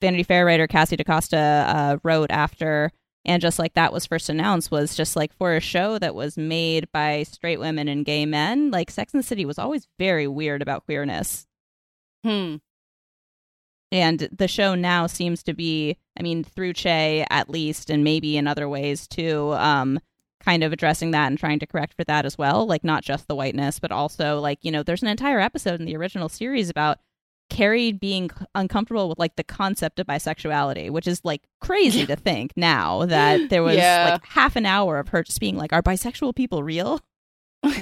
Vanity 0.00 0.22
Fair 0.22 0.44
writer 0.46 0.66
Cassie 0.68 0.94
DaCosta 0.96 1.36
uh, 1.36 1.96
wrote 2.04 2.30
after, 2.30 2.92
and 3.24 3.42
just 3.42 3.58
like 3.58 3.74
that 3.74 3.92
was 3.92 4.06
first 4.06 4.28
announced, 4.28 4.70
was 4.70 4.94
just 4.94 5.16
like 5.16 5.32
for 5.34 5.56
a 5.56 5.60
show 5.60 5.98
that 5.98 6.14
was 6.14 6.36
made 6.38 6.86
by 6.92 7.24
straight 7.24 7.58
women 7.58 7.88
and 7.88 8.04
gay 8.04 8.24
men, 8.26 8.70
like 8.70 8.90
Sex 8.92 9.12
and 9.12 9.20
the 9.22 9.26
City 9.26 9.44
was 9.44 9.58
always 9.58 9.88
very 9.98 10.28
weird 10.28 10.62
about 10.62 10.84
queerness. 10.84 11.46
Hmm. 12.24 12.56
And 13.90 14.28
the 14.36 14.48
show 14.48 14.74
now 14.74 15.06
seems 15.06 15.42
to 15.44 15.54
be, 15.54 15.96
I 16.18 16.22
mean, 16.22 16.44
through 16.44 16.74
Che 16.74 17.24
at 17.30 17.48
least, 17.48 17.88
and 17.90 18.04
maybe 18.04 18.36
in 18.36 18.46
other 18.46 18.68
ways 18.68 19.06
too, 19.08 19.52
um, 19.54 19.98
kind 20.40 20.62
of 20.62 20.72
addressing 20.72 21.10
that 21.12 21.26
and 21.28 21.38
trying 21.38 21.58
to 21.58 21.66
correct 21.66 21.94
for 21.94 22.04
that 22.04 22.26
as 22.26 22.36
well. 22.36 22.66
Like 22.66 22.84
not 22.84 23.02
just 23.02 23.28
the 23.28 23.34
whiteness, 23.34 23.78
but 23.78 23.90
also 23.90 24.40
like, 24.40 24.58
you 24.62 24.70
know, 24.70 24.82
there's 24.82 25.02
an 25.02 25.08
entire 25.08 25.40
episode 25.40 25.80
in 25.80 25.86
the 25.86 25.96
original 25.96 26.28
series 26.28 26.68
about 26.70 26.98
Carrie 27.50 27.92
being 27.92 28.30
uncomfortable 28.54 29.08
with 29.08 29.18
like 29.18 29.36
the 29.36 29.42
concept 29.44 29.98
of 29.98 30.06
bisexuality, 30.06 30.90
which 30.90 31.06
is 31.06 31.22
like 31.24 31.42
crazy 31.60 32.04
to 32.04 32.14
think 32.14 32.52
now 32.56 33.06
that 33.06 33.48
there 33.48 33.62
was 33.62 33.76
Yeah. 33.76 34.10
like 34.12 34.26
half 34.26 34.54
an 34.54 34.66
hour 34.66 34.98
of 34.98 35.08
her 35.08 35.22
just 35.22 35.40
being 35.40 35.56
like, 35.56 35.72
are 35.72 35.82
bisexual 35.82 36.36
people 36.36 36.62
real? 36.62 37.00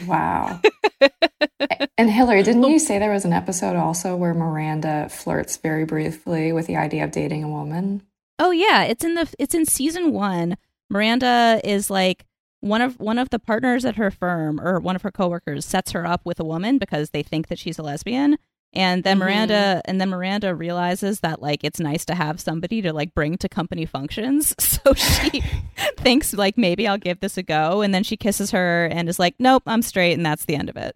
Wow. 0.07 0.61
and 1.99 2.11
Hillary, 2.11 2.43
didn't 2.43 2.65
you 2.65 2.79
say 2.79 2.99
there 2.99 3.13
was 3.13 3.25
an 3.25 3.33
episode 3.33 3.77
also 3.77 4.17
where 4.17 4.35
Miranda 4.35 5.09
flirts 5.09 5.57
very 5.57 5.85
briefly 5.85 6.53
with 6.53 6.67
the 6.67 6.77
idea 6.77 7.05
of 7.05 7.11
dating 7.11 7.45
a 7.45 7.49
woman? 7.49 8.03
Oh 8.39 8.51
yeah, 8.51 8.85
it's 8.85 9.05
in 9.05 9.15
the 9.15 9.33
it's 9.39 9.55
in 9.55 9.67
season 9.67 10.13
one. 10.13 10.57
Miranda 10.91 11.61
is 11.65 11.91
like 11.91 12.27
one 12.61 12.81
of 12.81 12.99
one 13.01 13.19
of 13.19 13.31
the 13.31 13.39
partners 13.39 13.85
at 13.85 13.97
her 13.97 14.11
firm 14.11 14.61
or 14.61 14.79
one 14.79 14.97
of 14.97 15.03
her 15.03 15.11
coworkers 15.11 15.65
sets 15.65 15.93
her 15.93 16.07
up 16.07 16.23
with 16.25 16.41
a 16.41 16.45
woman 16.45 16.79
because 16.79 17.11
they 17.11 17.23
think 17.23 17.49
that 17.49 17.59
she's 17.59 17.79
a 17.79 17.83
lesbian. 17.83 18.37
And 18.77 19.03
then. 19.03 19.19
Miranda 19.19 19.81
and 19.87 20.01
then 20.01 20.11
Miranda 20.11 20.55
realizes 20.55 21.21
that 21.21 21.41
like 21.43 21.65
it's 21.65 21.81
nice 21.81 22.05
to 22.05 22.15
have 22.15 22.41
somebody 22.41 22.83
to 22.83 22.93
like 22.93 23.15
bring 23.15 23.37
to 23.39 23.49
company 23.49 23.87
functions. 23.87 24.55
So 24.77 24.93
she 24.95 25.43
thinks 25.97 26.33
like 26.35 26.57
maybe 26.59 26.87
I'll 26.87 26.99
give 26.99 27.19
this 27.21 27.37
a 27.39 27.43
go 27.43 27.81
and 27.81 27.93
then 27.95 28.05
she 28.05 28.17
kisses 28.17 28.51
her 28.53 28.87
and 28.87 29.09
is 29.09 29.19
like, 29.19 29.35
Nope, 29.39 29.63
I'm 29.67 29.83
straight 29.83 30.13
and 30.13 30.25
that's 30.25 30.45
the 30.45 30.55
end 30.55 30.69
of 30.69 30.77
it. 30.77 30.95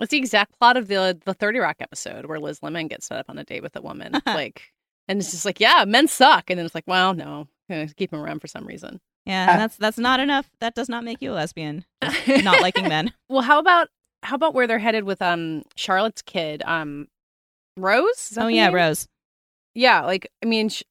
It's 0.00 0.10
the 0.10 0.18
exact 0.18 0.58
plot 0.58 0.76
of 0.76 0.88
the 0.88 1.18
the 1.24 1.34
Thirty 1.34 1.58
Rock 1.58 1.76
episode 1.80 2.26
where 2.26 2.40
Liz 2.40 2.62
Lemon 2.62 2.88
gets 2.88 3.06
set 3.06 3.18
up 3.18 3.26
on 3.28 3.38
a 3.38 3.44
date 3.44 3.62
with 3.62 3.76
a 3.76 3.80
woman. 3.80 4.12
like, 4.26 4.62
and 5.06 5.20
it's 5.20 5.30
just 5.30 5.44
like, 5.44 5.60
yeah, 5.60 5.84
men 5.86 6.08
suck, 6.08 6.50
and 6.50 6.58
then 6.58 6.66
it's 6.66 6.74
like, 6.74 6.86
well, 6.86 7.14
no, 7.14 7.46
keep 7.96 8.10
them 8.10 8.20
around 8.20 8.40
for 8.40 8.46
some 8.48 8.66
reason. 8.66 9.00
Yeah, 9.24 9.46
Uh, 9.46 9.52
and 9.52 9.60
that's 9.60 9.76
that's 9.76 9.98
not 9.98 10.20
enough. 10.20 10.50
That 10.60 10.74
does 10.74 10.88
not 10.88 11.04
make 11.04 11.22
you 11.22 11.32
a 11.32 11.34
lesbian. 11.34 11.84
Not 12.02 12.60
liking 12.62 12.88
men. 12.88 13.12
Well, 13.28 13.42
how 13.42 13.58
about 13.58 13.88
how 14.22 14.34
about 14.34 14.54
where 14.54 14.66
they're 14.66 14.78
headed 14.78 15.04
with 15.04 15.22
um 15.22 15.62
Charlotte's 15.76 16.22
kid, 16.22 16.62
um 16.64 17.08
Rose? 17.76 18.36
Oh 18.36 18.48
yeah, 18.48 18.66
name? 18.66 18.74
Rose. 18.74 19.08
Yeah, 19.74 20.02
like 20.02 20.30
I 20.42 20.46
mean, 20.46 20.68
sh- 20.68 20.82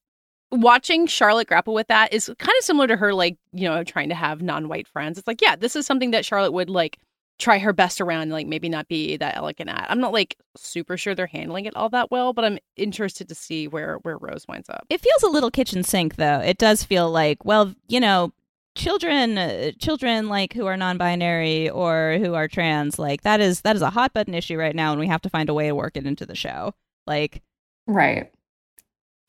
watching 0.51 1.07
Charlotte 1.07 1.47
grapple 1.47 1.73
with 1.73 1.87
that 1.87 2.13
is 2.13 2.31
kind 2.39 2.55
of 2.57 2.63
similar 2.63 2.87
to 2.87 2.97
her, 2.97 3.13
like 3.13 3.37
you 3.51 3.67
know, 3.67 3.83
trying 3.83 4.09
to 4.09 4.15
have 4.15 4.41
non-white 4.41 4.87
friends. 4.87 5.17
It's 5.17 5.27
like, 5.27 5.41
yeah, 5.41 5.55
this 5.55 5.75
is 5.75 5.85
something 5.85 6.11
that 6.11 6.25
Charlotte 6.25 6.53
would 6.53 6.69
like 6.69 6.97
try 7.39 7.59
her 7.59 7.73
best 7.73 8.01
around, 8.01 8.29
like 8.31 8.47
maybe 8.47 8.67
not 8.69 8.87
be 8.87 9.17
that 9.17 9.35
elegant 9.37 9.69
at. 9.69 9.85
I'm 9.89 9.99
not 9.99 10.13
like 10.13 10.37
super 10.55 10.97
sure 10.97 11.13
they're 11.13 11.27
handling 11.27 11.65
it 11.65 11.75
all 11.75 11.89
that 11.89 12.09
well, 12.09 12.33
but 12.33 12.45
I'm 12.45 12.57
interested 12.75 13.29
to 13.29 13.35
see 13.35 13.67
where 13.67 13.97
where 14.03 14.17
Rose 14.17 14.45
winds 14.47 14.69
up. 14.69 14.85
It 14.89 15.01
feels 15.01 15.23
a 15.23 15.27
little 15.27 15.51
kitchen 15.51 15.83
sink 15.83 16.15
though. 16.15 16.39
It 16.39 16.57
does 16.57 16.83
feel 16.83 17.11
like, 17.11 17.45
well, 17.45 17.73
you 17.87 17.99
know, 17.99 18.31
children 18.77 19.37
uh, 19.37 19.71
children 19.79 20.29
like 20.29 20.53
who 20.53 20.65
are 20.67 20.77
non-binary 20.77 21.69
or 21.69 22.17
who 22.19 22.33
are 22.35 22.47
trans, 22.47 22.97
like 22.99 23.23
that 23.23 23.41
is 23.41 23.61
that 23.61 23.75
is 23.75 23.81
a 23.81 23.89
hot 23.89 24.13
button 24.13 24.33
issue 24.33 24.57
right 24.57 24.75
now 24.75 24.91
and 24.91 24.99
we 24.99 25.07
have 25.07 25.21
to 25.23 25.29
find 25.29 25.49
a 25.49 25.53
way 25.53 25.67
to 25.67 25.75
work 25.75 25.97
it 25.97 26.05
into 26.05 26.25
the 26.25 26.35
show. 26.35 26.73
Like 27.05 27.41
Right. 27.87 28.31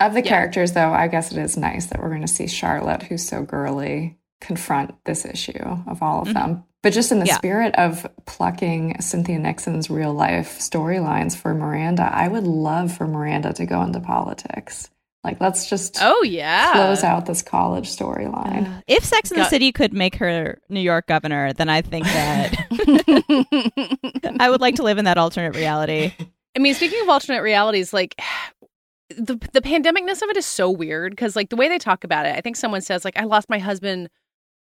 Of 0.00 0.12
the 0.14 0.22
Yeah. 0.22 0.28
characters, 0.28 0.72
though, 0.72 0.92
I 0.92 1.08
guess 1.08 1.32
it 1.32 1.38
is 1.38 1.56
nice 1.56 1.86
that 1.86 2.00
we're 2.00 2.08
going 2.10 2.22
to 2.22 2.28
see 2.28 2.46
Charlotte, 2.46 3.02
who's 3.04 3.26
so 3.26 3.42
girly, 3.42 4.16
confront 4.40 4.94
this 5.04 5.24
issue 5.24 5.58
of 5.88 6.02
all 6.02 6.22
of 6.22 6.28
Mhm. 6.28 6.34
them. 6.34 6.64
But 6.82 6.92
just 6.92 7.10
in 7.10 7.18
the 7.18 7.26
Yeah. 7.26 7.36
spirit 7.36 7.74
of 7.74 8.06
plucking 8.26 9.00
Cynthia 9.00 9.38
Nixon's 9.40 9.90
real 9.90 10.12
life 10.14 10.58
storylines 10.60 11.36
for 11.36 11.52
Miranda, 11.54 12.08
I 12.12 12.28
would 12.28 12.46
love 12.46 12.92
for 12.96 13.08
Miranda 13.08 13.52
to 13.54 13.66
go 13.66 13.82
into 13.82 13.98
politics. 14.00 14.88
Like, 15.28 15.40
let's 15.42 15.68
just 15.68 15.98
Oh 16.00 16.22
yeah, 16.22 16.72
close 16.72 17.04
out 17.04 17.26
this 17.26 17.42
college 17.42 17.86
storyline. 17.88 18.66
uh, 18.66 18.80
if 18.86 19.04
Sex 19.04 19.30
and 19.30 19.38
the 19.38 19.44
City 19.48 19.72
could 19.72 19.92
make 19.92 20.14
her 20.16 20.58
New 20.70 20.80
York 20.80 21.06
governor, 21.06 21.52
then 21.52 21.68
I 21.68 21.82
think 21.82 22.06
that 22.06 22.56
I 24.40 24.48
would 24.48 24.62
like 24.62 24.76
to 24.76 24.82
live 24.82 24.96
in 24.98 25.04
that 25.04 25.18
alternate 25.18 25.54
reality. 25.54 26.12
I 26.56 26.60
mean, 26.60 26.72
speaking 26.74 27.00
of 27.02 27.08
alternate 27.10 27.42
realities, 27.42 27.92
like 27.92 28.18
the 29.10 29.36
the 29.52 29.60
pandemicness 29.60 30.22
of 30.22 30.30
it 30.30 30.36
is 30.38 30.46
so 30.46 30.70
weird 30.70 31.12
because 31.12 31.36
like 31.36 31.50
the 31.50 31.56
way 31.56 31.68
they 31.68 31.78
talk 31.78 32.04
about 32.04 32.24
it, 32.24 32.34
I 32.34 32.40
think 32.40 32.56
someone 32.56 32.80
says 32.80 33.04
like 33.04 33.18
I 33.18 33.24
lost 33.24 33.50
my 33.50 33.58
husband 33.58 34.08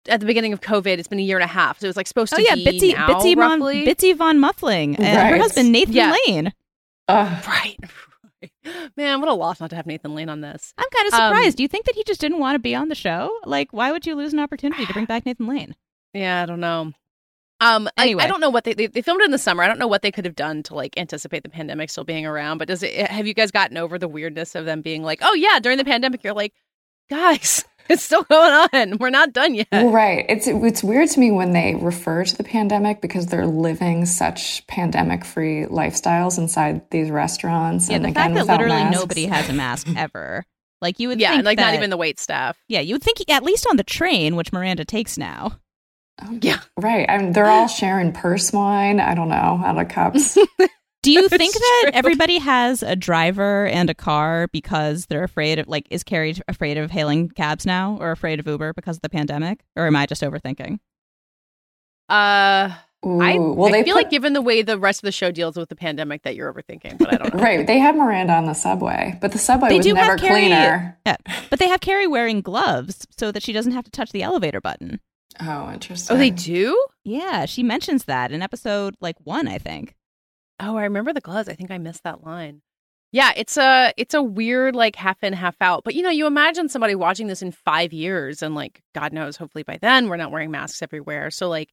at 0.08 0.18
the 0.20 0.26
beginning 0.26 0.52
of 0.52 0.60
COVID. 0.60 0.98
It's 0.98 1.06
been 1.08 1.20
a 1.20 1.22
year 1.22 1.36
and 1.36 1.44
a 1.44 1.48
half, 1.52 1.78
so 1.78 1.86
it 1.86 1.88
was 1.90 1.96
like 1.96 2.08
supposed 2.08 2.34
to 2.34 2.40
Oh 2.40 2.44
yeah, 2.44 2.56
be 2.56 2.64
Bitsy 2.64 2.94
now, 2.94 3.08
Bitsy 3.08 3.34
von. 3.36 3.60
Bitsy 3.60 4.16
von 4.16 4.38
Muffling 4.40 4.96
and 4.96 5.30
her 5.30 5.38
husband 5.38 5.70
Nathan 5.70 5.94
Yeah. 5.94 6.16
Lane. 6.26 6.52
Ugh. 7.06 7.44
right. 7.46 7.76
Man, 8.96 9.20
what 9.20 9.28
a 9.28 9.34
loss 9.34 9.60
not 9.60 9.70
to 9.70 9.76
have 9.76 9.86
Nathan 9.86 10.14
Lane 10.14 10.28
on 10.28 10.40
this. 10.40 10.72
I'm 10.78 10.88
kind 10.90 11.08
of 11.08 11.14
Um, 11.14 11.32
surprised. 11.34 11.56
Do 11.56 11.62
you 11.62 11.68
think 11.68 11.86
that 11.86 11.94
he 11.94 12.04
just 12.04 12.20
didn't 12.20 12.38
want 12.38 12.54
to 12.54 12.58
be 12.60 12.74
on 12.74 12.88
the 12.88 12.94
show? 12.94 13.30
Like, 13.44 13.72
why 13.72 13.90
would 13.92 14.06
you 14.06 14.14
lose 14.14 14.32
an 14.32 14.38
opportunity 14.38 14.86
to 14.86 14.92
bring 14.92 15.04
back 15.06 15.26
Nathan 15.26 15.46
Lane? 15.46 15.74
Yeah, 16.14 16.42
I 16.42 16.46
don't 16.46 16.60
know. 16.60 16.92
Um, 17.60 17.88
I- 17.96 18.02
Anyway. 18.04 18.22
I, 18.22 18.28
don't 18.28 18.40
know 18.40 18.50
what 18.50 18.62
they, 18.64 18.72
they 18.74 18.86
they 18.86 19.02
filmed 19.02 19.20
it 19.20 19.24
in 19.24 19.30
the 19.32 19.38
summer. 19.38 19.62
I 19.64 19.66
don't 19.66 19.80
know 19.80 19.88
what 19.88 20.02
they 20.02 20.12
could 20.12 20.24
have 20.24 20.36
done 20.36 20.62
to 20.64 20.74
like 20.74 20.96
anticipate 20.96 21.42
the 21.42 21.48
pandemic 21.48 21.90
still 21.90 22.04
being 22.04 22.24
around. 22.24 22.58
But 22.58 22.68
does 22.68 22.82
it? 22.84 22.94
Have 23.10 23.26
you 23.26 23.34
guys 23.34 23.50
gotten 23.50 23.76
over 23.76 23.98
the 23.98 24.06
weirdness 24.08 24.54
of 24.54 24.64
them 24.64 24.80
being 24.80 25.02
like, 25.02 25.18
oh 25.22 25.34
yeah, 25.34 25.58
during 25.58 25.76
the 25.78 25.84
pandemic, 25.84 26.22
you're 26.22 26.34
like, 26.34 26.54
guys, 27.10 27.64
it's 27.90 28.02
still 28.02 28.22
going 28.24 28.68
on. 28.72 28.98
We're 28.98 29.10
not 29.10 29.32
done 29.32 29.54
yet. 29.54 29.68
Well, 29.72 29.90
right. 29.90 30.24
It's 30.28 30.46
it's 30.46 30.82
weird 30.82 31.08
to 31.10 31.20
me 31.20 31.30
when 31.30 31.52
they 31.52 31.74
refer 31.74 32.24
to 32.24 32.36
the 32.36 32.44
pandemic 32.44 33.00
because 33.00 33.26
they're 33.26 33.46
living 33.46 34.06
such 34.06 34.66
pandemic-free 34.66 35.66
lifestyles 35.66 36.38
inside 36.38 36.88
these 36.90 37.10
restaurants. 37.10 37.88
Yeah, 37.88 37.96
and 37.96 38.04
the 38.04 38.10
again, 38.10 38.34
fact 38.34 38.46
that 38.46 38.52
literally 38.58 38.82
masks. 38.84 39.00
nobody 39.00 39.26
has 39.26 39.48
a 39.48 39.52
mask 39.52 39.88
ever. 39.96 40.44
Like 40.80 41.00
you 41.00 41.08
would 41.08 41.20
yeah, 41.20 41.30
think 41.30 41.38
and 41.38 41.46
like 41.46 41.58
not 41.58 41.74
even 41.74 41.90
the 41.90 41.96
wait 41.96 42.20
staff. 42.20 42.56
Yeah, 42.68 42.80
you 42.80 42.94
would 42.94 43.02
think 43.02 43.18
at 43.28 43.42
least 43.42 43.66
on 43.66 43.76
the 43.76 43.84
train, 43.84 44.36
which 44.36 44.52
Miranda 44.52 44.84
takes 44.84 45.18
now. 45.18 45.58
Oh, 46.22 46.38
yeah, 46.42 46.60
Right. 46.76 47.08
I 47.08 47.18
mean, 47.18 47.32
they're 47.32 47.46
all 47.46 47.68
sharing 47.68 48.12
purse 48.12 48.52
wine. 48.52 48.98
I 48.98 49.14
don't 49.14 49.28
know, 49.28 49.60
out 49.64 49.80
of 49.80 49.88
cups. 49.88 50.36
Do 51.08 51.12
you 51.22 51.28
think 51.28 51.50
It's 51.56 51.58
that 51.58 51.80
true. 51.84 51.90
everybody 51.94 52.38
has 52.38 52.82
a 52.82 52.94
driver 52.96 53.66
and 53.66 53.88
a 53.90 53.94
car 53.94 54.48
because 54.52 55.06
they're 55.06 55.24
afraid 55.24 55.58
of 55.58 55.68
like 55.68 55.86
is 55.90 56.02
Carrie 56.04 56.36
afraid 56.48 56.76
of 56.78 56.90
hailing 56.90 57.28
cabs 57.30 57.64
now 57.66 57.96
or 58.00 58.10
afraid 58.10 58.40
of 58.40 58.46
Uber 58.46 58.72
because 58.74 58.96
of 58.96 59.02
the 59.02 59.08
pandemic? 59.08 59.64
Or 59.76 59.86
am 59.86 59.96
I 59.96 60.06
just 60.06 60.22
overthinking? 60.22 60.78
Uh, 62.08 62.74
Ooh, 63.06 63.20
I, 63.20 63.38
well, 63.38 63.68
I 63.68 63.72
they 63.72 63.84
feel 63.84 63.94
put- 63.94 64.04
like 64.04 64.10
given 64.10 64.32
the 64.32 64.42
way 64.42 64.62
the 64.62 64.78
rest 64.78 65.00
of 65.00 65.06
the 65.06 65.12
show 65.12 65.30
deals 65.30 65.56
with 65.56 65.68
the 65.68 65.76
pandemic, 65.76 66.22
that 66.22 66.34
you're 66.34 66.52
overthinking. 66.52 66.98
But 66.98 67.12
I 67.14 67.16
don't 67.16 67.34
know. 67.34 67.40
Right. 67.40 67.66
They 67.66 67.78
have 67.78 67.94
Miranda 67.96 68.32
on 68.32 68.46
the 68.46 68.54
subway, 68.54 69.16
but 69.20 69.32
the 69.32 69.38
subway 69.38 69.68
They 69.68 69.76
was 69.76 69.86
do 69.86 69.94
never 69.94 70.12
have 70.12 70.20
Carrie- 70.20 70.40
cleaner. 70.40 70.98
Yeah. 71.06 71.16
But 71.50 71.58
they 71.58 71.68
have 71.68 71.80
Carrie 71.80 72.06
wearing 72.06 72.40
gloves 72.40 73.06
so 73.16 73.30
that 73.32 73.42
she 73.42 73.52
doesn't 73.52 73.72
have 73.72 73.84
to 73.84 73.90
touch 73.90 74.10
the 74.10 74.22
elevator 74.22 74.60
button. 74.60 75.00
Oh, 75.40 75.70
interesting. 75.72 76.16
Oh, 76.16 76.18
they 76.18 76.30
do. 76.30 76.82
Yeah, 77.04 77.44
she 77.44 77.62
mentions 77.62 78.04
that 78.04 78.32
in 78.32 78.42
episode 78.42 78.96
like 79.00 79.16
one, 79.22 79.46
I 79.46 79.58
think. 79.58 79.94
Oh, 80.60 80.76
I 80.76 80.84
remember 80.84 81.12
the 81.12 81.20
gloves. 81.20 81.48
I 81.48 81.54
think 81.54 81.70
I 81.70 81.78
missed 81.78 82.02
that 82.04 82.24
line. 82.24 82.62
Yeah, 83.10 83.32
it's 83.36 83.56
a 83.56 83.92
it's 83.96 84.12
a 84.14 84.22
weird 84.22 84.76
like 84.76 84.94
half 84.96 85.22
in 85.22 85.32
half 85.32 85.56
out. 85.60 85.82
But 85.84 85.94
you 85.94 86.02
know, 86.02 86.10
you 86.10 86.26
imagine 86.26 86.68
somebody 86.68 86.94
watching 86.94 87.26
this 87.26 87.40
in 87.40 87.52
five 87.52 87.92
years, 87.92 88.42
and 88.42 88.54
like 88.54 88.82
God 88.94 89.12
knows, 89.12 89.36
hopefully 89.36 89.62
by 89.62 89.78
then 89.80 90.08
we're 90.08 90.16
not 90.16 90.30
wearing 90.30 90.50
masks 90.50 90.82
everywhere. 90.82 91.30
So 91.30 91.48
like 91.48 91.70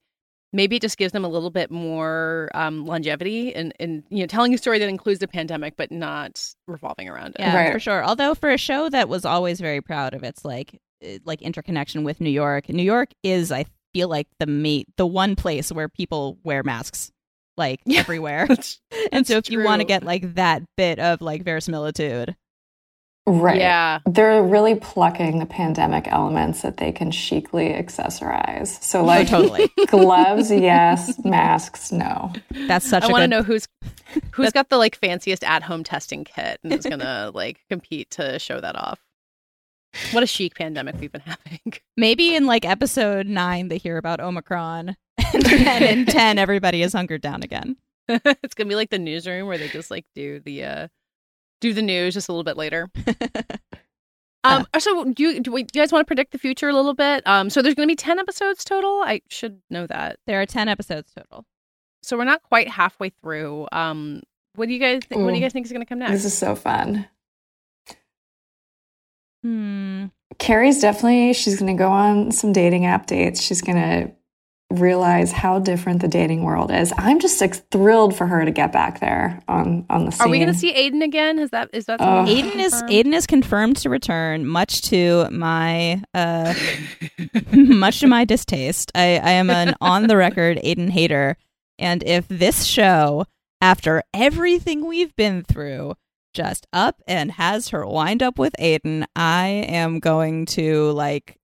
maybe 0.54 0.78
it 0.78 0.82
just 0.82 0.98
gives 0.98 1.12
them 1.12 1.26
a 1.26 1.28
little 1.28 1.50
bit 1.50 1.70
more 1.72 2.50
um, 2.54 2.86
longevity 2.86 3.54
and 3.54 3.74
and 3.82 4.04
you 4.10 4.20
know 4.20 4.28
telling 4.28 4.54
a 4.54 4.58
story 4.58 4.80
that 4.80 4.88
includes 4.88 5.20
the 5.20 5.28
pandemic, 5.28 5.76
but 5.76 5.92
not 5.92 6.42
revolving 6.68 7.10
around 7.10 7.30
it. 7.36 7.42
Yeah, 7.42 7.56
Right. 7.58 7.74
for 7.74 7.80
sure. 7.80 8.06
Although 8.06 8.34
for 8.36 8.50
a 8.50 8.58
show 8.58 8.90
that 8.90 9.10
was 9.10 9.26
always 9.26 9.60
very 9.60 9.82
proud 9.82 10.14
of 10.14 10.24
its 10.24 10.46
like 10.46 10.80
eh, 11.02 11.18
like 11.26 11.42
interconnection 11.42 12.06
with 12.06 12.22
New 12.22 12.30
York, 12.30 12.70
New 12.70 12.84
York 12.84 13.10
is 13.24 13.52
I 13.52 13.66
feel 13.94 14.08
like 14.08 14.28
the 14.40 14.46
mate 14.48 14.88
the 14.96 15.06
one 15.08 15.36
place 15.36 15.70
where 15.70 15.90
people 15.90 16.38
wear 16.46 16.64
masks 16.64 17.12
like 17.58 17.82
Yeah. 17.86 18.00
everywhere. 18.00 18.46
That's- 18.50 18.80
and 19.12 19.26
so 19.26 19.34
if 19.34 19.46
that's 19.46 19.50
you 19.52 19.64
want 19.64 19.82
to 19.82 19.86
get 19.86 20.04
like 20.04 20.36
that 20.36 20.64
bit 20.78 21.00
of 21.00 21.22
like 21.22 21.44
verisimilitude, 21.44 22.36
Right. 23.28 23.58
Yeah. 23.58 24.02
They're 24.06 24.44
really 24.44 24.76
plucking 24.76 25.40
the 25.40 25.48
pandemic 25.48 26.08
elements 26.08 26.62
that 26.62 26.78
they 26.78 26.92
can 26.92 27.10
chicly 27.10 27.70
accessorize. 27.70 28.84
So, 28.84 29.00
oh, 29.00 29.04
like, 29.04 29.34
oh, 29.34 29.42
totally. 29.42 29.72
gloves, 29.88 30.52
yes. 30.52 31.20
Masks, 31.26 31.92
no. 31.92 32.32
That's 32.68 32.88
such 32.88 33.04
I 33.04 33.08
a 33.08 33.12
want 33.12 33.22
to 33.24 33.28
good 33.28 33.30
know 33.32 33.42
who's 33.42 33.68
who's 34.34 34.52
got 34.52 34.70
the 34.70 34.78
like 34.78 34.96
fanciest 34.96 35.44
at 35.44 35.64
home 35.64 35.84
testing 35.84 36.24
kit 36.24 36.60
and 36.64 36.72
is 36.72 36.86
gonna 36.86 37.32
like 37.34 37.62
compete 37.68 38.12
to 38.12 38.38
show 38.38 38.62
that 38.62 38.76
off. 38.76 39.00
What 40.12 40.22
a 40.22 40.28
chic 40.28 40.54
pandemic 40.54 40.96
we've 41.00 41.12
been 41.12 41.22
having. 41.22 41.62
Maybe 41.98 42.36
in 42.36 42.46
like 42.46 42.64
episode 42.64 43.26
nine 43.26 43.70
they 43.70 43.80
hear 43.80 43.98
about 43.98 44.20
Omicron, 44.20 44.98
and 45.34 45.44
then 45.44 45.84
in 45.84 46.06
ten 46.08 46.38
everybody 46.38 46.82
is 46.82 46.94
hunkered 46.94 47.22
down 47.22 47.44
again. 47.44 47.78
it's 48.08 48.54
gonna 48.54 48.70
be 48.70 48.76
like 48.76 48.90
the 48.90 49.00
newsroom 49.00 49.48
where 49.48 49.58
they 49.58 49.68
just 49.68 49.90
like 49.90 50.06
do 50.14 50.40
the 50.42 50.64
uh 50.64 50.88
do 51.62 51.74
the 51.74 51.82
news 51.82 52.14
just 52.14 52.30
a 52.30 52.32
little 52.32 52.44
bit 52.44 52.58
later. 52.58 52.90
Um, 54.46 54.68
so 54.78 55.06
do 55.06 55.24
you 55.24 55.40
do, 55.40 55.52
we, 55.52 55.64
do 55.64 55.80
you 55.80 55.82
guys 55.82 55.92
want 55.92 56.06
to 56.06 56.06
predict 56.06 56.32
the 56.32 56.38
future 56.38 56.70
a 56.70 56.74
little 56.74 56.94
bit? 56.94 57.26
Um, 57.26 57.50
so 57.50 57.64
there's 57.64 57.74
going 57.74 57.88
to 57.88 57.92
be 57.92 57.96
ten 57.96 58.20
episodes 58.20 58.64
total. 58.64 59.02
I 59.04 59.22
should 59.28 59.60
know 59.72 59.88
that. 59.88 60.20
There 60.28 60.40
are 60.40 60.46
ten 60.46 60.70
episodes 60.70 61.12
total. 61.18 61.46
So 62.04 62.16
we're 62.16 62.26
not 62.26 62.44
quite 62.44 62.70
halfway 62.70 63.10
through. 63.10 63.68
Um, 63.72 64.22
what 64.54 64.68
do 64.68 64.74
you 64.76 64.80
guys 64.80 65.02
think, 65.10 65.24
what 65.24 65.32
do 65.32 65.36
you 65.36 65.42
guys 65.42 65.52
think 65.52 65.66
is 65.66 65.72
going 65.72 65.82
to 65.82 65.90
come 65.90 65.98
next? 65.98 66.12
This 66.12 66.26
is 66.26 66.38
so 66.38 66.56
fun. 66.56 67.08
Hmm. 69.42 70.06
Carrie's 70.38 70.80
definitely, 70.80 71.34
she's 71.34 71.60
going 71.60 71.76
to 71.76 71.82
go 71.82 71.90
on 71.90 72.32
some 72.32 72.54
dating 72.54 72.86
app 72.86 73.08
dates. 73.08 73.42
She's 73.42 73.62
going 73.62 73.78
to 73.78 74.12
realize 74.72 75.32
how 75.32 75.60
different 75.60 76.02
the 76.02 76.08
dating 76.08 76.44
world 76.44 76.72
is. 76.72 76.92
I'm 76.98 77.20
just 77.20 77.40
like, 77.40 77.56
thrilled 77.72 78.16
for 78.16 78.26
her 78.26 78.44
to 78.44 78.52
get 78.52 78.72
back 78.72 79.00
there 79.00 79.42
on, 79.48 79.86
on 79.90 80.06
the 80.06 80.12
scene. 80.12 80.28
Are 80.28 80.30
we 80.30 80.40
going 80.40 80.52
to 80.52 80.58
see 80.58 80.74
Aiden 80.74 81.04
again? 81.04 81.38
Is 81.40 81.52
that 81.52 81.70
is 81.72 81.86
that 81.86 82.02
Oh. 82.02 82.26
something 82.26 82.36
Aiden 82.36 82.56
is? 82.60 82.74
Aiden 82.84 83.14
is 83.14 83.28
confirmed 83.28 83.78
to 83.78 83.90
return, 83.90 84.46
much 84.48 84.82
to 84.84 85.30
my 85.30 86.02
uh, 86.14 86.54
much 87.54 88.00
to 88.00 88.08
my 88.08 88.26
distaste. 88.26 88.92
I, 88.96 89.18
I 89.18 89.32
am 89.32 89.50
an 89.50 89.76
on 89.82 90.08
the 90.08 90.18
record 90.18 90.58
Aiden 90.64 90.90
hater, 90.90 91.38
and 91.78 92.04
if 92.04 92.28
this 92.28 92.66
show, 92.66 93.26
after 93.62 94.04
everything 94.14 94.86
we've 94.88 95.16
been 95.16 95.44
through, 95.44 95.96
just 96.34 96.68
up 96.74 97.02
and 97.08 97.32
has 97.34 97.70
her 97.70 97.86
wind 97.86 98.22
up 98.24 98.38
with 98.40 98.56
Aiden, 98.60 99.06
I 99.16 99.48
am 99.48 100.00
going 100.00 100.48
to 100.48 100.92
like 100.92 101.38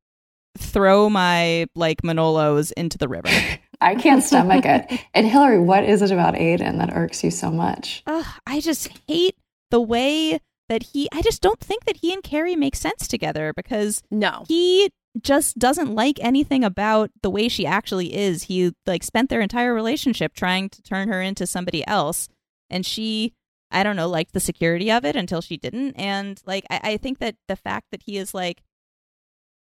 throw 0.57 1.09
my 1.09 1.65
like 1.75 2.01
Manolos 2.01 2.71
into 2.73 2.97
the 2.97 3.07
river. 3.07 3.29
I 3.81 3.95
can't 3.95 4.23
stomach 4.23 4.63
it. 4.65 4.99
And 5.13 5.25
Hillary, 5.27 5.59
what 5.59 5.83
is 5.83 6.01
it 6.01 6.11
about 6.11 6.35
Aiden 6.35 6.77
that 6.77 6.95
irks 6.95 7.23
you 7.23 7.31
so 7.31 7.49
much? 7.49 8.03
Ugh, 8.05 8.25
I 8.45 8.59
just 8.59 8.89
hate 9.07 9.35
the 9.71 9.81
way 9.81 10.39
that 10.69 10.83
he. 10.83 11.07
I 11.11 11.21
just 11.21 11.41
don't 11.41 11.59
think 11.59 11.85
that 11.85 11.97
he 11.97 12.13
and 12.13 12.21
Carrie 12.23 12.55
make 12.55 12.75
sense 12.75 13.07
together 13.07 13.53
because 13.55 14.03
No. 14.11 14.43
he 14.47 14.91
just 15.21 15.57
doesn't 15.59 15.93
like 15.95 16.17
anything 16.21 16.63
about 16.63 17.09
the 17.23 17.29
way 17.29 17.49
she 17.49 17.65
actually 17.65 18.15
is. 18.15 18.43
He 18.43 18.71
like 18.85 19.03
spent 19.03 19.29
their 19.29 19.41
entire 19.41 19.73
relationship 19.73 20.33
trying 20.33 20.69
to 20.69 20.81
turn 20.83 21.07
her 21.09 21.21
into 21.21 21.47
somebody 21.47 21.85
else, 21.87 22.29
and 22.69 22.85
she, 22.85 23.33
I 23.71 23.83
don't 23.83 23.95
know, 23.97 24.07
liked 24.07 24.33
the 24.33 24.39
security 24.39 24.91
of 24.91 25.03
it 25.05 25.15
until 25.15 25.41
she 25.41 25.57
didn't. 25.57 25.93
And 25.95 26.39
like, 26.45 26.65
I, 26.69 26.79
I 26.83 26.97
think 26.97 27.17
that 27.19 27.35
the 27.47 27.55
fact 27.57 27.87
that 27.91 28.03
he 28.03 28.17
is 28.17 28.33
like 28.33 28.61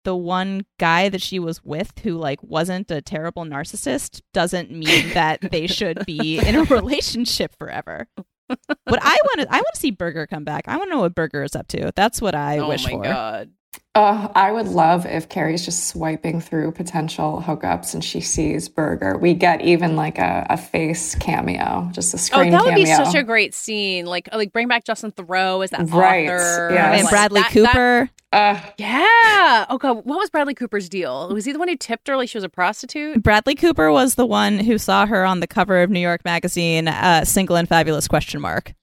the 0.04 0.16
one 0.16 0.64
guy 0.78 1.08
that 1.08 1.20
she 1.22 1.38
was 1.38 1.62
with 1.64 1.92
who 2.02 2.16
like 2.16 2.42
wasn't 2.42 2.90
a 2.90 3.00
terrible 3.02 3.44
narcissist 3.44 4.20
doesn't 4.32 4.70
mean 4.70 5.10
that 5.14 5.40
they 5.50 5.66
should 5.66 6.04
be 6.06 6.38
in 6.38 6.54
a 6.56 6.64
relationship 6.64 7.54
forever. 7.58 8.06
But 8.48 8.98
I 9.00 9.16
want 9.24 9.40
to, 9.42 9.48
I 9.48 9.56
want 9.58 9.74
to 9.74 9.80
see 9.80 9.90
Burger 9.92 10.26
come 10.26 10.42
back. 10.44 10.64
I 10.66 10.76
want 10.76 10.90
to 10.90 10.96
know 10.96 11.02
what 11.02 11.14
Burger 11.14 11.44
is 11.44 11.54
up 11.54 11.68
to. 11.68 11.92
That's 11.94 12.20
what 12.20 12.34
I 12.34 12.58
oh 12.58 12.68
wish 12.68 12.84
my 12.84 12.90
for. 12.90 13.02
god. 13.02 13.50
Oh, 13.94 14.30
I 14.34 14.50
would 14.52 14.66
love 14.68 15.04
if 15.06 15.28
Carrie's 15.28 15.64
just 15.64 15.88
swiping 15.88 16.40
through 16.40 16.72
potential 16.72 17.42
hookups 17.44 17.92
and 17.94 18.04
she 18.04 18.20
sees 18.20 18.68
Burger. 18.68 19.16
We 19.18 19.34
get 19.34 19.60
even 19.62 19.94
like 19.96 20.18
a, 20.18 20.46
a 20.50 20.56
face 20.56 21.14
cameo, 21.16 21.88
just 21.92 22.12
a 22.12 22.16
oh, 22.16 22.18
screen. 22.18 22.48
Oh, 22.54 22.58
that 22.58 22.64
would 22.64 22.74
be 22.74 22.86
such 22.86 23.14
a 23.14 23.22
great 23.22 23.54
scene. 23.54 24.06
Like 24.06 24.28
like 24.32 24.52
bring 24.52 24.66
back 24.68 24.84
Justin 24.84 25.12
Theroux 25.12 25.62
as 25.62 25.70
that 25.70 25.88
Right, 25.90 26.26
author. 26.28 26.70
yes. 26.72 26.94
And 26.96 27.04
Like, 27.04 27.10
Bradley 27.12 27.40
that- 27.42 27.52
that- 27.52 27.72
Cooper. 27.72 28.10
Uh, 28.32 28.60
Yeah. 28.78 29.66
Oh 29.68 29.78
god, 29.78 30.04
what 30.04 30.18
was 30.18 30.30
Bradley 30.30 30.54
Cooper's 30.54 30.88
deal? 30.88 31.28
Was 31.34 31.44
he 31.44 31.52
the 31.52 31.58
one 31.58 31.68
who 31.68 31.76
tipped 31.76 32.06
her 32.08 32.16
like 32.16 32.28
she 32.28 32.36
was 32.38 32.44
a 32.44 32.48
prostitute? 32.48 33.22
Bradley 33.22 33.54
Cooper 33.54 33.90
was 33.90 34.14
the 34.14 34.26
one 34.26 34.58
who 34.60 34.78
saw 34.78 35.06
her 35.06 35.24
on 35.24 35.40
the 35.40 35.46
cover 35.48 35.82
of 35.82 35.90
New 35.90 36.00
York 36.00 36.24
Magazine, 36.24 36.86
uh, 36.88 37.24
single 37.24 37.56
and 37.56 37.68
fabulous 37.68 38.06
question 38.08 38.40
mark. 38.40 38.74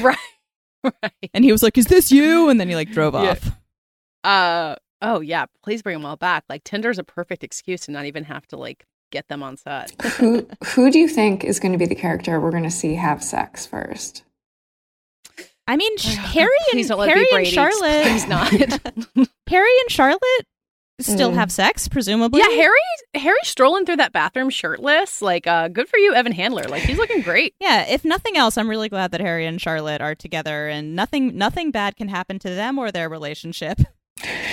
Right. 0.00 0.16
Right. 1.02 1.30
And 1.34 1.44
he 1.44 1.50
was 1.50 1.64
like, 1.64 1.76
"Is 1.76 1.86
this 1.86 2.12
you?" 2.12 2.48
And 2.48 2.60
then 2.60 2.68
he 2.68 2.76
like 2.76 2.92
drove 2.92 3.14
Yeah. 3.14 3.32
off. 3.32 3.50
Uh 4.22 4.76
oh 5.02 5.20
yeah, 5.20 5.46
please 5.64 5.82
bring 5.82 5.94
them 5.96 6.06
all 6.06 6.16
back. 6.16 6.44
Like 6.48 6.62
Tinder's 6.62 6.98
a 7.00 7.02
perfect 7.04 7.42
excuse 7.42 7.80
to 7.86 7.90
not 7.90 8.04
even 8.04 8.22
have 8.22 8.46
to 8.48 8.56
like 8.56 8.84
get 9.10 9.26
them 9.26 9.42
on 9.42 9.56
set. 9.56 9.90
who 10.12 10.46
who 10.64 10.90
do 10.92 11.00
you 11.00 11.08
think 11.08 11.42
is 11.42 11.58
going 11.58 11.72
to 11.72 11.78
be 11.78 11.86
the 11.86 11.96
character 11.96 12.38
we're 12.38 12.52
going 12.52 12.62
to 12.62 12.70
see 12.70 12.94
have 12.94 13.24
sex 13.24 13.66
first? 13.66 14.22
I 15.66 15.76
mean, 15.76 15.96
sh- 15.98 16.14
Harry 16.16 16.48
and 16.72 16.86
Harry 16.88 17.26
and 17.32 17.46
Charlotte. 17.46 18.02
Please 18.04 18.26
not. 18.28 18.50
Harry 19.48 19.80
and 19.80 19.90
Charlotte 19.90 20.20
still 21.00 21.30
Mm. 21.32 21.34
have 21.34 21.52
sex, 21.52 21.88
presumably. 21.88 22.40
Yeah, 22.40 22.48
Harry 22.56 22.78
Harry 23.14 23.36
strolling 23.42 23.84
through 23.84 23.96
that 23.96 24.12
bathroom 24.12 24.48
shirtless. 24.48 25.20
Like, 25.20 25.46
uh, 25.46 25.68
good 25.68 25.88
for 25.88 25.98
you, 25.98 26.14
Evan 26.14 26.32
Handler. 26.32 26.64
Like, 26.64 26.82
he's 26.84 26.96
looking 26.98 27.20
great. 27.22 27.54
Yeah, 27.60 27.84
if 27.86 28.04
nothing 28.04 28.36
else, 28.36 28.56
I'm 28.56 28.68
really 28.68 28.88
glad 28.88 29.10
that 29.10 29.20
Harry 29.20 29.44
and 29.46 29.60
Charlotte 29.60 30.00
are 30.00 30.14
together 30.14 30.68
and 30.68 30.94
nothing 30.96 31.36
nothing 31.36 31.70
bad 31.70 31.96
can 31.96 32.08
happen 32.08 32.38
to 32.40 32.48
them 32.48 32.78
or 32.78 32.90
their 32.90 33.08
relationship. 33.08 33.78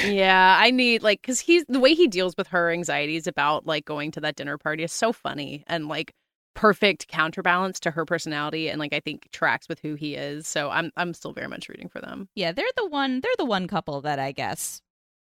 Yeah, 0.06 0.58
I 0.60 0.72
need 0.72 1.02
like 1.04 1.22
because 1.22 1.40
he's 1.40 1.64
the 1.70 1.80
way 1.80 1.94
he 1.94 2.08
deals 2.10 2.36
with 2.38 2.48
her 2.48 2.70
anxieties 2.70 3.26
about 3.28 3.66
like 3.66 3.86
going 3.86 4.12
to 4.12 4.20
that 4.22 4.36
dinner 4.36 4.58
party 4.58 4.84
is 4.84 4.92
so 4.92 5.14
funny 5.14 5.64
and 5.68 5.88
like 5.88 6.14
perfect 6.56 7.08
counterbalance 7.08 7.80
to 7.82 7.92
her 7.92 8.06
personality 8.06 8.70
and 8.70 8.80
like 8.80 8.94
I 8.94 9.00
think 9.00 9.30
tracks 9.32 9.68
with 9.68 9.80
who 9.80 9.96
he 9.96 10.16
is. 10.16 10.48
So 10.48 10.70
I'm 10.70 10.92
I'm 10.98 11.14
still 11.14 11.34
very 11.34 11.48
much 11.48 11.68
rooting 11.70 11.90
for 11.90 12.00
them. 12.00 12.30
Yeah, 12.36 12.52
they're 12.52 12.66
the 12.78 12.88
one 12.88 13.22
they're 13.22 13.32
the 13.38 13.46
one 13.46 13.68
couple 13.68 14.02
that 14.02 14.20
I 14.20 14.32
guess 14.32 14.82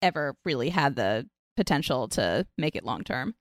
ever 0.01 0.36
really 0.43 0.69
had 0.69 0.95
the 0.95 1.28
potential 1.55 2.07
to 2.09 2.45
make 2.57 2.76
it 2.76 2.84
long 2.84 3.03
term. 3.03 3.36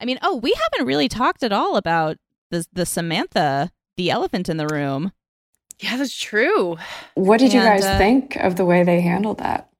I 0.00 0.04
mean, 0.04 0.18
oh, 0.22 0.36
we 0.36 0.52
haven't 0.52 0.86
really 0.86 1.08
talked 1.08 1.42
at 1.42 1.52
all 1.52 1.76
about 1.76 2.18
the 2.50 2.66
the 2.72 2.84
Samantha, 2.86 3.70
the 3.96 4.10
elephant 4.10 4.48
in 4.48 4.56
the 4.58 4.66
room. 4.66 5.12
Yeah, 5.78 5.96
that's 5.96 6.16
true. 6.16 6.76
What 7.14 7.38
did 7.40 7.52
you 7.52 7.60
guys 7.60 7.84
uh, 7.84 7.96
think 7.98 8.36
of 8.36 8.56
the 8.56 8.64
way 8.64 8.82
they 8.82 9.00
handled 9.00 9.38
that? 9.38 9.70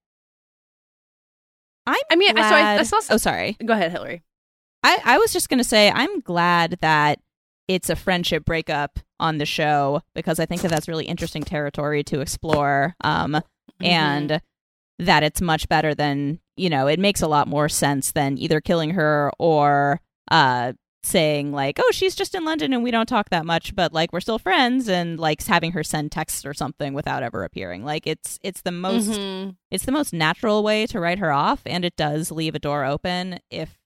I'm 1.87 1.97
I 2.11 2.17
mean, 2.17 2.37
I- 2.37 2.49
so 2.51 2.57
I- 2.57 2.75
I 2.79 2.83
saw 2.83 3.01
some- 3.01 3.15
Oh, 3.15 3.19
sorry. 3.19 3.57
Go 3.65 3.73
ahead, 3.73 3.93
Hillary. 3.93 4.23
I, 4.87 5.15
I 5.15 5.19
was 5.19 5.33
just 5.33 5.49
going 5.49 5.59
to 5.59 5.65
say, 5.65 5.91
I'm 5.91 6.21
glad 6.21 6.79
that 6.81 7.19
it's 7.69 7.91
a 7.91 7.97
friendship 7.97 8.45
breakup 8.45 9.01
on 9.19 9.39
the 9.39 9.47
show 9.47 10.03
because 10.15 10.39
I 10.39 10.47
think 10.47 10.63
that 10.63 10.69
that's 10.71 10.87
really 10.89 11.07
interesting 11.07 11.43
territory 11.43 12.05
to 12.05 12.21
explore. 12.21 12.95
Um, 13.03 13.41
and 13.81 14.41
that 14.99 15.23
it's 15.23 15.41
much 15.41 15.69
better 15.69 15.95
than, 15.95 16.39
you 16.57 16.71
know, 16.71 16.87
it 16.87 16.99
makes 17.01 17.21
a 17.23 17.27
lot 17.29 17.49
more 17.49 17.69
sense 17.69 18.13
than 18.13 18.39
either 18.39 18.61
killing 18.61 18.91
her 18.91 19.31
or 19.39 20.01
uh, 20.31 20.73
saying, 21.03 21.53
like, 21.53 21.79
oh, 21.79 21.91
she's 21.93 22.15
just 22.15 22.35
in 22.35 22.45
London 22.45 22.73
and 22.73 22.83
we 22.83 22.91
don't 22.91 23.09
talk 23.09 23.29
that 23.31 23.45
much, 23.45 23.75
but 23.75 23.93
like 23.93 24.13
we're 24.13 24.21
still 24.21 24.39
friends 24.39 24.89
and 24.89 25.19
like 25.21 25.45
having 25.45 25.73
her 25.73 25.83
send 25.85 26.13
texts 26.13 26.47
or 26.47 26.55
something 26.55 26.95
without 26.95 27.23
ever 27.23 27.45
appearing. 27.45 27.85
Like, 27.85 28.07
it's, 28.07 28.39
it's 28.43 28.63
the 28.63 28.73
most 28.73 29.11
Mhm. 29.11 29.57
it's 29.71 29.85
the 29.85 29.93
most 29.93 30.13
natural 30.15 30.63
way 30.63 30.87
to 30.87 31.01
write 31.01 31.19
her 31.19 31.33
off 31.33 31.61
and 31.67 31.85
it 31.85 31.97
does 31.97 32.31
leave 32.31 32.55
a 32.55 32.59
door 32.61 32.85
open 32.85 33.41
if 33.51 33.77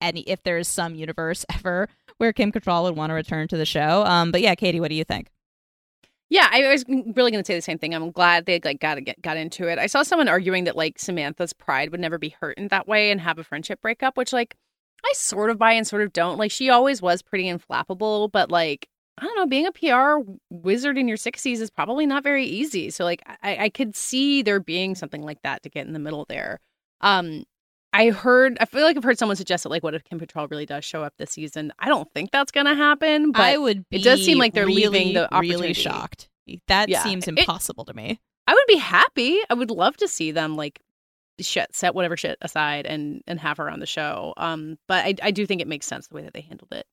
any 0.00 0.20
if 0.22 0.42
there's 0.42 0.68
some 0.68 0.94
universe 0.94 1.44
ever 1.54 1.88
where 2.18 2.32
Kim 2.32 2.52
Cattrall 2.52 2.84
would 2.84 2.96
want 2.96 3.10
to 3.10 3.14
return 3.14 3.48
to 3.48 3.56
the 3.56 3.66
show. 3.66 4.04
Um 4.04 4.30
but 4.30 4.40
yeah, 4.40 4.54
Katie, 4.54 4.80
what 4.80 4.88
do 4.88 4.94
you 4.94 5.04
think? 5.04 5.28
Yeah, 6.30 6.48
I 6.50 6.68
was 6.68 6.84
really 6.88 7.30
going 7.30 7.42
to 7.42 7.44
say 7.44 7.54
the 7.54 7.62
same 7.62 7.78
thing. 7.78 7.94
I'm 7.94 8.10
glad 8.10 8.44
they 8.44 8.60
like 8.62 8.80
got 8.80 9.02
get 9.02 9.20
got 9.22 9.38
into 9.38 9.66
it. 9.66 9.78
I 9.78 9.86
saw 9.86 10.02
someone 10.02 10.28
arguing 10.28 10.64
that 10.64 10.76
like 10.76 10.98
Samantha's 10.98 11.54
pride 11.54 11.90
would 11.90 12.00
never 12.00 12.18
be 12.18 12.30
hurt 12.40 12.58
in 12.58 12.68
that 12.68 12.86
way 12.86 13.10
and 13.10 13.20
have 13.20 13.38
a 13.38 13.44
friendship 13.44 13.80
breakup, 13.80 14.16
which 14.16 14.32
like 14.32 14.54
I 15.04 15.12
sort 15.14 15.50
of 15.50 15.58
buy 15.58 15.72
and 15.72 15.86
sort 15.86 16.02
of 16.02 16.12
don't. 16.12 16.38
Like 16.38 16.50
she 16.50 16.68
always 16.68 17.00
was 17.00 17.22
pretty 17.22 17.44
inflappable, 17.44 18.30
but 18.30 18.50
like 18.50 18.88
I 19.16 19.24
don't 19.24 19.36
know, 19.36 19.46
being 19.46 19.66
a 19.66 19.72
PR 19.72 20.30
wizard 20.50 20.98
in 20.98 21.08
your 21.08 21.16
60s 21.16 21.60
is 21.60 21.70
probably 21.70 22.06
not 22.06 22.22
very 22.22 22.44
easy. 22.44 22.90
So 22.90 23.04
like 23.04 23.22
I, 23.42 23.64
I 23.64 23.68
could 23.70 23.96
see 23.96 24.42
there 24.42 24.60
being 24.60 24.94
something 24.94 25.22
like 25.22 25.42
that 25.42 25.62
to 25.62 25.70
get 25.70 25.86
in 25.86 25.92
the 25.94 25.98
middle 25.98 26.26
there. 26.28 26.60
Um, 27.00 27.44
I 27.92 28.10
heard, 28.10 28.58
I 28.60 28.66
feel 28.66 28.82
like 28.82 28.96
I've 28.96 29.02
heard 29.04 29.18
someone 29.18 29.36
suggest 29.36 29.62
that 29.62 29.70
like, 29.70 29.82
what 29.82 29.94
if 29.94 30.04
Kim 30.04 30.20
Cattrall 30.20 30.50
really 30.50 30.66
does 30.66 30.84
show 30.84 31.02
up 31.02 31.14
this 31.18 31.30
season? 31.32 31.72
I 31.78 31.88
don't 31.88 32.08
think 32.12 32.30
that's 32.30 32.52
gonna 32.52 32.74
happen, 32.74 33.32
but 33.32 33.40
I 33.40 33.56
would 33.56 33.88
be 33.88 33.96
it 33.98 34.02
does 34.04 34.24
seem 34.24 34.38
like 34.38 34.52
they're 34.54 34.66
really, 34.66 34.86
leaving 34.88 35.14
the 35.14 35.24
opportunity. 35.34 35.62
really 35.62 35.74
shocked. 35.74 36.28
That 36.66 36.88
Yeah. 36.88 37.02
seems 37.02 37.26
It- 37.26 37.38
impossible 37.38 37.84
to 37.86 37.94
me. 37.94 38.20
I 38.46 38.52
would 38.54 38.66
be 38.66 38.76
happy. 38.78 39.38
I 39.50 39.54
would 39.54 39.70
love 39.70 39.96
to 39.98 40.08
see 40.08 40.30
them 40.32 40.56
like 40.56 40.80
shit, 41.40 41.74
set 41.74 41.94
whatever 41.94 42.16
shit 42.16 42.36
aside 42.42 42.86
and 42.86 43.22
and 43.26 43.38
have 43.40 43.58
her 43.58 43.70
on 43.70 43.80
the 43.80 43.86
show. 43.86 44.32
Um, 44.36 44.78
but 44.88 45.04
I 45.04 45.14
I 45.22 45.30
do 45.30 45.46
think 45.46 45.60
it 45.60 45.68
makes 45.68 45.86
sense 45.86 46.08
the 46.08 46.14
way 46.14 46.22
that 46.22 46.34
they 46.34 46.40
handled 46.40 46.72
it. 46.72 46.86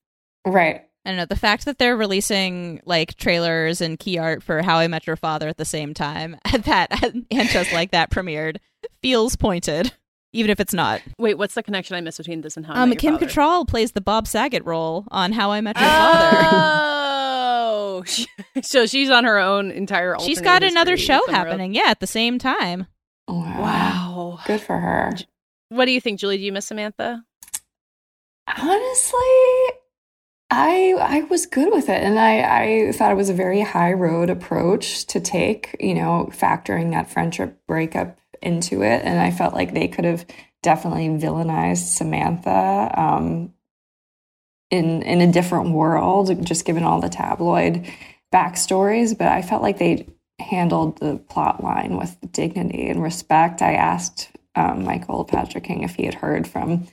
Right. 0.45 0.81
I 1.05 1.09
don't 1.09 1.17
know 1.17 1.25
the 1.25 1.35
fact 1.35 1.65
that 1.65 1.77
they're 1.77 1.95
releasing 1.97 2.81
like 2.85 3.15
trailers 3.15 3.79
and 3.81 3.97
key 3.99 4.17
art 4.17 4.43
for 4.43 4.61
How 4.61 4.77
I 4.77 4.87
Met 4.87 5.07
Your 5.07 5.15
Father 5.15 5.47
at 5.47 5.57
the 5.57 5.65
same 5.65 5.93
time 5.93 6.37
that 6.65 6.89
and 7.03 7.49
just 7.49 7.71
like 7.73 7.91
that 7.91 8.11
premiered 8.11 8.57
feels 9.01 9.35
pointed, 9.35 9.93
even 10.35 10.51
if 10.51 10.59
it's 10.59 10.73
not. 10.73 11.01
Wait, 11.17 11.37
what's 11.37 11.55
the 11.55 11.63
connection 11.63 11.95
I 11.95 12.01
missed 12.01 12.17
between 12.17 12.41
this 12.41 12.55
and 12.57 12.65
how? 12.65 12.73
I 12.73 12.81
Um, 12.83 12.89
Met 12.89 13.01
Your 13.01 13.11
Kim 13.13 13.19
Father? 13.19 13.31
Cattrall 13.31 13.67
plays 13.67 13.93
the 13.93 14.01
Bob 14.01 14.27
Saget 14.27 14.63
role 14.65 15.05
on 15.09 15.31
How 15.31 15.51
I 15.51 15.61
Met 15.61 15.77
Your 15.77 15.87
Father. 15.89 16.37
Oh, 16.47 18.03
so 18.61 18.85
she's 18.85 19.09
on 19.09 19.23
her 19.23 19.39
own 19.39 19.71
entire. 19.71 20.15
She's 20.19 20.41
got 20.41 20.63
another 20.63 20.97
show 20.97 21.19
somewhere 21.25 21.35
else. 21.35 21.47
happening, 21.47 21.73
yeah, 21.73 21.85
at 21.87 21.99
the 21.99 22.07
same 22.07 22.37
time. 22.39 22.87
Wow. 23.27 23.59
Wow. 23.59 24.39
Good 24.45 24.61
for 24.61 24.77
her. 24.77 25.11
What 25.69 25.85
do 25.85 25.91
you 25.91 26.01
think, 26.01 26.19
Julie? 26.19 26.37
Do 26.37 26.43
you 26.43 26.51
miss 26.51 26.67
Samantha? 26.67 27.23
Honestly, 28.47 29.17
I 30.51 30.93
I 30.99 31.25
was 31.29 31.45
good 31.47 31.71
with 31.73 31.89
it, 31.89 32.03
and 32.03 32.19
I 32.19 32.87
I 32.87 32.91
thought 32.91 33.11
it 33.11 33.15
was 33.15 33.29
a 33.29 33.33
very 33.33 33.61
high 33.61 33.93
road 33.93 34.29
approach 34.29 35.05
to 35.07 35.19
take. 35.19 35.75
You 35.79 35.95
know, 35.95 36.29
factoring 36.31 36.91
that 36.91 37.09
friendship 37.09 37.59
breakup 37.67 38.19
into 38.45 38.83
it, 38.83 39.01
and 39.03 39.19
I 39.19 39.31
felt 39.31 39.53
like 39.53 39.73
they 39.73 39.87
could 39.87 40.05
have 40.05 40.25
definitely 40.61 41.09
villainized 41.09 41.95
Samantha 41.95 42.91
um, 42.95 43.53
in 44.69 45.01
in 45.01 45.21
a 45.21 45.31
different 45.31 45.71
world, 45.71 46.45
just 46.45 46.65
given 46.65 46.83
all 46.83 47.01
the 47.01 47.09
tabloid 47.09 47.85
backstories. 48.33 49.17
But 49.17 49.27
I 49.27 49.41
felt 49.41 49.61
like 49.61 49.79
they 49.79 50.07
handled 50.39 50.99
the 50.99 51.17
plot 51.17 51.63
line 51.63 51.97
with 51.97 52.17
dignity 52.31 52.89
and 52.89 53.01
respect. 53.01 53.61
I 53.61 53.73
asked 53.73 54.31
um, 54.55 54.83
Michael 54.83 55.25
Patrick 55.25 55.63
King 55.65 55.83
if 55.83 55.95
he 55.95 56.05
had 56.05 56.15
heard 56.15 56.47
from 56.47 56.87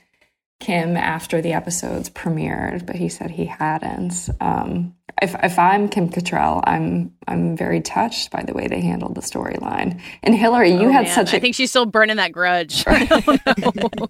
Kim 0.59 0.95
after 0.95 1.41
the 1.41 1.53
episodes 1.53 2.09
premiered, 2.09 2.85
but 2.85 2.95
he 2.95 3.09
said 3.09 3.31
he 3.31 3.45
hadn't. 3.45 4.29
Um, 4.39 4.95
if 5.21 5.35
if 5.43 5.57
I'm 5.59 5.89
Kim 5.89 6.09
Cattrall, 6.09 6.61
I'm 6.65 7.13
I'm 7.27 7.55
very 7.57 7.81
touched 7.81 8.31
by 8.31 8.43
the 8.43 8.53
way 8.53 8.67
they 8.67 8.81
handled 8.81 9.15
the 9.15 9.21
storyline. 9.21 10.01
And 10.23 10.35
Hillary, 10.35 10.71
you 10.71 10.87
Oh, 10.89 10.91
had 10.91 11.05
man. 11.05 11.13
such 11.15 11.33
a 11.33 11.37
I 11.37 11.39
think 11.39 11.55
she's 11.55 11.69
still 11.69 11.85
burning 11.85 12.17
that 12.17 12.31
grudge. 12.31 12.83
I 12.87 13.05
don't 13.05 13.95
know. 13.95 14.09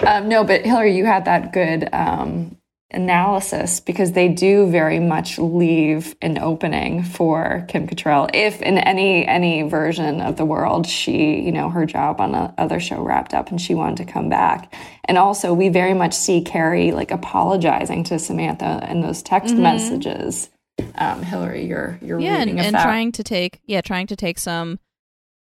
Um, 0.00 0.28
no, 0.28 0.44
but 0.44 0.64
Hillary, 0.64 0.96
you 0.96 1.04
had 1.04 1.24
that 1.26 1.52
good 1.52 1.88
um, 1.92 2.56
analysis 2.94 3.80
because 3.80 4.12
they 4.12 4.28
do 4.28 4.66
very 4.70 4.98
much 5.00 5.38
leave 5.38 6.14
an 6.22 6.38
opening 6.38 7.02
for 7.02 7.64
Kim 7.68 7.86
Cattrall. 7.86 8.30
If 8.34 8.62
in 8.62 8.78
any 8.78 9.26
any 9.26 9.62
version 9.62 10.20
of 10.20 10.36
the 10.36 10.44
world, 10.44 10.86
she, 10.86 11.40
you 11.40 11.52
know, 11.52 11.68
her 11.70 11.84
job 11.86 12.20
on 12.20 12.32
the 12.32 12.52
other 12.58 12.80
show 12.80 13.02
wrapped 13.02 13.34
up 13.34 13.50
and 13.50 13.60
she 13.60 13.74
wanted 13.74 13.98
to 14.06 14.12
come 14.12 14.28
back. 14.28 14.72
And 15.06 15.18
also, 15.18 15.52
we 15.52 15.68
very 15.68 15.94
much 15.94 16.14
see 16.14 16.40
Carrie 16.40 16.92
like 16.92 17.10
apologizing 17.10 18.04
to 18.04 18.18
Samantha 18.18 18.86
in 18.90 19.00
those 19.02 19.22
text 19.22 19.54
Mhm. 19.54 19.58
messages. 19.60 20.48
Um, 20.96 21.22
Hillary, 21.22 21.66
you're 21.66 21.98
you're 22.02 22.18
yeah, 22.20 22.38
reading 22.38 22.58
of 22.58 22.66
and 22.66 22.74
trying 22.76 23.12
to 23.12 23.22
take 23.22 23.60
yeah, 23.66 23.80
trying 23.80 24.06
to 24.08 24.16
take 24.16 24.38
some 24.38 24.78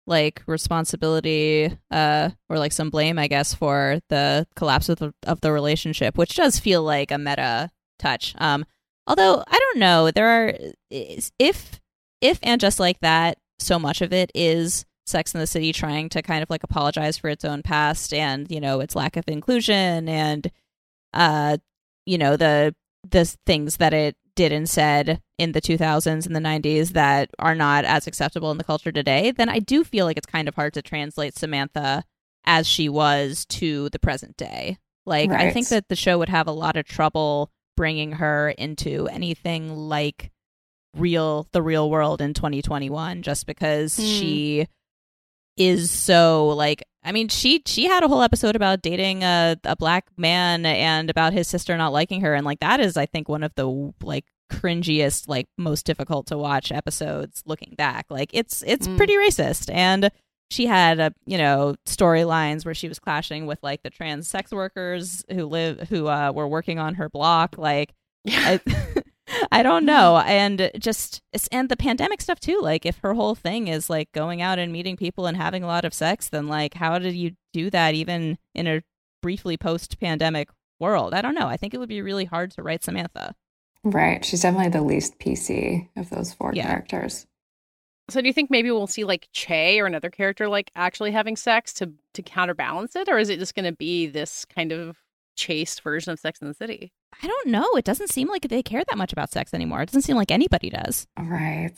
like 0.07 0.43
responsibility 0.47 1.79
uh 1.91 2.31
or 2.49 2.59
like 2.59 2.73
some 2.73 2.91
blame 2.91 3.19
I 3.19 3.29
guess 3.29 3.55
for 3.55 4.01
the 4.09 4.47
collapse 4.57 4.89
of 4.89 4.99
the 4.99 5.15
of 5.27 5.41
the 5.41 5.53
relationship, 5.53 6.19
which 6.19 6.35
does 6.35 6.59
feel 6.59 6.83
like 6.83 7.11
a 7.11 7.19
meta 7.19 7.71
touch. 7.99 8.35
Um 8.39 8.65
although 9.07 9.45
I 9.47 9.59
don't 9.59 9.79
know, 9.79 10.11
there 10.11 10.29
are 10.29 10.55
if 10.91 11.81
if 12.21 12.39
and 12.43 12.61
just 12.61 12.81
like 12.81 13.01
that, 13.01 13.39
so 13.59 13.79
much 13.79 14.01
of 14.03 14.13
it 14.13 14.31
is 14.35 14.85
Sex 15.07 15.35
in 15.35 15.41
the 15.41 15.47
City 15.47 15.73
trying 15.73 16.09
to 16.11 16.23
kind 16.23 16.43
of 16.43 16.51
like 16.51 16.65
apologize 16.65 17.19
for 17.19 17.29
its 17.29 17.45
own 17.45 17.63
past 17.63 18.15
and, 18.15 18.51
you 18.51 18.61
know, 18.61 18.81
its 18.81 18.95
lack 18.97 19.17
of 19.17 19.25
inclusion 19.29 20.09
and 20.09 20.51
uh 21.15 21.59
you 22.07 22.19
know, 22.19 22.37
the 22.37 22.75
the 23.09 23.25
things 23.47 23.77
that 23.79 23.93
it 23.93 24.17
did 24.35 24.53
and 24.53 24.69
said 24.69 25.21
in 25.39 25.53
the 25.53 25.61
2000s 25.61 26.27
and 26.27 26.35
the 26.37 26.41
90s 26.41 26.91
that 26.91 27.31
are 27.39 27.55
not 27.55 27.85
as 27.85 28.07
acceptable 28.07 28.51
in 28.51 28.59
the 28.59 28.65
culture 28.65 28.93
today, 28.93 29.31
then 29.31 29.49
I 29.49 29.59
do 29.59 29.85
feel 29.85 30.07
like 30.07 30.17
it's 30.17 30.27
kind 30.27 30.49
of 30.49 30.55
hard 30.55 30.75
to 30.75 30.83
translate 30.83 31.37
Samantha 31.37 32.05
as 32.45 32.67
she 32.67 32.89
was 32.89 33.45
to 33.47 33.89
the 33.91 33.99
present 33.99 34.37
day. 34.37 34.79
Like, 35.05 35.31
I 35.31 35.51
think 35.53 35.69
that 35.69 35.89
the 35.89 35.97
show 35.97 36.19
would 36.19 36.29
have 36.29 36.47
a 36.47 36.53
lot 36.53 36.77
of 36.77 36.87
trouble 36.87 37.51
bringing 37.77 38.13
her 38.13 38.51
into 38.51 39.09
anything 39.09 39.75
like 39.75 40.31
real 40.97 41.49
the 41.53 41.63
real 41.63 41.89
world 41.91 42.21
in 42.21 42.35
2021 42.35 43.23
just 43.23 43.47
because 43.47 43.97
Hmm. 43.97 44.03
she 44.03 44.67
is 45.57 45.91
so 45.91 46.49
like 46.49 46.83
I 47.05 47.13
mean 47.13 47.29
she 47.29 47.63
she 47.67 47.87
had 47.87 48.03
a 48.05 48.09
whole 48.09 48.23
episode 48.23 48.55
about 48.57 48.83
dating 48.83 49.23
a 49.25 49.57
a 49.65 49.77
black 49.77 50.07
man 50.17 50.65
and 50.67 51.11
about 51.11 51.33
his 51.33 51.49
sister 51.49 51.77
not 51.77 51.93
liking 51.93 52.21
her. 52.23 52.35
And 52.35 52.45
like 52.47 52.61
that 52.61 52.81
is 52.81 52.97
I 52.97 53.07
think 53.07 53.29
one 53.29 53.43
of 53.43 53.53
the 53.57 53.93
like 54.03 54.25
cringiest 54.51 55.29
like 55.29 55.49
most 55.59 55.87
difficult 55.87 56.27
to 56.29 56.39
watch 56.39 56.71
episodes 56.71 57.43
looking 57.47 57.75
back. 57.77 58.07
Like 58.11 58.31
it's 58.33 58.63
it's 58.67 58.87
Mm. 58.87 58.97
pretty 58.97 59.15
racist. 59.15 59.73
And 59.73 60.11
she 60.51 60.67
had 60.67 61.01
a 61.01 61.13
you 61.27 61.39
know 61.39 61.75
storylines 61.87 62.65
where 62.65 62.75
she 62.75 62.87
was 62.89 62.99
clashing 62.99 63.47
with 63.47 63.59
like 63.63 63.83
the 63.83 63.91
trans 63.91 64.29
sex 64.29 64.53
workers 64.53 65.25
who 65.31 65.47
live 65.47 65.89
who 65.89 66.07
uh 66.09 66.31
were 66.33 66.47
working 66.49 66.79
on 66.79 66.95
her 66.97 67.09
block. 67.09 67.57
Like 67.59 67.95
I, 68.29 68.61
I 69.53 69.63
don't 69.63 69.85
know. 69.85 70.19
And 70.19 70.71
just 70.79 71.23
and 71.51 71.69
the 71.69 71.77
pandemic 71.77 72.21
stuff 72.21 72.41
too. 72.41 72.61
Like 72.61 72.85
if 72.87 72.99
her 72.99 73.15
whole 73.15 73.35
thing 73.35 73.69
is 73.69 73.89
like 73.91 74.11
going 74.13 74.43
out 74.43 74.59
and 74.59 74.73
meeting 74.73 74.97
people 74.97 75.27
and 75.27 75.37
having 75.37 75.63
a 75.63 75.67
lot 75.67 75.85
of 75.85 75.95
sex, 75.95 76.29
then 76.29 76.47
like 76.49 76.75
how 76.75 76.99
did 76.99 77.15
you 77.15 77.33
do 77.53 77.71
that 77.71 77.95
even 77.95 78.39
in 78.55 78.67
a 78.67 78.83
briefly 79.23 79.57
post 79.57 79.99
pandemic 80.01 80.49
world? 80.81 81.15
I 81.15 81.23
don't 81.23 81.35
know. 81.35 81.47
I 81.47 81.57
think 81.57 81.75
it 81.75 81.79
would 81.79 81.89
be 81.89 82.03
really 82.03 82.25
hard 82.25 82.51
to 82.53 82.63
write 82.63 82.85
Samantha. 82.85 83.35
Right. 83.85 84.25
She's 84.25 84.43
definitely 84.43 84.69
the 84.71 84.83
least 84.83 85.19
PC 85.19 85.89
of 85.97 86.11
those 86.11 86.33
four 86.33 86.53
Yeah. 86.55 86.67
characters. 86.67 87.27
So 88.11 88.21
do 88.21 88.27
you 88.27 88.33
think 88.33 88.51
maybe 88.51 88.71
we'll 88.71 88.87
see 88.87 89.05
like 89.05 89.29
Che 89.33 89.81
or 89.81 89.87
another 89.87 90.11
character 90.11 90.49
like 90.49 90.71
actually 90.77 91.13
having 91.13 91.37
sex 91.37 91.73
to 91.75 91.93
to 92.15 92.23
counterbalance 92.23 92.95
it, 92.97 93.09
or 93.09 93.19
is 93.19 93.29
it 93.29 93.39
just 93.39 93.55
going 93.55 93.65
to 93.65 93.73
be 93.77 94.07
this 94.07 94.45
kind 94.45 94.71
of 94.73 94.99
chaste 95.37 95.83
version 95.83 96.13
of 96.13 96.19
Sex 96.21 96.41
in 96.43 96.49
the 96.49 96.55
City? 96.55 96.93
I 97.23 97.27
don't 97.27 97.49
know. 97.49 97.67
It 97.77 97.85
doesn't 97.85 98.11
seem 98.11 98.29
like 98.29 98.43
they 98.49 98.63
care 98.63 98.83
that 98.89 98.97
much 98.99 99.13
about 99.13 99.31
sex 99.31 99.53
anymore. 99.55 99.83
It 99.83 99.87
doesn't 99.87 100.03
seem 100.03 100.17
like 100.17 100.31
anybody 100.31 100.71
does. 100.71 101.07
Right. 101.19 101.75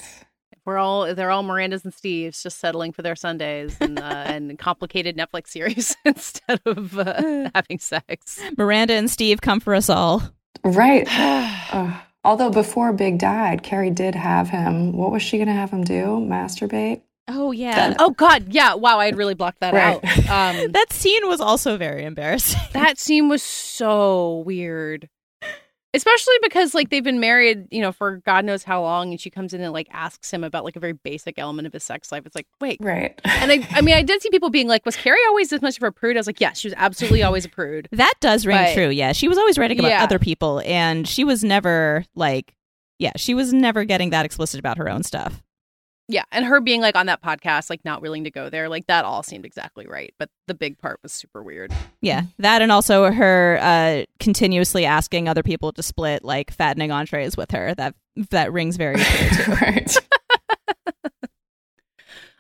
We're 0.66 0.78
all 0.78 1.14
they're 1.14 1.30
all 1.30 1.42
Miranda's 1.42 1.84
and 1.84 1.92
Steve's 1.92 2.42
just 2.42 2.58
settling 2.58 2.92
for 2.92 3.02
their 3.02 3.16
Sundays 3.16 3.76
and 3.80 3.98
uh, 3.98 4.02
and 4.26 4.58
complicated 4.58 5.16
Netflix 5.16 5.48
series 5.48 5.94
instead 6.04 6.60
of 6.64 6.98
uh, 6.98 7.50
having 7.54 7.78
sex. 7.78 8.40
Miranda 8.56 8.94
and 8.94 9.10
Steve 9.10 9.40
come 9.42 9.60
for 9.60 9.74
us 9.74 9.90
all. 9.90 10.22
Right. 10.62 11.06
Ugh. 11.10 11.94
Although 12.26 12.48
before 12.50 12.94
Big 12.94 13.18
died, 13.18 13.62
Carrie 13.62 13.90
did 13.90 14.14
have 14.14 14.48
him. 14.48 14.92
What 14.96 15.12
was 15.12 15.20
she 15.22 15.36
going 15.36 15.48
to 15.48 15.52
have 15.52 15.70
him 15.70 15.84
do? 15.84 16.04
Masturbate? 16.26 17.02
Oh 17.28 17.52
yeah. 17.52 17.94
Oh 17.98 18.10
God, 18.10 18.46
yeah. 18.52 18.74
Wow, 18.74 18.98
I 18.98 19.04
had 19.06 19.16
really 19.16 19.34
blocked 19.34 19.60
that 19.60 19.74
Right. 19.74 20.02
out. 20.30 20.54
Um, 20.64 20.72
that 20.72 20.92
scene 20.92 21.26
was 21.28 21.40
also 21.42 21.76
very 21.76 22.04
embarrassing. 22.04 22.60
that 22.72 22.98
scene 22.98 23.28
was 23.28 23.42
so 23.42 24.42
weird. 24.46 25.08
Especially 25.94 26.34
because 26.42 26.74
like 26.74 26.90
they've 26.90 27.04
been 27.04 27.20
married, 27.20 27.68
you 27.70 27.80
know, 27.80 27.92
for 27.92 28.18
God 28.18 28.44
knows 28.44 28.64
how 28.64 28.82
long, 28.82 29.10
and 29.12 29.20
she 29.20 29.30
comes 29.30 29.54
in 29.54 29.60
and 29.60 29.72
like 29.72 29.88
asks 29.92 30.30
him 30.32 30.44
about 30.44 30.64
like 30.64 30.76
a 30.76 30.80
very 30.80 30.92
basic 30.92 31.38
element 31.38 31.66
of 31.66 31.72
his 31.72 31.84
sex 31.84 32.10
life. 32.12 32.26
It's 32.26 32.34
like, 32.34 32.46
wait, 32.60 32.78
Right. 32.80 33.18
and 33.24 33.50
I, 33.52 33.66
I 33.70 33.80
mean, 33.80 33.94
I 33.94 34.02
did 34.02 34.20
see 34.20 34.30
people 34.30 34.50
being 34.50 34.68
like, 34.68 34.84
"Was 34.84 34.96
Carrie 34.96 35.18
always 35.28 35.48
this 35.50 35.62
much 35.62 35.76
of 35.76 35.82
a 35.84 35.92
prude?" 35.92 36.16
I 36.16 36.20
was 36.20 36.26
like, 36.26 36.40
"Yes, 36.40 36.58
she 36.58 36.68
was 36.68 36.74
absolutely 36.76 37.22
always 37.22 37.44
a 37.44 37.48
prude." 37.48 37.88
That 37.92 38.14
does 38.20 38.44
ring 38.46 38.56
But- 38.56 38.74
true. 38.74 38.88
Yeah, 38.90 39.12
she 39.12 39.28
was 39.28 39.38
always 39.38 39.56
writing 39.58 39.78
about 39.78 39.88
Yeah. 39.92 40.02
other 40.02 40.18
people, 40.18 40.60
and 40.66 41.06
she 41.08 41.24
was 41.24 41.44
never 41.44 42.04
like, 42.14 42.54
yeah, 42.98 43.12
she 43.16 43.34
was 43.34 43.52
never 43.52 43.84
getting 43.84 44.10
that 44.10 44.24
explicit 44.26 44.58
about 44.60 44.78
her 44.78 44.88
own 44.88 45.02
stuff. 45.02 45.42
Yeah, 46.06 46.24
and 46.32 46.44
her 46.44 46.60
being 46.60 46.80
like 46.82 46.96
on 46.96 47.06
that 47.06 47.22
podcast, 47.22 47.70
like 47.70 47.84
not 47.84 48.02
willing 48.02 48.24
to 48.24 48.30
go 48.30 48.50
there, 48.50 48.68
like 48.68 48.86
that 48.88 49.04
all 49.04 49.22
seemed 49.22 49.46
exactly 49.46 49.86
right. 49.86 50.14
But 50.18 50.28
the 50.46 50.54
big 50.54 50.78
part 50.78 51.00
was 51.02 51.12
super 51.12 51.42
weird. 51.42 51.72
Yeah, 52.02 52.22
that 52.38 52.60
and 52.60 52.70
also 52.70 53.10
her 53.10 53.58
uh, 53.60 54.04
continuously 54.20 54.84
asking 54.84 55.28
other 55.28 55.42
people 55.42 55.72
to 55.72 55.82
split 55.82 56.22
like 56.24 56.52
fattening 56.52 56.90
entrees 56.90 57.36
with 57.36 57.52
her. 57.52 57.74
That 57.74 57.94
that 58.30 58.52
rings 58.52 58.76
very 58.76 58.96
true 58.96 59.54
right. 59.60 59.96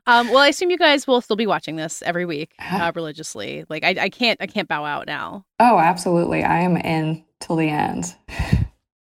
Um, 0.06 0.28
well, 0.28 0.38
I 0.38 0.48
assume 0.48 0.70
you 0.70 0.76
guys 0.76 1.06
will 1.06 1.22
still 1.22 1.36
be 1.36 1.46
watching 1.46 1.76
this 1.76 2.02
every 2.02 2.26
week 2.26 2.52
uh, 2.58 2.92
religiously. 2.94 3.64
Like, 3.70 3.84
I, 3.84 3.96
I 3.98 4.08
can't, 4.10 4.38
I 4.42 4.46
can't 4.46 4.68
bow 4.68 4.84
out 4.84 5.06
now. 5.06 5.46
Oh, 5.58 5.78
absolutely. 5.78 6.44
I 6.44 6.60
am 6.60 6.76
in 6.76 7.24
till 7.40 7.56
the 7.56 7.70
end. 7.70 8.14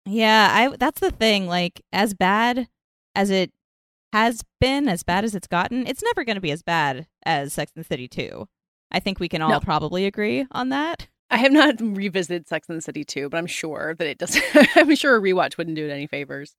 Yeah, 0.09 0.49
I 0.53 0.77
that's 0.77 1.01
the 1.01 1.11
thing. 1.11 1.47
Like 1.47 1.81
as 1.91 2.13
bad 2.13 2.69
as 3.13 3.29
it 3.29 3.51
has 4.13 4.43
been, 4.59 4.87
as 4.87 5.03
bad 5.03 5.23
as 5.23 5.35
it's 5.35 5.47
gotten, 5.47 5.85
it's 5.87 6.03
never 6.03 6.23
going 6.23 6.35
to 6.35 6.41
be 6.41 6.51
as 6.51 6.63
bad 6.63 7.07
as 7.25 7.53
Sex 7.53 7.71
and 7.75 7.83
the 7.83 7.87
City 7.87 8.07
2. 8.07 8.47
I 8.91 8.99
think 8.99 9.19
we 9.19 9.27
can 9.29 9.41
all 9.41 9.49
No. 9.49 9.59
probably 9.59 10.05
agree 10.05 10.45
on 10.51 10.69
that. 10.69 11.07
I 11.29 11.37
have 11.37 11.51
not 11.51 11.75
revisited 11.81 12.47
Sex 12.47 12.69
and 12.69 12.77
the 12.77 12.81
City 12.81 13.03
2, 13.03 13.29
but 13.29 13.37
I'm 13.37 13.47
sure 13.47 13.95
that 13.97 14.07
it 14.07 14.17
doesn't. 14.17 14.43
I'm 14.75 14.95
sure 14.95 15.17
a 15.17 15.21
rewatch 15.21 15.57
wouldn't 15.57 15.75
do 15.75 15.85
it 15.85 15.91
any 15.91 16.07
favors. 16.07 16.55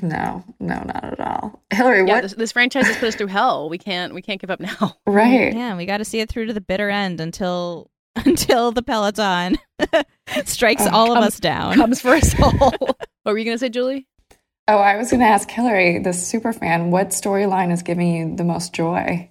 No, 0.00 0.44
no, 0.60 0.76
not 0.84 1.02
at 1.04 1.18
all. 1.20 1.60
Hillary, 1.72 2.06
Yeah, 2.06 2.14
what? 2.14 2.22
this, 2.22 2.34
this 2.34 2.52
franchise 2.52 2.86
has 2.86 2.96
put 2.98 3.08
us 3.08 3.16
through 3.16 3.26
hell. 3.26 3.68
We 3.68 3.78
can't, 3.78 4.14
we 4.14 4.22
can't 4.22 4.40
give 4.40 4.50
up 4.50 4.60
now. 4.60 4.96
Right. 5.08 5.52
Yeah, 5.52 5.76
we 5.76 5.86
got 5.86 5.98
to 5.98 6.04
see 6.04 6.20
it 6.20 6.28
through 6.28 6.46
to 6.46 6.52
the 6.52 6.60
bitter 6.60 6.88
end 6.88 7.20
until 7.20 7.90
until 8.16 8.70
the 8.72 8.82
peloton 8.82 9.58
strikes 10.44 10.82
Oh, 10.86 10.90
all 10.92 11.10
of 11.12 11.16
come- 11.16 11.24
us 11.24 11.40
down. 11.40 11.74
Comes 11.74 12.00
for 12.00 12.10
us 12.14 12.34
all. 12.40 12.70
what 12.78 12.96
were 13.24 13.38
you 13.38 13.44
gonna 13.44 13.58
say, 13.58 13.70
Julie? 13.70 14.06
Oh, 14.68 14.78
I 14.78 14.96
was 14.96 15.10
going 15.10 15.20
to 15.20 15.26
ask 15.26 15.50
Hillary, 15.50 15.98
the 15.98 16.12
super 16.12 16.52
fan, 16.52 16.90
what 16.90 17.08
storyline 17.08 17.72
is 17.72 17.82
giving 17.82 18.14
you 18.14 18.36
the 18.36 18.44
most 18.44 18.72
joy? 18.72 19.30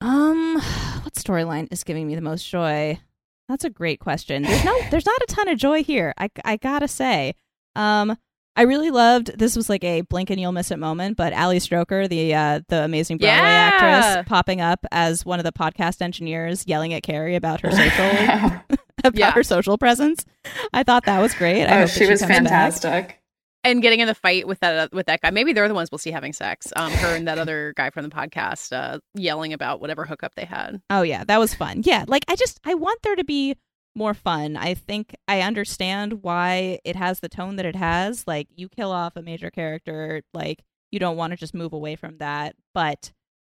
Um, 0.00 0.54
what 1.02 1.14
storyline 1.14 1.66
is 1.72 1.82
giving 1.82 2.06
me 2.06 2.14
the 2.14 2.20
most 2.20 2.48
joy? 2.48 3.00
That's 3.48 3.64
a 3.64 3.70
great 3.70 3.98
question. 3.98 4.42
There's 4.44 4.64
no, 4.64 4.78
there's 4.90 5.06
not 5.06 5.20
a 5.22 5.26
ton 5.26 5.48
of 5.48 5.58
joy 5.58 5.82
here. 5.82 6.14
I, 6.16 6.30
I 6.44 6.56
gotta 6.58 6.86
say, 6.86 7.34
um, 7.74 8.16
I 8.54 8.62
really 8.62 8.90
loved. 8.90 9.38
This 9.38 9.56
was 9.56 9.68
like 9.68 9.82
a 9.84 10.02
blink 10.02 10.30
and 10.30 10.40
you'll 10.40 10.52
miss 10.52 10.70
it 10.70 10.78
moment, 10.78 11.16
but 11.16 11.32
Ali 11.32 11.58
Stroker, 11.58 12.08
the 12.08 12.34
uh, 12.34 12.60
the 12.68 12.82
amazing 12.84 13.18
Broadway 13.18 13.36
Yeah. 13.36 13.70
actress, 13.72 14.28
popping 14.28 14.60
up 14.60 14.84
as 14.92 15.24
one 15.24 15.38
of 15.40 15.44
the 15.44 15.52
podcast 15.52 16.02
engineers, 16.02 16.64
yelling 16.66 16.92
at 16.92 17.02
Carrie 17.02 17.36
about 17.36 17.60
her 17.62 17.70
social 17.70 18.06
about 18.98 19.14
Yeah. 19.16 19.30
her 19.32 19.42
social 19.44 19.78
presence. 19.78 20.24
I 20.72 20.82
thought 20.82 21.04
that 21.06 21.20
was 21.20 21.34
great. 21.34 21.64
I 21.66 21.76
oh, 21.76 21.78
hope 21.80 21.88
that 21.88 21.98
she 21.98 22.06
was 22.10 22.20
fantastic. 22.24 22.90
back. 22.90 23.17
And 23.64 23.82
getting 23.82 24.00
in 24.00 24.06
the 24.06 24.14
fight 24.14 24.46
with 24.46 24.60
that 24.60 24.92
with 24.92 25.06
that 25.06 25.20
guy. 25.20 25.30
Maybe 25.30 25.52
they're 25.52 25.68
the 25.68 25.74
ones 25.74 25.90
we'll 25.90 25.98
see 25.98 26.12
having 26.12 26.32
sex. 26.32 26.72
Um, 26.76 26.92
her 26.92 27.16
and 27.16 27.26
that 27.28 27.38
other 27.44 27.74
guy 27.76 27.90
from 27.90 28.04
the 28.04 28.10
podcast, 28.10 28.72
uh, 28.72 29.00
yelling 29.14 29.52
about 29.52 29.80
whatever 29.80 30.04
hookup 30.04 30.34
they 30.36 30.44
had. 30.44 30.80
Oh 30.90 31.02
yeah, 31.02 31.24
that 31.24 31.38
was 31.38 31.54
fun. 31.54 31.82
Yeah, 31.84 32.04
like 32.06 32.24
I 32.28 32.36
just 32.36 32.60
I 32.64 32.74
want 32.74 33.02
there 33.02 33.16
to 33.16 33.24
be 33.24 33.56
more 33.94 34.14
fun. 34.14 34.56
I 34.56 34.74
think 34.74 35.14
I 35.26 35.40
understand 35.42 36.22
why 36.22 36.78
it 36.84 36.96
has 36.96 37.20
the 37.20 37.28
tone 37.28 37.56
that 37.56 37.66
it 37.66 37.76
has. 37.76 38.24
Like 38.26 38.46
you 38.54 38.68
kill 38.68 38.92
off 38.92 39.16
a 39.16 39.22
major 39.22 39.50
character, 39.50 40.22
like 40.32 40.62
you 40.90 40.98
don't 40.98 41.16
want 41.16 41.32
to 41.32 41.36
just 41.36 41.54
move 41.54 41.72
away 41.72 41.96
from 41.96 42.18
that, 42.18 42.54
but 42.72 43.12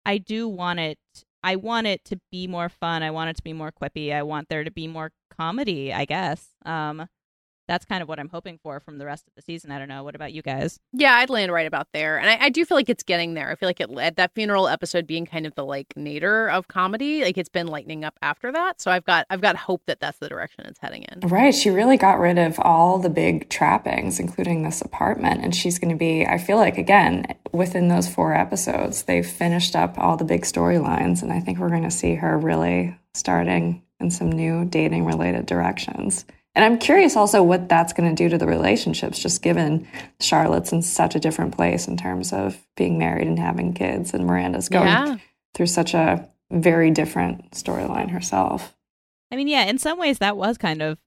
I 0.05 0.17
do 0.17 0.47
want 0.47 0.79
it 0.79 0.97
I 1.43 1.55
want 1.55 1.87
it 1.87 2.03
to 2.05 2.19
be 2.31 2.47
more 2.47 2.69
fun. 2.69 3.03
I 3.03 3.11
want 3.11 3.29
it 3.29 3.37
to 3.37 3.43
be 3.43 3.53
more 3.53 3.71
quippy. 3.71 4.13
I 4.13 4.23
want 4.23 4.49
there 4.49 4.63
to 4.63 4.71
be 4.71 4.87
more 4.87 5.11
comedy, 5.37 5.93
I 5.93 6.05
guess. 6.05 6.47
Um 6.65 7.07
that's 7.69 7.85
kind 7.85 8.01
of 8.01 8.09
what 8.09 8.19
I'm 8.19 8.29
hoping 8.29 8.59
for 8.61 8.79
from 8.79 8.97
the 8.97 9.05
rest 9.05 9.27
of 9.27 9.35
the 9.35 9.41
season. 9.41 9.71
I 9.71 9.77
don't 9.77 9.87
know. 9.87 10.03
What 10.03 10.15
about 10.15 10.33
you 10.33 10.41
guys? 10.41 10.79
Yeah, 10.91 11.13
I'd 11.13 11.29
land 11.29 11.51
right 11.51 11.67
about 11.67 11.87
there, 11.93 12.17
and 12.17 12.29
I, 12.29 12.45
I 12.45 12.49
do 12.49 12.65
feel 12.65 12.75
like 12.75 12.89
it's 12.89 13.03
getting 13.03 13.35
there. 13.35 13.49
I 13.49 13.55
feel 13.55 13.69
like 13.69 13.79
it 13.79 13.91
led 13.91 14.15
that 14.15 14.33
funeral 14.33 14.67
episode 14.67 15.05
being 15.05 15.25
kind 15.25 15.45
of 15.45 15.53
the 15.55 15.63
like 15.63 15.93
nadir 15.95 16.49
of 16.49 16.67
comedy. 16.67 17.23
Like 17.23 17.37
it's 17.37 17.49
been 17.49 17.67
lightening 17.67 18.03
up 18.03 18.17
after 18.21 18.51
that. 18.51 18.81
So 18.81 18.91
I've 18.91 19.05
got 19.05 19.27
I've 19.29 19.41
got 19.41 19.55
hope 19.55 19.83
that 19.85 19.99
that's 19.99 20.17
the 20.17 20.27
direction 20.27 20.65
it's 20.65 20.79
heading 20.79 21.03
in. 21.03 21.27
Right. 21.29 21.53
She 21.53 21.69
really 21.69 21.97
got 21.97 22.19
rid 22.19 22.39
of 22.39 22.59
all 22.59 22.97
the 22.97 23.09
big 23.09 23.49
trappings, 23.49 24.19
including 24.19 24.63
this 24.63 24.81
apartment. 24.81 25.43
And 25.43 25.55
she's 25.55 25.77
going 25.77 25.91
to 25.91 25.97
be, 25.97 26.25
I 26.25 26.37
feel 26.37 26.57
like, 26.57 26.77
again, 26.77 27.25
within 27.51 27.87
those 27.87 28.07
four 28.07 28.33
episodes, 28.33 29.03
they've 29.03 29.25
finished 29.25 29.75
up 29.75 29.97
all 29.97 30.17
the 30.17 30.25
big 30.25 30.41
storylines. 30.41 31.21
And 31.21 31.31
I 31.31 31.39
think 31.39 31.59
we're 31.59 31.69
going 31.69 31.83
to 31.83 31.91
see 31.91 32.15
her 32.15 32.37
really 32.37 32.97
starting 33.13 33.83
in 33.99 34.09
some 34.09 34.31
new 34.31 34.65
dating 34.65 35.05
related 35.05 35.45
directions. 35.45 36.25
And 36.55 36.65
I'm 36.65 36.77
curious 36.79 37.15
also 37.15 37.43
what 37.43 37.69
that's 37.69 37.93
going 37.93 38.13
to 38.13 38.15
do 38.15 38.27
to 38.29 38.37
the 38.37 38.47
relationships, 38.47 39.19
just 39.19 39.41
given 39.41 39.87
Charlotte's 40.19 40.71
in 40.71 40.81
such 40.81 41.15
a 41.15 41.19
different 41.19 41.55
place 41.55 41.87
in 41.87 41.95
terms 41.95 42.33
of 42.33 42.57
being 42.75 42.97
married 42.97 43.27
and 43.27 43.39
having 43.39 43.73
kids, 43.73 44.13
and 44.13 44.25
Miranda's 44.25 44.67
going 44.67 44.87
Yeah. 44.87 45.17
through 45.53 45.67
such 45.67 45.93
a 45.93 46.27
very 46.51 46.89
different 46.91 47.51
storyline 47.51 48.09
herself. 48.09 48.75
I 49.31 49.35
mean, 49.35 49.47
yeah, 49.47 49.65
in 49.65 49.77
some 49.77 49.99
ways 49.99 50.17
that 50.17 50.35
was 50.37 50.57
kind 50.57 50.81
of 50.81 50.97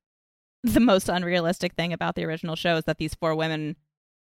the 0.62 0.78
most 0.80 1.08
unrealistic 1.08 1.74
thing 1.74 1.92
about 1.92 2.14
the 2.14 2.24
original 2.24 2.54
show 2.54 2.76
is 2.76 2.84
that 2.84 2.98
these 2.98 3.14
four 3.16 3.34
women 3.34 3.74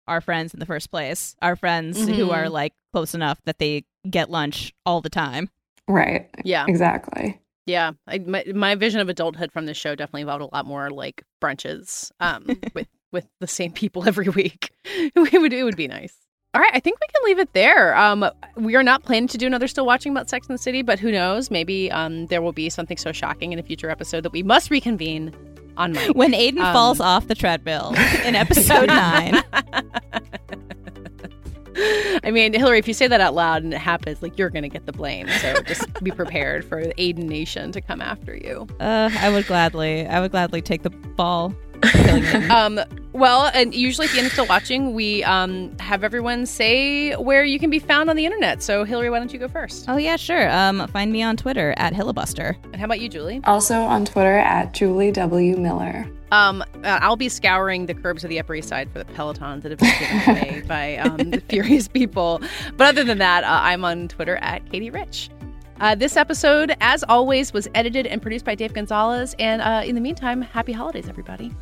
are 0.08 0.22
friends 0.22 0.54
in 0.54 0.58
the 0.60 0.66
first 0.66 0.90
place. 0.90 1.36
Are 1.42 1.54
friends 1.54 1.98
who 2.08 2.28
Mhm. 2.28 2.34
are 2.34 2.48
like 2.48 2.72
close 2.94 3.14
enough 3.14 3.38
that 3.44 3.58
they 3.58 3.84
get 4.08 4.30
lunch 4.30 4.72
all 4.86 5.02
the 5.02 5.10
time. 5.10 5.50
Right. 5.86 6.30
Yeah. 6.44 6.64
Exactly. 6.66 7.38
Yeah, 7.66 7.92
I, 8.06 8.18
my 8.18 8.44
my 8.54 8.74
vision 8.74 9.00
of 9.00 9.08
adulthood 9.08 9.52
from 9.52 9.66
this 9.66 9.76
show 9.76 9.94
definitely 9.94 10.22
involved 10.22 10.42
a 10.42 10.54
lot 10.54 10.66
more 10.66 10.90
like 10.90 11.22
brunches 11.42 12.10
um, 12.20 12.46
with 12.74 12.88
with 13.12 13.26
the 13.40 13.46
same 13.46 13.72
people 13.72 14.04
every 14.08 14.28
week. 14.28 14.70
It 15.14 15.40
would 15.40 15.52
it 15.52 15.62
would 15.64 15.76
be 15.76 15.88
nice. 15.88 16.14
All 16.52 16.60
right, 16.60 16.72
I 16.74 16.80
think 16.80 16.98
we 17.00 17.06
can 17.14 17.24
leave 17.26 17.38
it 17.38 17.52
there. 17.52 17.96
Um, 17.96 18.28
we 18.56 18.74
are 18.74 18.82
not 18.82 19.04
planning 19.04 19.28
to 19.28 19.38
do 19.38 19.46
another 19.46 19.68
still 19.68 19.86
watching 19.86 20.10
about 20.10 20.28
Sex 20.28 20.48
and 20.48 20.54
the 20.58 20.62
City, 20.62 20.82
but 20.82 20.98
who 20.98 21.12
knows? 21.12 21.48
Maybe 21.48 21.92
um, 21.92 22.26
there 22.26 22.42
will 22.42 22.52
be 22.52 22.68
something 22.68 22.96
so 22.96 23.12
shocking 23.12 23.52
in 23.52 23.60
a 23.60 23.62
future 23.62 23.88
episode 23.88 24.24
that 24.24 24.32
we 24.32 24.42
must 24.42 24.68
reconvene 24.68 25.32
on 25.76 25.92
Mike. 25.92 26.16
When 26.16 26.32
Aiden 26.32 26.58
Um, 26.58 26.72
falls 26.72 26.98
off 27.00 27.28
the 27.28 27.36
treadmill 27.36 27.94
in 28.24 28.34
episode 28.34 28.88
nine. 28.88 29.40
I 32.24 32.30
mean, 32.32 32.52
Hillary, 32.52 32.78
if 32.78 32.88
you 32.88 32.94
say 32.94 33.06
that 33.06 33.20
out 33.20 33.34
loud 33.34 33.62
and 33.62 33.72
it 33.72 33.78
happens, 33.78 34.22
like 34.22 34.38
you're 34.38 34.50
going 34.50 34.62
to 34.62 34.68
get 34.68 34.86
the 34.86 34.92
blame. 34.92 35.28
So 35.40 35.60
just 35.62 35.86
be 36.02 36.10
prepared 36.10 36.64
for 36.64 36.84
the 36.84 36.94
Aiden 36.94 37.24
Nation 37.24 37.72
to 37.72 37.80
come 37.80 38.00
after 38.00 38.36
you. 38.36 38.66
Uh, 38.80 39.10
I 39.18 39.30
would 39.30 39.46
gladly, 39.46 40.06
I 40.06 40.20
would 40.20 40.30
gladly 40.30 40.62
take 40.62 40.82
the 40.82 40.90
ball. 40.90 41.54
Um, 42.50 42.80
well, 43.12 43.50
and 43.54 43.74
usually 43.74 44.06
at 44.06 44.12
the 44.12 44.18
end 44.18 44.26
of 44.26 44.32
Still 44.32 44.46
Watching, 44.46 44.92
we 44.92 45.22
um, 45.24 45.76
have 45.78 46.04
everyone 46.04 46.44
say 46.44 47.14
where 47.14 47.44
you 47.44 47.58
can 47.58 47.70
be 47.70 47.78
found 47.78 48.10
on 48.10 48.16
the 48.16 48.24
internet. 48.24 48.62
So, 48.62 48.84
Hillary, 48.84 49.08
why 49.10 49.18
don't 49.18 49.32
you 49.32 49.38
go 49.38 49.48
first? 49.48 49.86
oh 49.88 49.96
yeah, 49.96 50.16
sure. 50.16 50.50
Um, 50.50 50.86
find 50.88 51.12
me 51.12 51.22
on 51.22 51.36
Twitter 51.36 51.72
at 51.76 51.92
Hillabuster. 51.94 52.56
And 52.64 52.76
how 52.76 52.84
about 52.84 53.00
you, 53.00 53.08
Julie? 53.08 53.40
Also 53.44 53.80
on 53.80 54.04
Twitter 54.04 54.36
at 54.38 54.74
Julie 54.74 55.12
W. 55.12 55.56
Miller. 55.56 56.06
Um, 56.30 56.62
uh, 56.62 56.98
I'll 57.02 57.16
be 57.16 57.28
scouring 57.28 57.86
the 57.86 57.94
curbs 57.94 58.24
of 58.24 58.30
the 58.30 58.38
Upper 58.38 58.54
East 58.54 58.68
Side 58.68 58.90
for 58.92 58.98
the 58.98 59.04
Pelotons 59.04 59.62
that 59.62 59.70
have 59.70 59.78
been 59.78 59.98
given 59.98 60.36
away 60.36 60.62
by 60.68 60.96
um, 60.98 61.30
the 61.30 61.40
furious 61.48 61.88
people. 61.88 62.40
But 62.76 62.88
other 62.88 63.04
than 63.04 63.18
that, 63.18 63.44
uh, 63.44 63.60
I'm 63.62 63.84
on 63.84 64.08
Twitter 64.08 64.36
at 64.36 64.70
Katie 64.70 64.90
Rich. 64.90 65.30
Uh, 65.80 65.94
this 65.94 66.16
episode, 66.16 66.76
as 66.80 67.02
always, 67.04 67.52
was 67.54 67.66
edited 67.74 68.06
and 68.06 68.20
produced 68.20 68.44
by 68.44 68.54
Dave 68.54 68.74
Gonzalez. 68.74 69.34
And 69.38 69.62
uh, 69.62 69.82
in 69.84 69.94
the 69.94 70.00
meantime, 70.00 70.42
happy 70.42 70.72
holidays, 70.72 71.08
everybody. 71.08 71.52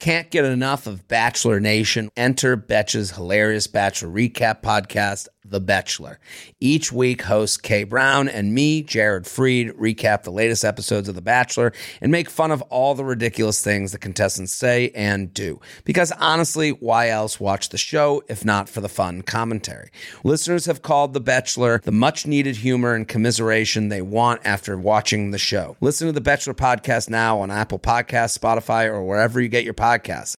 Can't 0.00 0.30
get 0.30 0.46
enough 0.46 0.86
of 0.86 1.06
Bachelor 1.08 1.60
Nation. 1.60 2.10
Enter 2.16 2.56
Betch's 2.56 3.10
hilarious 3.10 3.66
Bachelor 3.66 4.08
recap 4.08 4.62
podcast, 4.62 5.28
The 5.44 5.60
Bachelor. 5.60 6.18
Each 6.58 6.90
week, 6.90 7.20
hosts 7.20 7.58
Kay 7.58 7.84
Brown 7.84 8.26
and 8.26 8.54
me, 8.54 8.82
Jared 8.82 9.24
Freid, 9.24 9.72
recap 9.78 10.22
the 10.22 10.32
latest 10.32 10.64
episodes 10.64 11.06
of 11.06 11.16
The 11.16 11.20
Bachelor 11.20 11.74
and 12.00 12.10
make 12.10 12.30
fun 12.30 12.50
of 12.50 12.62
all 12.62 12.94
the 12.94 13.04
ridiculous 13.04 13.62
things 13.62 13.92
the 13.92 13.98
contestants 13.98 14.54
say 14.54 14.90
and 14.94 15.34
do. 15.34 15.60
Because 15.84 16.12
honestly, 16.12 16.70
why 16.70 17.10
else 17.10 17.38
watch 17.38 17.68
the 17.68 17.76
show 17.76 18.22
if 18.26 18.42
not 18.42 18.70
for 18.70 18.80
the 18.80 18.88
fun 18.88 19.20
commentary? 19.20 19.90
Listeners 20.24 20.64
have 20.64 20.80
called 20.80 21.12
The 21.12 21.20
Bachelor 21.20 21.82
the 21.84 21.92
much 21.92 22.26
needed 22.26 22.56
humor 22.56 22.94
and 22.94 23.06
commiseration 23.06 23.90
they 23.90 24.00
want 24.00 24.40
after 24.46 24.78
watching 24.78 25.30
the 25.30 25.38
show. 25.38 25.76
Listen 25.82 26.06
to 26.06 26.12
The 26.12 26.22
Bachelor 26.22 26.54
podcast 26.54 27.10
now 27.10 27.38
on 27.40 27.50
Apple 27.50 27.78
Podcasts, 27.78 28.38
Spotify, 28.38 28.86
or 28.86 29.04
wherever 29.04 29.38
you 29.42 29.48
get 29.48 29.62
your 29.62 29.74
podcasts 29.74 29.90
podcast. 30.00 30.39